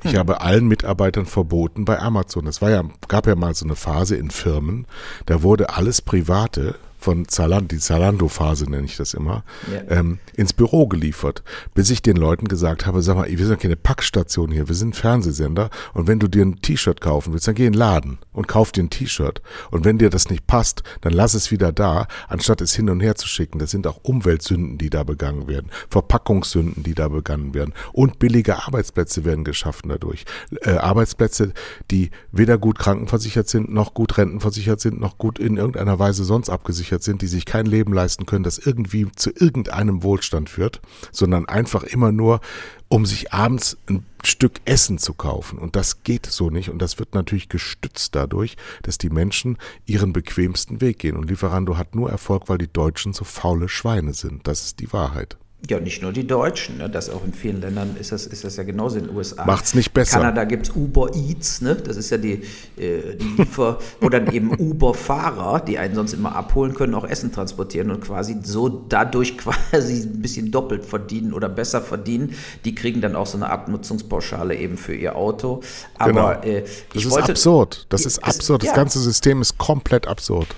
Ich 0.03 0.13
hm. 0.13 0.19
habe 0.19 0.41
allen 0.41 0.69
Mitarbeitern 0.69 1.27
verboten 1.27 1.85
bei 1.85 1.99
Amazon. 1.99 2.47
Es 2.47 2.63
war 2.63 2.71
ja, 2.71 2.85
gab 3.09 3.27
ja 3.27 3.35
mal 3.35 3.55
so 3.55 3.65
eine 3.65 3.75
Phase 3.75 4.17
in 4.17 4.31
Firmen, 4.31 4.87
da 5.27 5.43
wurde 5.43 5.71
alles 5.71 6.03
Private 6.03 6.77
von 7.05 7.29
Zalando, 7.29 7.69
die 7.69 7.79
Zalando-Phase 7.79 8.64
nenne 8.64 8.87
ich 8.87 8.97
das 8.97 9.12
immer, 9.12 9.45
ja. 9.71 9.99
ähm, 9.99 10.19
ins 10.35 10.55
Büro 10.55 10.87
geliefert, 10.87 11.43
bis 11.75 11.90
ich 11.90 12.01
den 12.01 12.17
Leuten 12.17 12.49
gesagt 12.49 12.87
habe, 12.87 13.03
sag 13.03 13.17
mal, 13.17 13.29
wir 13.29 13.47
sind 13.47 13.61
keine 13.61 13.77
Packstation 13.77 14.51
hier, 14.51 14.69
wir 14.69 14.75
sind 14.75 14.97
Fernsehsender 14.97 15.69
und 15.93 16.07
wenn 16.07 16.19
du 16.19 16.29
dir 16.29 16.43
ein 16.43 16.62
T-Shirt 16.62 17.03
kaufen 17.03 17.35
willst, 17.35 17.47
dann 17.47 17.55
geh 17.55 17.67
in 17.67 17.75
den 17.75 17.79
Laden 17.79 18.19
und 18.33 18.49
kauf 18.49 18.73
dir 18.73 18.85
ein 18.85 18.90
T-Shirt 18.90 19.43
und 19.71 19.85
wenn 19.85 19.99
dir 19.99 20.09
das 20.09 20.31
nicht 20.31 20.47
passt, 20.47 20.83
dann 21.03 21.12
lass 21.12 21.35
es 21.35 21.51
wieder 21.51 21.73
da, 21.73 22.07
anstatt 22.28 22.62
es 22.62 22.74
hin 22.74 22.89
und 22.89 23.01
her 23.01 23.16
zu 23.16 23.28
schicken. 23.28 23.59
Das 23.59 23.70
sind 23.70 23.87
auch 23.87 23.99
Umweltsünden, 24.03 24.78
die 24.78 24.89
da 24.89 25.05
begangen 25.05 25.47
werden, 25.47 25.70
Verpackungssünden, 25.91 26.85
die 26.85 26.95
da 26.95 27.09
begangen 27.09 27.53
werden 27.53 27.74
und 27.93 28.18
billige 28.18 28.66
Arbeitsplätze 28.66 29.26
werden 29.26 29.45
geschaffen 29.45 29.91
dadurch. 29.91 30.24
Äh, 30.62 30.78
Arbeitsplätze, 30.78 31.53
die 31.91 32.11
weder 32.33 32.57
gut 32.57 32.78
krankenversichert 32.78 33.49
sind, 33.49 33.70
noch 33.70 33.93
gut 33.93 34.16
rentenversichert 34.16 34.81
sind, 34.81 34.99
noch 34.99 35.18
gut 35.18 35.39
in 35.39 35.59
irgendeiner 35.59 35.99
Weise 35.99 36.24
sonst 36.24 36.49
abgesichert 36.49 36.93
verunsichert 36.95 37.03
sind, 37.03 37.22
die 37.22 37.26
sich 37.26 37.45
kein 37.45 37.66
Leben 37.66 37.92
leisten 37.92 38.26
können, 38.26 38.45
das 38.45 38.59
irgendwie 38.59 39.11
zu 39.12 39.30
irgendeinem 39.30 40.03
Wohlstand 40.03 40.51
führt, 40.51 40.80
sondern 41.12 41.47
einfach 41.47 41.82
immer 41.82 42.12
nur, 42.12 42.40
um 42.88 43.07
sich 43.07 43.32
abends 43.32 43.76
ein 43.88 44.05
Stück 44.22 44.61
Essen 44.64 44.99
zu 44.99 45.14
kaufen. 45.14 45.59
Und 45.59 45.76
das 45.76 46.03
geht 46.05 46.26
so 46.26 46.51
nicht. 46.51 46.70
Und 46.70 46.80
das 46.80 46.99
wird 46.99 47.14
natürlich 47.14 47.49
gestützt 47.49 48.14
dadurch, 48.14 48.57
dass 48.82 48.99
die 48.99 49.11
Menschen 49.11 49.59
ihren 49.86 50.12
bequemsten 50.12 50.80
Weg 50.80 50.99
gehen. 50.99 51.16
Und 51.16 51.28
Lieferando 51.28 51.76
hat 51.76 51.95
nur 51.95 52.11
Erfolg, 52.11 52.49
weil 52.49 52.59
die 52.59 52.72
Deutschen 52.72 53.12
so 53.12 53.24
faule 53.24 53.68
Schweine 53.68 54.14
sind. 54.14 54.47
Das 54.47 54.64
ist 54.64 54.80
die 54.80 54.92
Wahrheit. 54.92 55.36
Ja, 55.71 55.81
nicht 55.81 56.03
nur 56.03 56.12
die 56.12 56.27
Deutschen, 56.27 56.77
ne? 56.77 56.91
das 56.91 57.09
auch 57.09 57.25
in 57.25 57.33
vielen 57.33 57.62
Ländern 57.62 57.97
ist 57.99 58.12
das, 58.12 58.27
ist 58.27 58.45
das 58.45 58.57
ja 58.57 58.65
genauso 58.65 58.99
in 58.99 59.07
den 59.07 59.17
USA. 59.17 59.47
Macht's 59.47 59.75
nicht 59.75 59.95
besser. 59.95 60.17
In 60.17 60.23
Kanada 60.23 60.45
gibt 60.45 60.69
es 60.69 60.77
Uber 60.77 61.15
Eats, 61.15 61.62
ne? 61.62 61.75
das 61.75 61.97
ist 61.97 62.11
ja 62.11 62.19
die, 62.19 62.43
äh, 62.77 63.17
die 63.17 63.35
Liefer- 63.39 63.79
oder 64.03 64.31
eben 64.31 64.55
Uber-Fahrer, 64.59 65.61
die 65.61 65.79
einen 65.79 65.95
sonst 65.95 66.12
immer 66.12 66.37
abholen 66.37 66.75
können, 66.75 66.95
auch 66.95 67.05
Essen 67.05 67.33
transportieren 67.33 67.91
und 67.91 68.03
quasi 68.03 68.37
so 68.43 68.69
dadurch 68.69 69.39
quasi 69.39 70.03
ein 70.03 70.21
bisschen 70.21 70.51
doppelt 70.51 70.85
verdienen 70.85 71.33
oder 71.33 71.49
besser 71.49 71.81
verdienen. 71.81 72.35
Die 72.67 72.75
kriegen 72.75 73.01
dann 73.01 73.17
auch 73.17 73.27
so 73.27 73.39
eine 73.39 73.49
Abnutzungspauschale 73.49 74.57
eben 74.57 74.77
für 74.77 74.95
ihr 74.95 75.17
Auto. 75.17 75.62
Aber 75.95 76.41
genau. 76.43 76.57
äh, 76.57 76.65
das 76.93 77.11
wollte, 77.11 77.33
ist 77.33 77.39
absurd. 77.39 77.87
Das 77.89 78.05
ist 78.05 78.19
absurd. 78.19 78.62
Das 78.65 78.71
ja. 78.71 78.77
ganze 78.77 79.01
System 79.01 79.41
ist 79.41 79.57
komplett 79.57 80.07
absurd. 80.09 80.49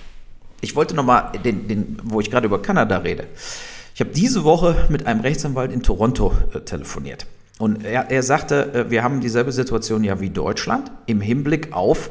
Ich 0.63 0.75
wollte 0.75 0.97
nochmal, 0.97 1.31
den, 1.45 1.69
den, 1.69 1.99
wo 2.03 2.21
ich 2.21 2.29
gerade 2.29 2.47
über 2.47 2.61
Kanada 2.61 2.99
rede. 2.99 3.29
Ich 3.97 4.01
habe 4.01 4.11
diese 4.11 4.45
Woche 4.45 4.77
mit 4.91 5.07
einem 5.07 5.21
Rechtsanwalt 5.21 5.73
in 5.73 5.83
Toronto 5.83 6.35
äh, 6.53 6.61
telefoniert. 6.61 7.25
Und 7.59 7.83
er, 7.83 8.11
er 8.11 8.23
sagte, 8.23 8.75
äh, 8.75 8.91
wir 8.91 9.03
haben 9.03 9.23
dieselbe 9.23 9.53
Situation 9.53 10.05
ja 10.05 10.21
wie 10.21 10.29
Deutschland 10.29 10.93
im 11.07 11.23
Hinblick 11.23 11.73
auf 11.73 12.11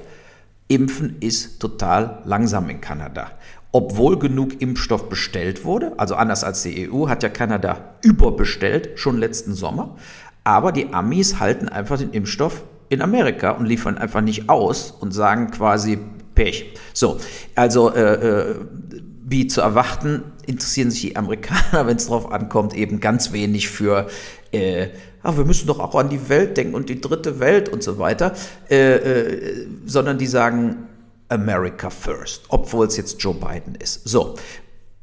Impfen 0.67 1.17
ist 1.19 1.59
total 1.59 2.23
langsam 2.25 2.71
in 2.71 2.81
Kanada. 2.81 3.29
Obwohl 3.71 4.17
genug 4.17 4.63
Impfstoff 4.63 5.09
bestellt 5.09 5.63
wurde, 5.63 5.93
also 5.97 6.15
anders 6.15 6.43
als 6.43 6.63
die 6.63 6.89
EU, 6.89 7.07
hat 7.07 7.21
ja 7.21 7.29
Kanada 7.29 7.77
überbestellt, 8.01 8.97
schon 8.97 9.19
letzten 9.19 9.53
Sommer. 9.53 9.95
Aber 10.43 10.71
die 10.71 10.91
Amis 10.91 11.39
halten 11.39 11.69
einfach 11.69 11.99
den 11.99 12.13
Impfstoff 12.13 12.63
in 12.89 13.03
Amerika 13.03 13.51
und 13.51 13.67
liefern 13.67 13.99
einfach 13.99 14.21
nicht 14.21 14.49
aus 14.49 14.89
und 14.89 15.11
sagen 15.11 15.51
quasi 15.51 15.99
Pech. 16.33 16.73
So, 16.93 17.19
also 17.53 17.93
äh, 17.93 18.13
äh, 18.13 18.55
wie 19.27 19.47
zu 19.47 19.59
erwarten, 19.61 20.23
interessieren 20.45 20.91
sich 20.91 21.01
die 21.01 21.15
Amerikaner, 21.15 21.87
wenn 21.87 21.97
es 21.97 22.05
darauf 22.05 22.31
ankommt, 22.31 22.75
eben 22.75 22.99
ganz 22.99 23.31
wenig 23.31 23.69
für, 23.69 24.07
äh, 24.51 24.89
ach, 25.23 25.35
wir 25.35 25.45
müssen 25.45 25.67
doch 25.67 25.79
auch 25.79 25.95
an 25.95 26.09
die 26.09 26.29
Welt 26.29 26.57
denken 26.57 26.75
und 26.75 26.89
die 26.89 27.01
dritte 27.01 27.39
Welt 27.39 27.67
und 27.67 27.81
so 27.81 27.97
weiter, 27.97 28.33
äh, 28.69 28.95
äh, 28.95 29.67
sondern 29.85 30.19
die 30.19 30.27
sagen 30.27 30.87
America 31.27 31.89
first, 31.89 32.43
obwohl 32.49 32.85
es 32.85 32.97
jetzt 32.97 33.21
Joe 33.21 33.33
Biden 33.33 33.73
ist. 33.75 34.07
So, 34.07 34.35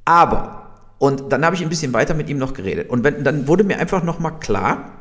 aber, 0.04 0.80
und 0.98 1.32
dann 1.32 1.44
habe 1.44 1.56
ich 1.56 1.62
ein 1.62 1.68
bisschen 1.68 1.92
weiter 1.92 2.14
mit 2.14 2.30
ihm 2.30 2.38
noch 2.38 2.54
geredet 2.54 2.90
und 2.90 3.02
wenn, 3.02 3.24
dann 3.24 3.48
wurde 3.48 3.64
mir 3.64 3.80
einfach 3.80 4.04
nochmal 4.04 4.38
klar, 4.38 4.92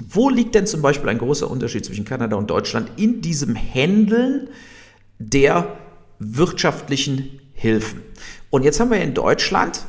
wo 0.00 0.30
liegt 0.30 0.54
denn 0.54 0.66
zum 0.66 0.80
Beispiel 0.80 1.10
ein 1.10 1.18
großer 1.18 1.50
Unterschied 1.50 1.84
zwischen 1.84 2.04
Kanada 2.06 2.36
und 2.36 2.48
Deutschland 2.48 2.92
in 2.96 3.20
diesem 3.20 3.56
Händeln 3.56 4.48
der 5.18 5.76
wirtschaftlichen 6.18 7.40
Hilfen? 7.52 8.02
Und 8.50 8.62
jetzt 8.64 8.80
haben 8.80 8.90
wir 8.90 9.00
in 9.00 9.14
Deutschland 9.14 9.82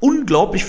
unglaublich 0.00 0.66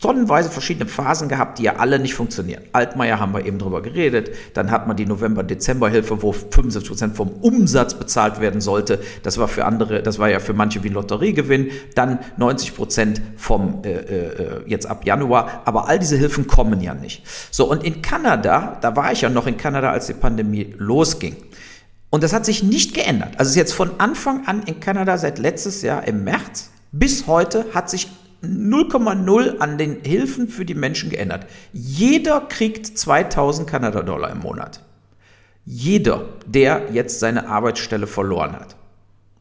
tonnenweise 0.00 0.50
verschiedene 0.50 0.86
Phasen 0.86 1.28
gehabt, 1.28 1.58
die 1.58 1.64
ja 1.64 1.76
alle 1.76 1.98
nicht 1.98 2.14
funktionieren. 2.14 2.62
Altmaier 2.72 3.18
haben 3.18 3.32
wir 3.32 3.44
eben 3.44 3.58
drüber 3.58 3.82
geredet. 3.82 4.30
Dann 4.54 4.70
hat 4.70 4.86
man 4.86 4.96
die 4.96 5.06
November-Dezember-Hilfe, 5.06 6.22
wo 6.22 6.32
75 6.32 6.88
Prozent 6.88 7.16
vom 7.16 7.30
Umsatz 7.40 7.94
bezahlt 7.94 8.40
werden 8.40 8.60
sollte. 8.60 9.00
Das 9.22 9.38
war 9.38 9.48
für 9.48 9.64
andere, 9.64 10.02
das 10.02 10.18
war 10.18 10.28
ja 10.28 10.38
für 10.38 10.52
manche 10.52 10.84
wie 10.84 10.88
ein 10.88 10.94
Lotteriegewinn. 10.94 11.70
Dann 11.94 12.18
90 12.36 12.76
Prozent 12.76 13.22
vom 13.36 13.82
äh, 13.84 13.92
äh, 13.92 14.62
jetzt 14.66 14.86
ab 14.86 15.04
Januar. 15.04 15.62
Aber 15.64 15.88
all 15.88 15.98
diese 15.98 16.16
Hilfen 16.16 16.46
kommen 16.46 16.80
ja 16.80 16.94
nicht. 16.94 17.24
So 17.50 17.68
und 17.68 17.82
in 17.82 18.02
Kanada, 18.02 18.78
da 18.80 18.94
war 18.94 19.10
ich 19.12 19.22
ja 19.22 19.30
noch 19.30 19.46
in 19.46 19.56
Kanada, 19.56 19.90
als 19.90 20.06
die 20.06 20.14
Pandemie 20.14 20.74
losging. 20.76 21.36
Und 22.10 22.22
das 22.22 22.32
hat 22.32 22.44
sich 22.44 22.62
nicht 22.62 22.94
geändert. 22.94 23.34
Also 23.38 23.44
es 23.44 23.50
ist 23.50 23.56
jetzt 23.56 23.74
von 23.74 23.98
Anfang 23.98 24.46
an 24.46 24.62
in 24.62 24.80
Kanada 24.80 25.18
seit 25.18 25.38
letztes 25.38 25.82
Jahr 25.82 26.06
im 26.06 26.24
März 26.24 26.70
bis 26.92 27.26
heute 27.26 27.66
hat 27.74 27.90
sich 27.90 28.08
0,0 28.42 29.58
an 29.58 29.78
den 29.78 30.00
Hilfen 30.02 30.48
für 30.48 30.64
die 30.64 30.74
Menschen 30.74 31.10
geändert. 31.10 31.46
Jeder 31.72 32.40
kriegt 32.40 32.86
2000 32.86 33.68
Kanada-Dollar 33.68 34.30
im 34.30 34.38
Monat. 34.38 34.82
Jeder, 35.64 36.28
der 36.46 36.92
jetzt 36.92 37.20
seine 37.20 37.48
Arbeitsstelle 37.48 38.06
verloren 38.06 38.54
hat. 38.54 38.76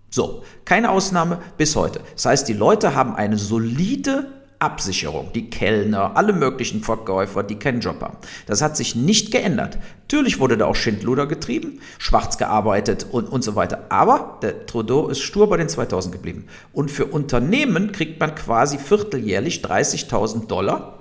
So, 0.10 0.44
keine 0.66 0.90
Ausnahme 0.90 1.40
bis 1.58 1.76
heute. 1.76 2.02
Das 2.14 2.26
heißt, 2.26 2.48
die 2.48 2.54
Leute 2.54 2.96
haben 2.96 3.16
eine 3.16 3.38
solide 3.38 4.28
Absicherung, 4.60 5.32
die 5.34 5.50
Kellner, 5.50 6.16
alle 6.16 6.34
möglichen 6.34 6.82
Verkäufer, 6.82 7.44
die 7.44 7.56
keinen 7.56 7.80
Job 7.80 8.02
haben. 8.02 8.18
Das 8.48 8.62
hat 8.62 8.76
sich 8.76 8.96
nicht 8.96 9.32
geändert. 9.32 9.78
Natürlich 10.02 10.40
wurde 10.40 10.58
da 10.58 10.66
auch 10.66 10.76
Schindluder 10.76 11.28
getrieben, 11.28 11.80
schwarz 12.00 12.38
gearbeitet 12.38 13.06
und, 13.12 13.26
und 13.26 13.44
so 13.44 13.56
weiter. 13.56 13.86
Aber 13.90 14.40
der 14.42 14.66
Trudeau 14.66 15.10
ist 15.10 15.22
stur 15.22 15.48
bei 15.50 15.58
den 15.58 15.70
2000 15.70 16.12
geblieben. 16.14 16.48
Und 16.74 16.90
für 16.90 17.06
Unternehmen 17.06 17.92
kriegt 17.92 18.20
man 18.20 18.34
quasi 18.34 18.80
vierteljährlich 18.80 19.64
30.000 19.64 20.48
Dollar 20.48 21.00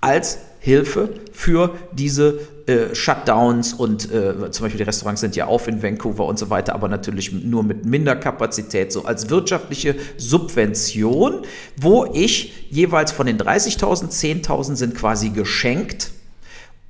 als 0.00 0.38
Hilfe 0.60 1.08
für 1.32 1.74
diese 1.92 2.38
äh, 2.66 2.94
Shutdowns 2.94 3.72
und 3.72 4.12
äh, 4.12 4.50
zum 4.50 4.64
Beispiel 4.64 4.78
die 4.78 4.84
Restaurants 4.84 5.20
sind 5.20 5.34
ja 5.36 5.46
auf 5.46 5.66
in 5.68 5.82
Vancouver 5.82 6.26
und 6.26 6.38
so 6.38 6.50
weiter, 6.50 6.74
aber 6.74 6.88
natürlich 6.88 7.32
nur 7.32 7.62
mit 7.62 7.84
Minderkapazität, 7.84 8.92
so 8.92 9.04
als 9.04 9.30
wirtschaftliche 9.30 9.96
Subvention, 10.16 11.42
wo 11.76 12.06
ich 12.12 12.68
jeweils 12.70 13.10
von 13.12 13.26
den 13.26 13.38
30.000, 13.38 14.10
10.000 14.44 14.76
sind 14.76 14.94
quasi 14.94 15.30
geschenkt 15.30 16.10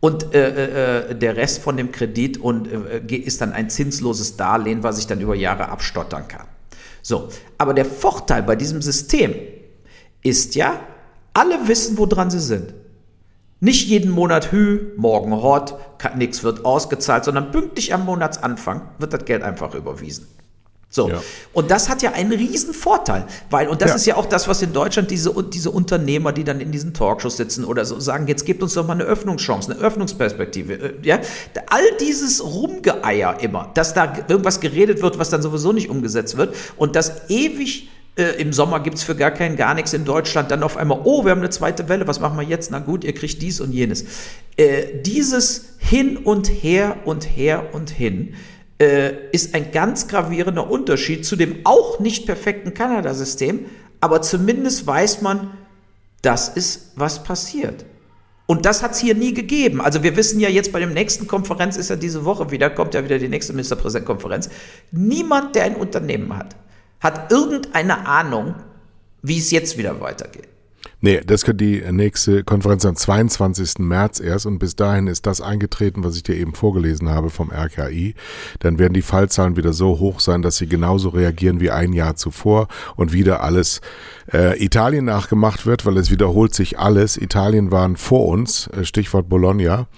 und 0.00 0.34
äh, 0.34 0.48
äh, 0.48 1.10
äh, 1.10 1.14
der 1.14 1.36
Rest 1.36 1.62
von 1.62 1.76
dem 1.76 1.92
Kredit 1.92 2.38
und 2.38 2.68
äh, 2.68 3.14
ist 3.14 3.40
dann 3.40 3.52
ein 3.52 3.70
zinsloses 3.70 4.36
Darlehen, 4.36 4.82
was 4.82 4.98
ich 4.98 5.06
dann 5.06 5.20
über 5.20 5.36
Jahre 5.36 5.68
abstottern 5.68 6.26
kann. 6.26 6.48
So, 7.02 7.28
aber 7.56 7.72
der 7.72 7.84
Vorteil 7.84 8.42
bei 8.42 8.56
diesem 8.56 8.82
System 8.82 9.34
ist 10.22 10.54
ja, 10.54 10.80
alle 11.34 11.66
wissen, 11.66 11.96
woran 11.98 12.30
sie 12.30 12.40
sind. 12.40 12.74
Nicht 13.62 13.86
jeden 13.86 14.10
Monat 14.10 14.50
Hü, 14.50 14.90
morgen 14.96 15.30
Hort, 15.30 15.76
nichts 16.16 16.42
wird 16.42 16.64
ausgezahlt, 16.64 17.24
sondern 17.24 17.52
pünktlich 17.52 17.94
am 17.94 18.04
Monatsanfang 18.04 18.82
wird 18.98 19.12
das 19.12 19.24
Geld 19.24 19.44
einfach 19.44 19.76
überwiesen. 19.76 20.26
So. 20.88 21.08
Ja. 21.08 21.22
Und 21.52 21.70
das 21.70 21.88
hat 21.88 22.02
ja 22.02 22.10
einen 22.10 22.32
riesen 22.32 22.74
Vorteil, 22.74 23.24
weil, 23.50 23.68
und 23.68 23.80
das 23.80 23.90
ja. 23.90 23.94
ist 23.94 24.06
ja 24.06 24.16
auch 24.16 24.26
das, 24.26 24.48
was 24.48 24.62
in 24.62 24.72
Deutschland 24.72 25.12
diese, 25.12 25.32
diese 25.44 25.70
Unternehmer, 25.70 26.32
die 26.32 26.42
dann 26.42 26.60
in 26.60 26.72
diesen 26.72 26.92
Talkshows 26.92 27.36
sitzen 27.36 27.64
oder 27.64 27.84
so 27.84 28.00
sagen, 28.00 28.26
jetzt 28.26 28.46
gebt 28.46 28.64
uns 28.64 28.74
doch 28.74 28.84
mal 28.84 28.94
eine 28.94 29.04
Öffnungschance, 29.04 29.70
eine 29.70 29.80
Öffnungsperspektive, 29.80 30.72
äh, 30.74 30.94
ja. 31.02 31.20
All 31.70 31.84
dieses 32.00 32.42
Rumgeeier 32.44 33.38
immer, 33.42 33.70
dass 33.74 33.94
da 33.94 34.12
irgendwas 34.26 34.58
geredet 34.58 35.02
wird, 35.02 35.20
was 35.20 35.30
dann 35.30 35.40
sowieso 35.40 35.72
nicht 35.72 35.88
umgesetzt 35.88 36.36
wird 36.36 36.56
und 36.76 36.96
das 36.96 37.30
ewig 37.30 37.88
äh, 38.16 38.40
Im 38.40 38.52
Sommer 38.52 38.80
gibt 38.80 38.98
es 38.98 39.02
für 39.02 39.16
gar 39.16 39.30
keinen 39.30 39.56
gar 39.56 39.74
nichts 39.74 39.94
in 39.94 40.04
Deutschland. 40.04 40.50
Dann 40.50 40.62
auf 40.62 40.76
einmal, 40.76 41.00
oh, 41.04 41.24
wir 41.24 41.30
haben 41.30 41.38
eine 41.38 41.50
zweite 41.50 41.88
Welle, 41.88 42.06
was 42.06 42.20
machen 42.20 42.36
wir 42.38 42.44
jetzt? 42.44 42.70
Na 42.70 42.78
gut, 42.78 43.04
ihr 43.04 43.14
kriegt 43.14 43.40
dies 43.40 43.60
und 43.60 43.72
jenes. 43.72 44.04
Äh, 44.56 45.00
dieses 45.02 45.76
Hin 45.78 46.18
und 46.18 46.48
Her 46.48 46.98
und 47.06 47.24
Her 47.24 47.72
und 47.72 47.88
Hin 47.88 48.34
äh, 48.78 49.12
ist 49.32 49.54
ein 49.54 49.72
ganz 49.72 50.08
gravierender 50.08 50.70
Unterschied 50.70 51.24
zu 51.24 51.36
dem 51.36 51.60
auch 51.64 52.00
nicht 52.00 52.26
perfekten 52.26 52.74
Kanada-System. 52.74 53.66
Aber 54.00 54.20
zumindest 54.20 54.86
weiß 54.86 55.22
man, 55.22 55.52
das 56.20 56.50
ist, 56.50 56.92
was 56.96 57.24
passiert. 57.24 57.86
Und 58.44 58.66
das 58.66 58.82
hat 58.82 58.92
es 58.92 58.98
hier 58.98 59.14
nie 59.14 59.32
gegeben. 59.32 59.80
Also 59.80 60.02
wir 60.02 60.16
wissen 60.16 60.38
ja 60.38 60.50
jetzt 60.50 60.72
bei 60.72 60.80
dem 60.80 60.92
nächsten 60.92 61.26
Konferenz, 61.26 61.78
ist 61.78 61.88
ja 61.88 61.96
diese 61.96 62.26
Woche 62.26 62.50
wieder, 62.50 62.68
kommt 62.68 62.92
ja 62.92 63.04
wieder 63.04 63.18
die 63.18 63.28
nächste 63.28 63.54
Ministerpräsidentkonferenz. 63.54 64.50
Niemand, 64.90 65.54
der 65.54 65.64
ein 65.64 65.76
Unternehmen 65.76 66.36
hat, 66.36 66.56
hat 67.02 67.32
irgendeine 67.32 68.06
Ahnung, 68.06 68.54
wie 69.22 69.38
es 69.38 69.50
jetzt 69.50 69.76
wieder 69.76 70.00
weitergeht. 70.00 70.48
Nee, 71.04 71.20
das 71.26 71.44
könnte 71.44 71.64
die 71.64 71.82
nächste 71.90 72.44
Konferenz 72.44 72.84
am 72.84 72.94
22. 72.94 73.80
März 73.80 74.20
erst 74.20 74.46
und 74.46 74.60
bis 74.60 74.76
dahin 74.76 75.08
ist 75.08 75.26
das 75.26 75.40
eingetreten, 75.40 76.04
was 76.04 76.14
ich 76.14 76.22
dir 76.22 76.36
eben 76.36 76.54
vorgelesen 76.54 77.08
habe 77.08 77.28
vom 77.28 77.50
RKI. 77.50 78.14
Dann 78.60 78.78
werden 78.78 78.92
die 78.92 79.02
Fallzahlen 79.02 79.56
wieder 79.56 79.72
so 79.72 79.98
hoch 79.98 80.20
sein, 80.20 80.42
dass 80.42 80.58
sie 80.58 80.68
genauso 80.68 81.08
reagieren 81.08 81.58
wie 81.58 81.72
ein 81.72 81.92
Jahr 81.92 82.14
zuvor 82.14 82.68
und 82.94 83.12
wieder 83.12 83.42
alles 83.42 83.80
äh, 84.32 84.64
Italien 84.64 85.04
nachgemacht 85.04 85.66
wird, 85.66 85.84
weil 85.86 85.96
es 85.98 86.12
wiederholt 86.12 86.54
sich 86.54 86.78
alles. 86.78 87.16
Italien 87.16 87.72
waren 87.72 87.96
vor 87.96 88.28
uns, 88.28 88.68
äh, 88.68 88.84
Stichwort 88.84 89.28
Bologna. 89.28 89.88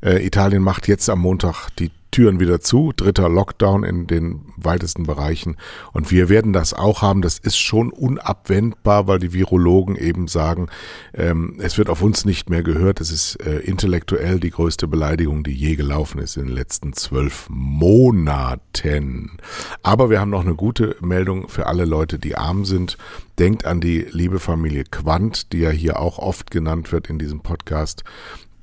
Äh, 0.00 0.24
Italien 0.24 0.62
macht 0.62 0.86
jetzt 0.86 1.10
am 1.10 1.18
Montag 1.18 1.70
die 1.80 1.90
Türen 2.12 2.38
wieder 2.38 2.60
zu, 2.60 2.92
dritter 2.94 3.28
Lockdown 3.28 3.82
in 3.82 4.06
den 4.06 4.42
weitesten 4.56 5.04
Bereichen. 5.04 5.56
Und 5.92 6.10
wir 6.10 6.28
werden 6.28 6.52
das 6.52 6.74
auch 6.74 7.02
haben. 7.02 7.22
Das 7.22 7.38
ist 7.38 7.56
schon 7.56 7.90
unabwendbar, 7.90 9.08
weil 9.08 9.18
die 9.18 9.32
Virologen 9.32 9.96
eben 9.96 10.28
sagen, 10.28 10.68
ähm, 11.14 11.56
es 11.58 11.78
wird 11.78 11.88
auf 11.88 12.02
uns 12.02 12.24
nicht 12.24 12.50
mehr 12.50 12.62
gehört. 12.62 13.00
Es 13.00 13.10
ist 13.10 13.36
äh, 13.36 13.58
intellektuell 13.60 14.38
die 14.38 14.50
größte 14.50 14.86
Beleidigung, 14.86 15.42
die 15.42 15.54
je 15.54 15.74
gelaufen 15.74 16.20
ist 16.20 16.36
in 16.36 16.46
den 16.46 16.54
letzten 16.54 16.92
zwölf 16.92 17.46
Monaten. 17.48 19.38
Aber 19.82 20.10
wir 20.10 20.20
haben 20.20 20.30
noch 20.30 20.44
eine 20.44 20.54
gute 20.54 20.96
Meldung 21.00 21.48
für 21.48 21.66
alle 21.66 21.86
Leute, 21.86 22.18
die 22.18 22.36
arm 22.36 22.66
sind. 22.66 22.98
Denkt 23.38 23.64
an 23.64 23.80
die 23.80 24.06
liebe 24.10 24.38
Familie 24.38 24.84
Quandt, 24.84 25.52
die 25.54 25.60
ja 25.60 25.70
hier 25.70 25.98
auch 25.98 26.18
oft 26.18 26.50
genannt 26.50 26.92
wird 26.92 27.08
in 27.08 27.18
diesem 27.18 27.40
Podcast 27.40 28.04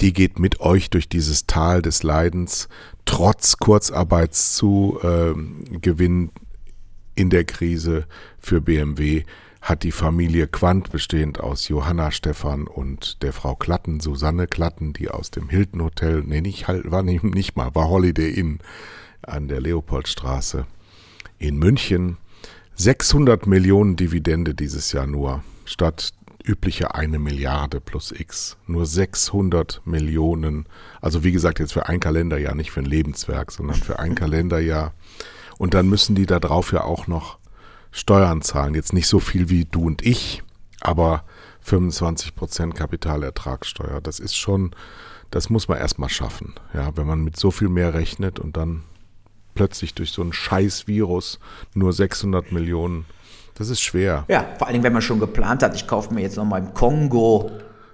die 0.01 0.13
geht 0.13 0.39
mit 0.39 0.61
euch 0.61 0.89
durch 0.89 1.09
dieses 1.09 1.45
Tal 1.45 1.81
des 1.81 2.03
Leidens, 2.03 2.69
trotz 3.05 3.57
Kurzarbeitszugewinn 3.57 6.27
äh, 6.27 6.31
in 7.15 7.29
der 7.29 7.43
Krise 7.43 8.05
für 8.39 8.61
BMW 8.61 9.23
hat 9.61 9.83
die 9.83 9.91
Familie 9.91 10.47
Quandt 10.47 10.91
bestehend 10.91 11.41
aus 11.41 11.67
Johanna 11.67 12.11
Stephan 12.11 12.65
und 12.65 13.21
der 13.23 13.33
Frau 13.33 13.55
Klatten, 13.55 13.99
Susanne 13.99 14.47
Klatten, 14.47 14.93
die 14.93 15.09
aus 15.09 15.31
dem 15.31 15.49
Hilton 15.49 15.83
Hotel, 15.83 16.23
nee, 16.25 16.41
nicht, 16.41 16.67
war 16.67 17.03
nicht, 17.03 17.23
nicht 17.23 17.57
mal, 17.57 17.75
war 17.75 17.89
Holiday 17.89 18.31
Inn 18.31 18.59
an 19.21 19.47
der 19.47 19.59
Leopoldstraße 19.59 20.65
in 21.37 21.57
München. 21.57 22.17
600 22.75 23.45
Millionen 23.45 23.97
Dividende 23.97 24.55
dieses 24.55 24.93
Jahr 24.93 25.07
nur, 25.07 25.43
statt 25.65 26.13
übliche 26.43 26.95
eine 26.95 27.19
Milliarde 27.19 27.81
plus 27.81 28.11
X. 28.11 28.57
Nur 28.67 28.85
600 28.85 29.81
Millionen. 29.85 30.67
Also 31.01 31.23
wie 31.23 31.31
gesagt, 31.31 31.59
jetzt 31.59 31.73
für 31.73 31.87
ein 31.87 31.99
Kalenderjahr, 31.99 32.55
nicht 32.55 32.71
für 32.71 32.79
ein 32.79 32.85
Lebenswerk, 32.85 33.51
sondern 33.51 33.77
für 33.77 33.99
ein 33.99 34.15
Kalenderjahr. 34.15 34.93
Und 35.57 35.73
dann 35.73 35.89
müssen 35.89 36.15
die 36.15 36.25
da 36.25 36.39
drauf 36.39 36.71
ja 36.71 36.83
auch 36.83 37.07
noch 37.07 37.37
Steuern 37.91 38.41
zahlen. 38.41 38.75
Jetzt 38.75 38.93
nicht 38.93 39.07
so 39.07 39.19
viel 39.19 39.49
wie 39.49 39.65
du 39.65 39.85
und 39.85 40.05
ich, 40.05 40.43
aber 40.79 41.23
25 41.61 42.35
Prozent 42.35 42.75
Kapitalertragssteuer. 42.75 44.01
Das 44.01 44.19
ist 44.19 44.35
schon, 44.35 44.71
das 45.31 45.49
muss 45.49 45.67
man 45.67 45.77
erstmal 45.77 46.09
schaffen. 46.09 46.55
Ja, 46.73 46.95
wenn 46.95 47.07
man 47.07 47.23
mit 47.23 47.37
so 47.37 47.51
viel 47.51 47.69
mehr 47.69 47.93
rechnet 47.93 48.39
und 48.39 48.57
dann 48.57 48.83
plötzlich 49.55 49.93
durch 49.93 50.11
so 50.11 50.21
ein 50.21 50.33
scheiß 50.33 50.87
Virus 50.87 51.39
nur 51.73 51.91
600 51.91 52.51
Millionen 52.51 53.05
das 53.59 53.69
ist 53.69 53.81
schwer. 53.81 54.25
Ja, 54.27 54.45
vor 54.57 54.67
allem, 54.67 54.81
wenn 54.83 54.93
man 54.93 55.01
schon 55.01 55.19
geplant 55.19 55.61
hat, 55.61 55.75
ich 55.75 55.85
kaufe 55.85 56.13
mir 56.13 56.21
jetzt 56.21 56.37
noch 56.37 56.45
mal 56.45 56.57
im 56.57 56.73
Kongo 56.73 57.51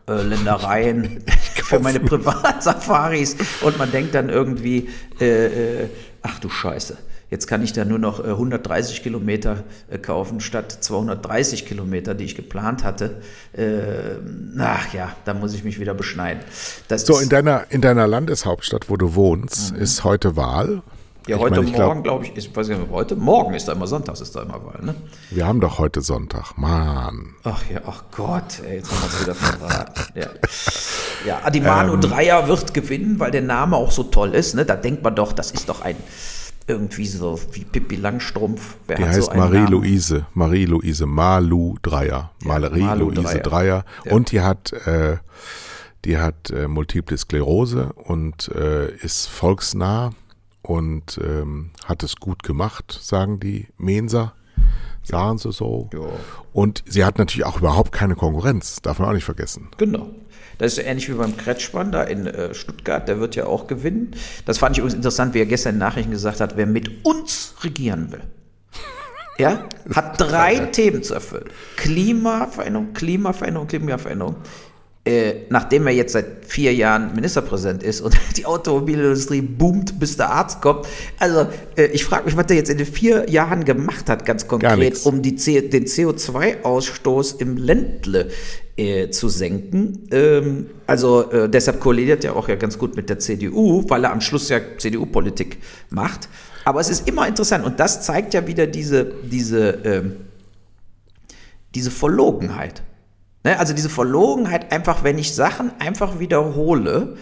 äh, 0.07 0.21
Ländereien 0.21 1.23
für 1.55 1.79
meine 1.79 1.99
Privatsafaris 1.99 3.35
und 3.61 3.77
man 3.77 3.91
denkt 3.91 4.13
dann 4.13 4.29
irgendwie, 4.29 4.89
äh, 5.19 5.45
äh, 5.83 5.89
ach 6.21 6.39
du 6.39 6.49
Scheiße. 6.49 6.97
Jetzt 7.31 7.47
kann 7.47 7.63
ich 7.63 7.73
da 7.73 7.83
nur 7.83 7.97
noch 7.97 8.23
130 8.23 8.99
äh, 8.99 9.01
Kilometer 9.01 9.63
äh, 9.89 9.97
kaufen 9.97 10.39
statt 10.39 10.71
230 10.71 11.65
Kilometer, 11.65 12.13
die 12.13 12.25
ich 12.25 12.35
geplant 12.35 12.83
hatte. 12.83 13.21
Äh, 13.53 14.19
ach 14.59 14.93
ja, 14.93 15.15
da 15.25 15.33
muss 15.33 15.55
ich 15.55 15.63
mich 15.63 15.79
wieder 15.79 15.95
beschneiden. 15.95 16.43
Das 16.87 17.05
so, 17.05 17.19
in 17.19 17.29
deiner, 17.29 17.65
in 17.69 17.81
deiner 17.81 18.05
Landeshauptstadt, 18.05 18.89
wo 18.89 18.97
du 18.97 19.15
wohnst, 19.15 19.73
mhm. 19.73 19.81
ist 19.81 20.03
heute 20.03 20.35
Wahl. 20.35 20.83
Ja, 21.27 21.39
heute 21.39 21.63
meine, 21.63 21.77
Morgen, 21.77 22.03
glaube 22.03 22.25
ich, 22.25 22.37
ich 22.37 22.55
weiß 22.55 22.67
nicht, 22.67 22.79
heute 22.91 23.15
Morgen 23.15 23.55
ist 23.55 23.67
da 23.67 23.71
immer 23.71 23.87
Sonntag, 23.87 24.19
ist 24.21 24.35
da 24.35 24.43
immer 24.43 24.63
Wahl, 24.63 24.79
ne? 24.83 24.95
Wir 25.31 25.47
haben 25.47 25.59
doch 25.59 25.79
heute 25.79 26.01
Sonntag, 26.01 26.55
Mann. 26.55 27.33
Ach 27.43 27.63
ja, 27.67 27.81
ach 27.87 28.03
Gott, 28.15 28.61
ey, 28.63 28.77
jetzt 28.77 28.91
haben 28.91 29.01
wir 29.01 29.07
es 29.07 29.21
wieder 29.21 29.35
verraten. 29.35 30.01
ja. 30.13 30.27
ja, 31.25 31.41
Adimano 31.43 31.95
ähm, 31.95 32.01
Dreier 32.01 32.47
wird 32.47 32.75
gewinnen, 32.75 33.19
weil 33.19 33.31
der 33.31 33.41
Name 33.41 33.75
auch 33.75 33.89
so 33.91 34.03
toll 34.03 34.35
ist, 34.35 34.53
ne? 34.53 34.65
Da 34.65 34.75
denkt 34.75 35.03
man 35.03 35.15
doch, 35.15 35.33
das 35.33 35.49
ist 35.49 35.67
doch 35.67 35.81
ein 35.81 35.95
irgendwie 36.67 37.07
so 37.07 37.39
wie 37.53 37.63
Pippi 37.63 37.95
Langstrumpf. 37.95 38.75
Wer 38.87 38.97
die 38.97 39.05
heißt 39.05 39.31
so 39.31 39.37
Marie-Louise, 39.37 40.27
Marie-Louise 40.33 41.05
Malu 41.07 41.75
Dreier, 41.81 42.31
ja, 42.43 42.59
Marie-Louise 42.59 43.21
Dreier. 43.21 43.41
Dreier. 43.41 43.85
Ja. 44.03 44.11
Und 44.13 44.31
die 44.31 44.41
hat, 44.41 44.73
äh, 44.73 45.17
die 46.05 46.19
hat 46.19 46.51
äh, 46.51 46.67
Multiple 46.67 47.17
Sklerose 47.17 47.93
und 47.93 48.49
äh, 48.49 48.95
ist 48.97 49.27
volksnah 49.27 50.11
und 50.65 51.19
ähm, 51.23 51.71
hat 51.85 52.03
es 52.03 52.15
gut 52.15 52.43
gemacht, 52.43 52.97
sagen 53.01 53.39
die 53.39 53.67
Mensa. 53.77 54.33
Sagen 55.03 55.37
sie 55.37 55.51
so. 55.51 55.89
Ja. 55.93 55.99
Und 56.51 56.83
sie 56.87 57.05
hat 57.05 57.19
natürlich 57.19 57.45
auch 57.45 57.59
überhaupt 57.59 57.91
keine 57.91 58.15
Konkurrenz, 58.15 58.81
darf 58.81 58.97
man 58.97 59.09
auch 59.09 59.13
nicht 59.13 59.23
vergessen. 59.23 59.69
Genau. 59.77 60.09
Das 60.57 60.73
ist 60.73 60.83
ähnlich 60.83 61.09
wie 61.09 61.13
beim 61.13 61.37
Kretschmann 61.37 61.91
da 61.91 62.01
in 62.01 62.25
äh, 62.25 62.55
Stuttgart, 62.55 63.07
der 63.07 63.19
wird 63.19 63.35
ja 63.35 63.45
auch 63.45 63.67
gewinnen. 63.67 64.15
Das 64.45 64.57
fand 64.57 64.75
ich 64.75 64.79
übrigens 64.79 64.95
interessant, 64.95 65.35
wie 65.35 65.39
er 65.39 65.45
gestern 65.45 65.75
in 65.75 65.79
Nachrichten 65.79 66.11
gesagt 66.11 66.39
hat, 66.39 66.57
wer 66.57 66.65
mit 66.65 67.05
uns 67.05 67.55
regieren 67.61 68.11
will. 68.11 68.21
Ja, 69.37 69.67
hat 69.93 70.17
drei 70.17 70.59
Themen 70.67 71.03
zu 71.03 71.13
erfüllen. 71.13 71.49
Klimaveränderung, 71.75 72.93
Klimaveränderung, 72.93 73.67
Klimaveränderung 73.67 74.37
äh, 75.05 75.45
nachdem 75.49 75.85
er 75.85 75.93
jetzt 75.93 76.13
seit 76.13 76.45
vier 76.47 76.73
Jahren 76.73 77.13
Ministerpräsident 77.13 77.83
ist 77.83 78.01
und 78.01 78.17
die 78.37 78.45
Automobilindustrie 78.45 79.41
boomt, 79.41 79.99
bis 79.99 80.17
der 80.17 80.31
Arzt 80.31 80.61
kommt. 80.61 80.87
Also 81.19 81.47
äh, 81.77 81.85
ich 81.85 82.03
frage 82.03 82.25
mich, 82.25 82.35
was 82.35 82.47
er 82.49 82.55
jetzt 82.55 82.71
in 82.71 82.79
den 82.79 82.87
vier 82.87 83.29
Jahren 83.29 83.65
gemacht 83.65 84.09
hat, 84.09 84.25
ganz 84.25 84.47
konkret, 84.47 85.05
um 85.05 85.21
die 85.21 85.35
C 85.35 85.61
den 85.61 85.85
CO2-Ausstoß 85.85 87.39
im 87.39 87.57
Ländle 87.57 88.29
äh, 88.77 89.09
zu 89.09 89.29
senken. 89.29 90.07
Ähm, 90.11 90.71
also 90.87 91.29
äh, 91.31 91.49
deshalb 91.49 91.79
kollidiert 91.79 92.25
er 92.25 92.35
auch 92.35 92.49
ja 92.49 92.55
ganz 92.55 92.79
gut 92.79 92.95
mit 92.95 93.07
der 93.07 93.19
CDU, 93.19 93.87
weil 93.87 94.03
er 94.05 94.11
am 94.11 94.21
Schluss 94.21 94.49
ja 94.49 94.59
CDU-Politik 94.77 95.59
macht. 95.91 96.29
Aber 96.63 96.79
es 96.79 96.89
ist 96.89 97.07
immer 97.07 97.27
interessant 97.27 97.63
und 97.63 97.79
das 97.79 98.03
zeigt 98.03 98.33
ja 98.33 98.47
wieder 98.47 98.65
diese, 98.65 99.05
diese, 99.05 99.69
ähm, 99.83 100.15
diese 101.75 101.91
Verlogenheit. 101.91 102.81
Ne? 103.45 103.57
Also 103.59 103.73
diese 103.73 103.89
Verlogenheit, 103.89 104.71
einfach 104.73 105.03
wenn 105.03 105.17
ich 105.19 105.33
Sachen 105.33 105.71
einfach 105.79 106.19
wiederhole, 106.19 107.15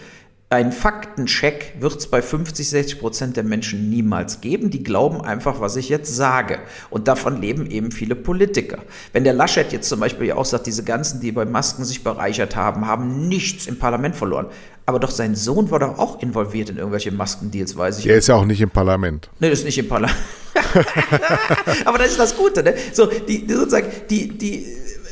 ein 0.50 0.72
Faktencheck 0.72 1.74
wird 1.80 1.96
es 1.96 2.06
bei 2.06 2.22
50, 2.22 2.68
60 2.68 3.00
Prozent 3.00 3.36
der 3.36 3.44
Menschen 3.44 3.90
niemals 3.90 4.40
geben. 4.40 4.70
Die 4.70 4.82
glauben 4.82 5.20
einfach, 5.20 5.60
was 5.60 5.76
ich 5.76 5.88
jetzt 5.88 6.14
sage. 6.14 6.60
Und 6.90 7.08
davon 7.08 7.40
leben 7.40 7.68
eben 7.70 7.90
viele 7.90 8.14
Politiker. 8.14 8.78
Wenn 9.12 9.24
der 9.24 9.32
Laschet 9.32 9.72
jetzt 9.72 9.88
zum 9.88 10.00
Beispiel 10.00 10.28
ja 10.28 10.36
auch 10.36 10.44
sagt, 10.44 10.66
diese 10.66 10.84
ganzen, 10.84 11.20
die 11.20 11.32
bei 11.32 11.44
Masken 11.44 11.84
sich 11.84 12.04
bereichert 12.04 12.56
haben, 12.56 12.86
haben 12.86 13.28
nichts 13.28 13.66
im 13.66 13.78
Parlament 13.78 14.16
verloren. 14.16 14.46
Aber 14.86 15.00
doch 15.00 15.10
sein 15.10 15.34
Sohn 15.34 15.70
war 15.70 15.80
doch 15.80 15.98
auch 15.98 16.22
involviert 16.22 16.70
in 16.70 16.76
irgendwelche 16.76 17.10
Maskendeals, 17.10 17.76
weiß 17.76 17.98
ich. 17.98 18.04
Der 18.04 18.16
ist 18.16 18.28
ja 18.28 18.36
auch 18.36 18.44
nicht 18.44 18.60
im 18.60 18.70
Parlament. 18.70 19.30
Nee, 19.40 19.50
ist 19.50 19.64
nicht 19.64 19.78
im 19.78 19.88
Parlament. 19.88 20.18
Aber 21.84 21.98
das 21.98 22.12
ist 22.12 22.20
das 22.20 22.36
Gute, 22.36 22.62
ne? 22.62 22.74
So, 22.92 23.06
die, 23.06 23.46
die 23.46 23.54
sozusagen, 23.54 23.88
die, 24.08 24.28
die, 24.28 24.66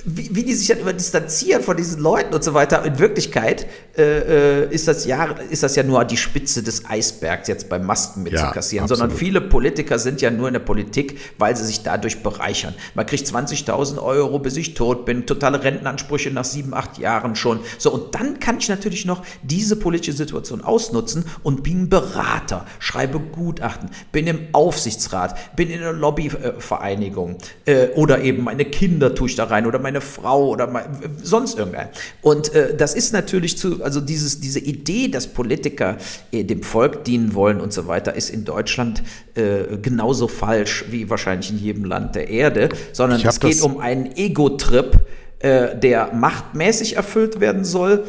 wie, 0.05 0.35
wie 0.35 0.43
die 0.43 0.55
sich 0.55 0.69
dann 0.69 0.79
immer 0.79 0.93
distanzieren 0.93 1.63
von 1.63 1.77
diesen 1.77 2.01
Leuten 2.01 2.35
und 2.35 2.43
so 2.43 2.55
weiter. 2.55 2.85
In 2.85 2.99
Wirklichkeit 2.99 3.67
äh, 3.97 4.65
äh 4.65 4.75
ist, 4.75 4.89
das 4.89 5.05
ja, 5.07 5.27
ist 5.51 5.63
das 5.63 5.77
ja 5.77 5.83
nur 5.83 6.05
die 6.05 6.17
Spitze 6.17 6.63
des 6.63 6.85
Eisbergs, 6.87 7.49
jetzt 7.49 7.69
beim 7.69 7.85
Masken 7.85 8.23
mitzukassieren, 8.23 8.85
ja, 8.85 8.89
sondern 8.89 9.17
viele 9.17 9.41
Politiker 9.41 9.99
sind 9.99 10.21
ja 10.21 10.31
nur 10.31 10.49
in 10.49 10.55
der 10.55 10.61
Politik, 10.61 11.21
weil 11.39 11.57
sie 11.57 11.65
sich 11.65 11.83
dadurch 11.83 12.23
bereichern. 12.23 12.75
Man 12.95 13.07
kriegt 13.07 13.27
20.000 13.27 14.03
Euro, 14.03 14.39
bis 14.39 14.57
ich 14.57 14.75
tot 14.75 15.05
bin, 15.05 15.27
totale 15.27 15.63
Rentenansprüche 15.63 16.31
nach 16.31 16.45
sieben, 16.45 16.75
acht 16.75 16.99
Jahren 16.99 17.37
schon. 17.37 17.61
So, 17.79 17.93
und 17.93 18.15
dann 18.15 18.41
kann 18.41 18.59
ich 18.59 18.69
natürlich 18.69 19.05
noch 19.05 19.23
diese 19.43 19.77
politische 19.77 20.17
Situation 20.17 20.63
ausnutzen 20.63 21.25
und 21.43 21.63
bin 21.63 21.89
Berater, 21.89 22.67
schreibe 22.79 23.21
Gutachten, 23.21 23.91
bin 24.11 24.27
im 24.27 24.41
Aufsichtsrat, 24.53 25.57
bin 25.57 25.71
in 25.71 25.81
einer 25.81 25.93
Lobbyvereinigung 25.93 27.37
äh, 27.67 27.89
oder 27.95 28.23
eben 28.23 28.45
meine 28.45 28.65
Kinder 28.65 29.15
tue 29.15 29.29
ich 29.29 29.37
da 29.37 29.45
rein 29.45 29.67
oder 29.67 29.79
meine 29.79 29.92
meine 29.93 30.01
Frau 30.01 30.49
oder 30.49 30.67
mein, 30.67 30.85
sonst 31.23 31.59
irgendein. 31.59 31.89
Und 32.23 32.55
äh, 32.55 32.75
das 32.75 32.95
ist 32.95 33.13
natürlich 33.13 33.59
zu, 33.59 33.83
also 33.85 34.01
dieses, 34.01 34.41
diese 34.41 34.59
Idee, 34.59 35.09
dass 35.09 35.27
Politiker 35.27 35.99
äh, 36.33 36.45
dem 36.45 36.63
Volk 36.63 37.05
dienen 37.05 37.35
wollen 37.35 37.61
und 37.61 37.73
so 37.73 37.87
weiter, 37.87 38.15
ist 38.15 38.31
in 38.31 38.45
Deutschland 38.45 39.03
äh, 39.35 39.77
genauso 39.81 40.29
falsch 40.29 40.87
wie 40.91 41.11
wahrscheinlich 41.11 41.51
in 41.51 41.59
jedem 41.59 41.85
Land 41.85 42.15
der 42.15 42.29
Erde, 42.29 42.71
sondern 42.93 43.21
es 43.21 43.39
geht 43.39 43.61
um 43.61 43.79
einen 43.79 44.17
Ego-Trip, 44.17 44.99
äh, 45.41 45.77
der 45.77 46.15
machtmäßig 46.15 46.97
erfüllt 46.97 47.41
werden 47.41 47.65
soll, 47.65 48.05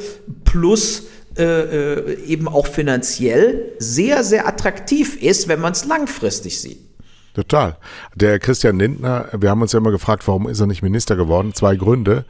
plus 0.45 1.03
äh, 1.38 1.43
äh, 1.43 2.23
eben 2.25 2.47
auch 2.47 2.67
finanziell 2.67 3.73
sehr, 3.79 4.23
sehr 4.23 4.47
attraktiv 4.47 5.21
ist, 5.21 5.47
wenn 5.49 5.59
man 5.59 5.73
es 5.73 5.84
langfristig 5.84 6.61
sieht. 6.61 6.92
Total. 7.34 7.77
Der 8.15 8.38
Christian 8.39 8.77
Lindner, 8.77 9.27
wir 9.38 9.49
haben 9.49 9.61
uns 9.61 9.71
ja 9.71 9.79
immer 9.79 9.91
gefragt, 9.91 10.27
warum 10.27 10.47
ist 10.47 10.59
er 10.59 10.67
nicht 10.67 10.84
Minister 10.84 11.15
geworden? 11.15 11.53
Zwei 11.53 11.75
Gründe. 11.75 12.25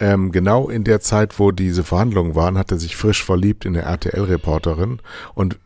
Ähm, 0.00 0.30
genau 0.30 0.68
in 0.68 0.84
der 0.84 1.00
Zeit, 1.00 1.38
wo 1.38 1.50
diese 1.50 1.82
Verhandlungen 1.82 2.34
waren, 2.34 2.56
hat 2.56 2.70
er 2.70 2.78
sich 2.78 2.96
frisch 2.96 3.22
verliebt 3.24 3.64
in 3.64 3.76
eine 3.76 3.84
RTL-Reporterin 3.84 5.00
und 5.34 5.58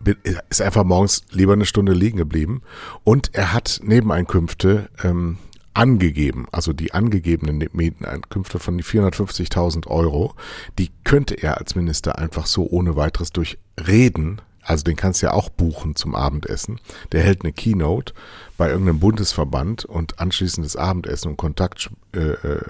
ist 0.48 0.62
einfach 0.62 0.84
morgens 0.84 1.22
lieber 1.30 1.52
eine 1.52 1.66
Stunde 1.66 1.92
liegen 1.92 2.16
geblieben. 2.16 2.62
Und 3.04 3.34
er 3.34 3.52
hat 3.52 3.80
Nebeneinkünfte 3.84 4.88
ähm, 5.04 5.36
angegeben, 5.74 6.46
also 6.50 6.72
die 6.72 6.92
angegebenen 6.92 7.58
Nebeneinkünfte 7.58 8.58
von 8.58 8.76
die 8.76 8.84
450.000 8.84 9.86
Euro, 9.86 10.34
die 10.78 10.90
könnte 11.04 11.34
er 11.34 11.58
als 11.58 11.74
Minister 11.74 12.18
einfach 12.18 12.46
so 12.46 12.66
ohne 12.68 12.96
weiteres 12.96 13.32
durch 13.32 13.58
Reden 13.86 14.40
also 14.62 14.84
den 14.84 14.96
kannst 14.96 15.22
du 15.22 15.26
ja 15.26 15.32
auch 15.32 15.48
buchen 15.48 15.96
zum 15.96 16.14
Abendessen. 16.14 16.80
Der 17.12 17.22
hält 17.22 17.42
eine 17.42 17.52
Keynote 17.52 18.14
bei 18.56 18.70
irgendeinem 18.70 19.00
Bundesverband 19.00 19.84
und 19.84 20.18
anschließend 20.18 20.64
das 20.64 20.76
Abendessen 20.76 21.28
und 21.28 21.36
Kontakt 21.36 21.90
äh, 22.14 22.32
äh 22.32 22.62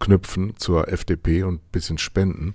knüpfen 0.00 0.54
zur 0.56 0.88
FDP 0.88 1.44
und 1.44 1.72
bisschen 1.72 1.96
spenden 1.96 2.54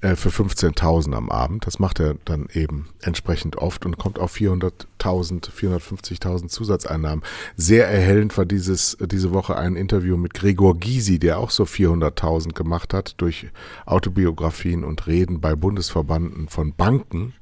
äh, 0.00 0.14
für 0.14 0.28
15.000 0.28 1.14
am 1.14 1.30
Abend. 1.30 1.66
Das 1.66 1.78
macht 1.78 2.00
er 2.00 2.16
dann 2.24 2.48
eben 2.52 2.88
entsprechend 3.00 3.56
oft 3.56 3.86
und 3.86 3.98
kommt 3.98 4.18
auf 4.18 4.34
400.000, 4.34 5.50
450.000 5.50 6.48
Zusatzeinnahmen. 6.48 7.24
Sehr 7.56 7.88
erhellend 7.88 8.36
war 8.36 8.46
dieses, 8.46 8.96
diese 9.00 9.32
Woche 9.32 9.56
ein 9.56 9.76
Interview 9.76 10.16
mit 10.16 10.34
Gregor 10.34 10.76
Gysi, 10.76 11.18
der 11.18 11.38
auch 11.38 11.50
so 11.50 11.64
400.000 11.64 12.52
gemacht 12.52 12.92
hat 12.92 13.14
durch 13.18 13.48
Autobiografien 13.84 14.84
und 14.84 15.06
Reden 15.06 15.40
bei 15.40 15.54
Bundesverbanden 15.54 16.48
von 16.48 16.74
Banken 16.74 17.34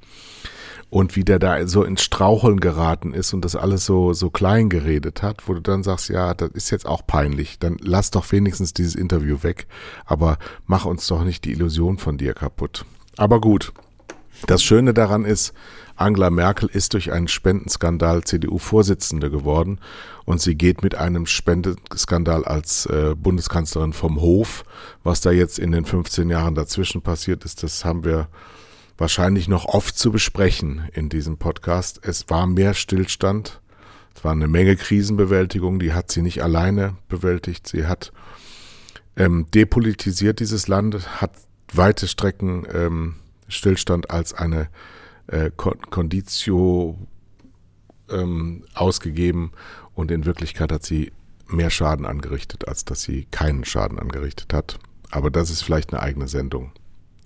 und 0.90 1.16
wie 1.16 1.24
der 1.24 1.38
da 1.40 1.66
so 1.66 1.82
ins 1.82 2.02
Straucheln 2.02 2.60
geraten 2.60 3.14
ist 3.14 3.34
und 3.34 3.44
das 3.44 3.56
alles 3.56 3.84
so, 3.84 4.12
so 4.12 4.30
klein 4.30 4.68
geredet 4.68 5.22
hat, 5.22 5.48
wo 5.48 5.54
du 5.54 5.60
dann 5.60 5.82
sagst, 5.82 6.08
ja, 6.08 6.34
das 6.34 6.50
ist 6.50 6.70
jetzt 6.70 6.86
auch 6.86 7.04
peinlich, 7.06 7.58
dann 7.58 7.78
lass 7.80 8.10
doch 8.12 8.30
wenigstens 8.30 8.74
dieses 8.74 8.94
Interview 8.94 9.42
weg, 9.42 9.66
aber 10.04 10.38
mach 10.66 10.84
uns 10.84 11.06
doch 11.08 11.24
nicht 11.24 11.44
die 11.44 11.52
Illusion 11.52 11.98
von 11.98 12.16
dir 12.16 12.32
kaputt. 12.32 12.84
Aber 13.16 13.40
gut, 13.40 13.72
das 14.46 14.62
Schöne 14.62 14.94
daran 14.94 15.24
ist, 15.24 15.52
Angela 15.96 16.30
Merkel 16.30 16.68
ist 16.72 16.94
durch 16.94 17.12
einen 17.12 17.28
Spendenskandal 17.28 18.24
CDU-Vorsitzende 18.24 19.30
geworden 19.30 19.78
und 20.24 20.40
sie 20.40 20.56
geht 20.56 20.82
mit 20.82 20.96
einem 20.96 21.26
Spendeskandal 21.26 22.44
als 22.44 22.86
äh, 22.86 23.14
Bundeskanzlerin 23.16 23.92
vom 23.92 24.20
Hof. 24.20 24.64
Was 25.04 25.20
da 25.20 25.30
jetzt 25.30 25.58
in 25.58 25.70
den 25.70 25.84
15 25.84 26.30
Jahren 26.30 26.54
dazwischen 26.54 27.02
passiert 27.02 27.44
ist, 27.44 27.62
das 27.62 27.84
haben 27.84 28.04
wir 28.04 28.28
wahrscheinlich 28.96 29.48
noch 29.48 29.64
oft 29.66 29.96
zu 29.98 30.12
besprechen 30.12 30.88
in 30.92 31.08
diesem 31.08 31.36
Podcast. 31.36 32.00
Es 32.02 32.28
war 32.28 32.46
mehr 32.46 32.74
Stillstand. 32.74 33.60
Es 34.14 34.24
war 34.24 34.32
eine 34.32 34.48
Menge 34.48 34.76
Krisenbewältigung, 34.76 35.78
die 35.78 35.92
hat 35.92 36.10
sie 36.10 36.22
nicht 36.22 36.42
alleine 36.42 36.96
bewältigt. 37.08 37.66
Sie 37.66 37.86
hat 37.86 38.12
ähm, 39.16 39.46
depolitisiert 39.52 40.40
dieses 40.40 40.68
Land, 40.68 41.20
hat 41.20 41.32
weite 41.72 42.06
Strecken 42.06 42.66
ähm, 42.72 43.16
Stillstand 43.48 44.10
als 44.10 44.32
eine 44.32 44.68
äh, 45.26 45.50
Conditio 45.56 46.98
ähm, 48.10 48.64
ausgegeben 48.74 49.52
und 49.94 50.10
in 50.10 50.24
Wirklichkeit 50.24 50.72
hat 50.72 50.84
sie 50.84 51.12
mehr 51.46 51.70
Schaden 51.70 52.06
angerichtet, 52.06 52.68
als 52.68 52.84
dass 52.84 53.02
sie 53.02 53.26
keinen 53.30 53.64
Schaden 53.64 53.98
angerichtet 53.98 54.52
hat. 54.52 54.78
Aber 55.10 55.30
das 55.30 55.50
ist 55.50 55.62
vielleicht 55.62 55.92
eine 55.92 56.02
eigene 56.02 56.28
Sendung. 56.28 56.72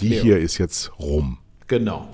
Die 0.01 0.14
ja. 0.14 0.23
hier 0.23 0.39
ist 0.39 0.59
jetzt 0.59 0.99
rum. 0.99 1.39
Genau. 1.69 2.09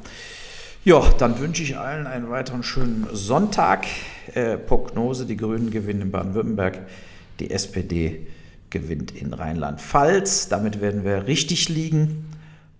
Ja, 0.84 1.00
dann 1.16 1.38
wünsche 1.38 1.62
ich 1.62 1.78
allen 1.78 2.06
einen 2.06 2.28
weiteren 2.28 2.62
schönen 2.62 3.06
Sonntag. 3.12 3.86
Äh, 4.34 4.58
Prognose, 4.58 5.24
die 5.24 5.36
Grünen 5.36 5.70
gewinnen 5.70 6.02
in 6.02 6.10
Baden-Württemberg, 6.10 6.80
die 7.40 7.50
SPD 7.50 8.26
gewinnt 8.68 9.12
in 9.12 9.32
Rheinland-Pfalz. 9.32 10.48
Damit 10.48 10.80
werden 10.80 11.04
wir 11.04 11.26
richtig 11.26 11.68
liegen. 11.68 12.26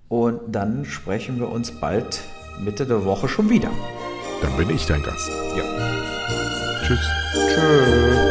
Und 0.09 0.41
dann 0.49 0.85
sprechen 0.85 1.39
wir 1.39 1.51
uns 1.51 1.71
bald 1.71 2.21
Mitte 2.63 2.87
der 2.87 3.05
Woche 3.05 3.29
schon 3.29 3.49
wieder. 3.49 3.71
Dann 4.43 4.57
bin 4.57 4.69
ich 4.69 4.85
dein 4.87 5.03
Gast. 5.03 5.31
Ja. 5.57 5.65
Tschüss. 6.85 7.01
Tschüss. 7.33 8.24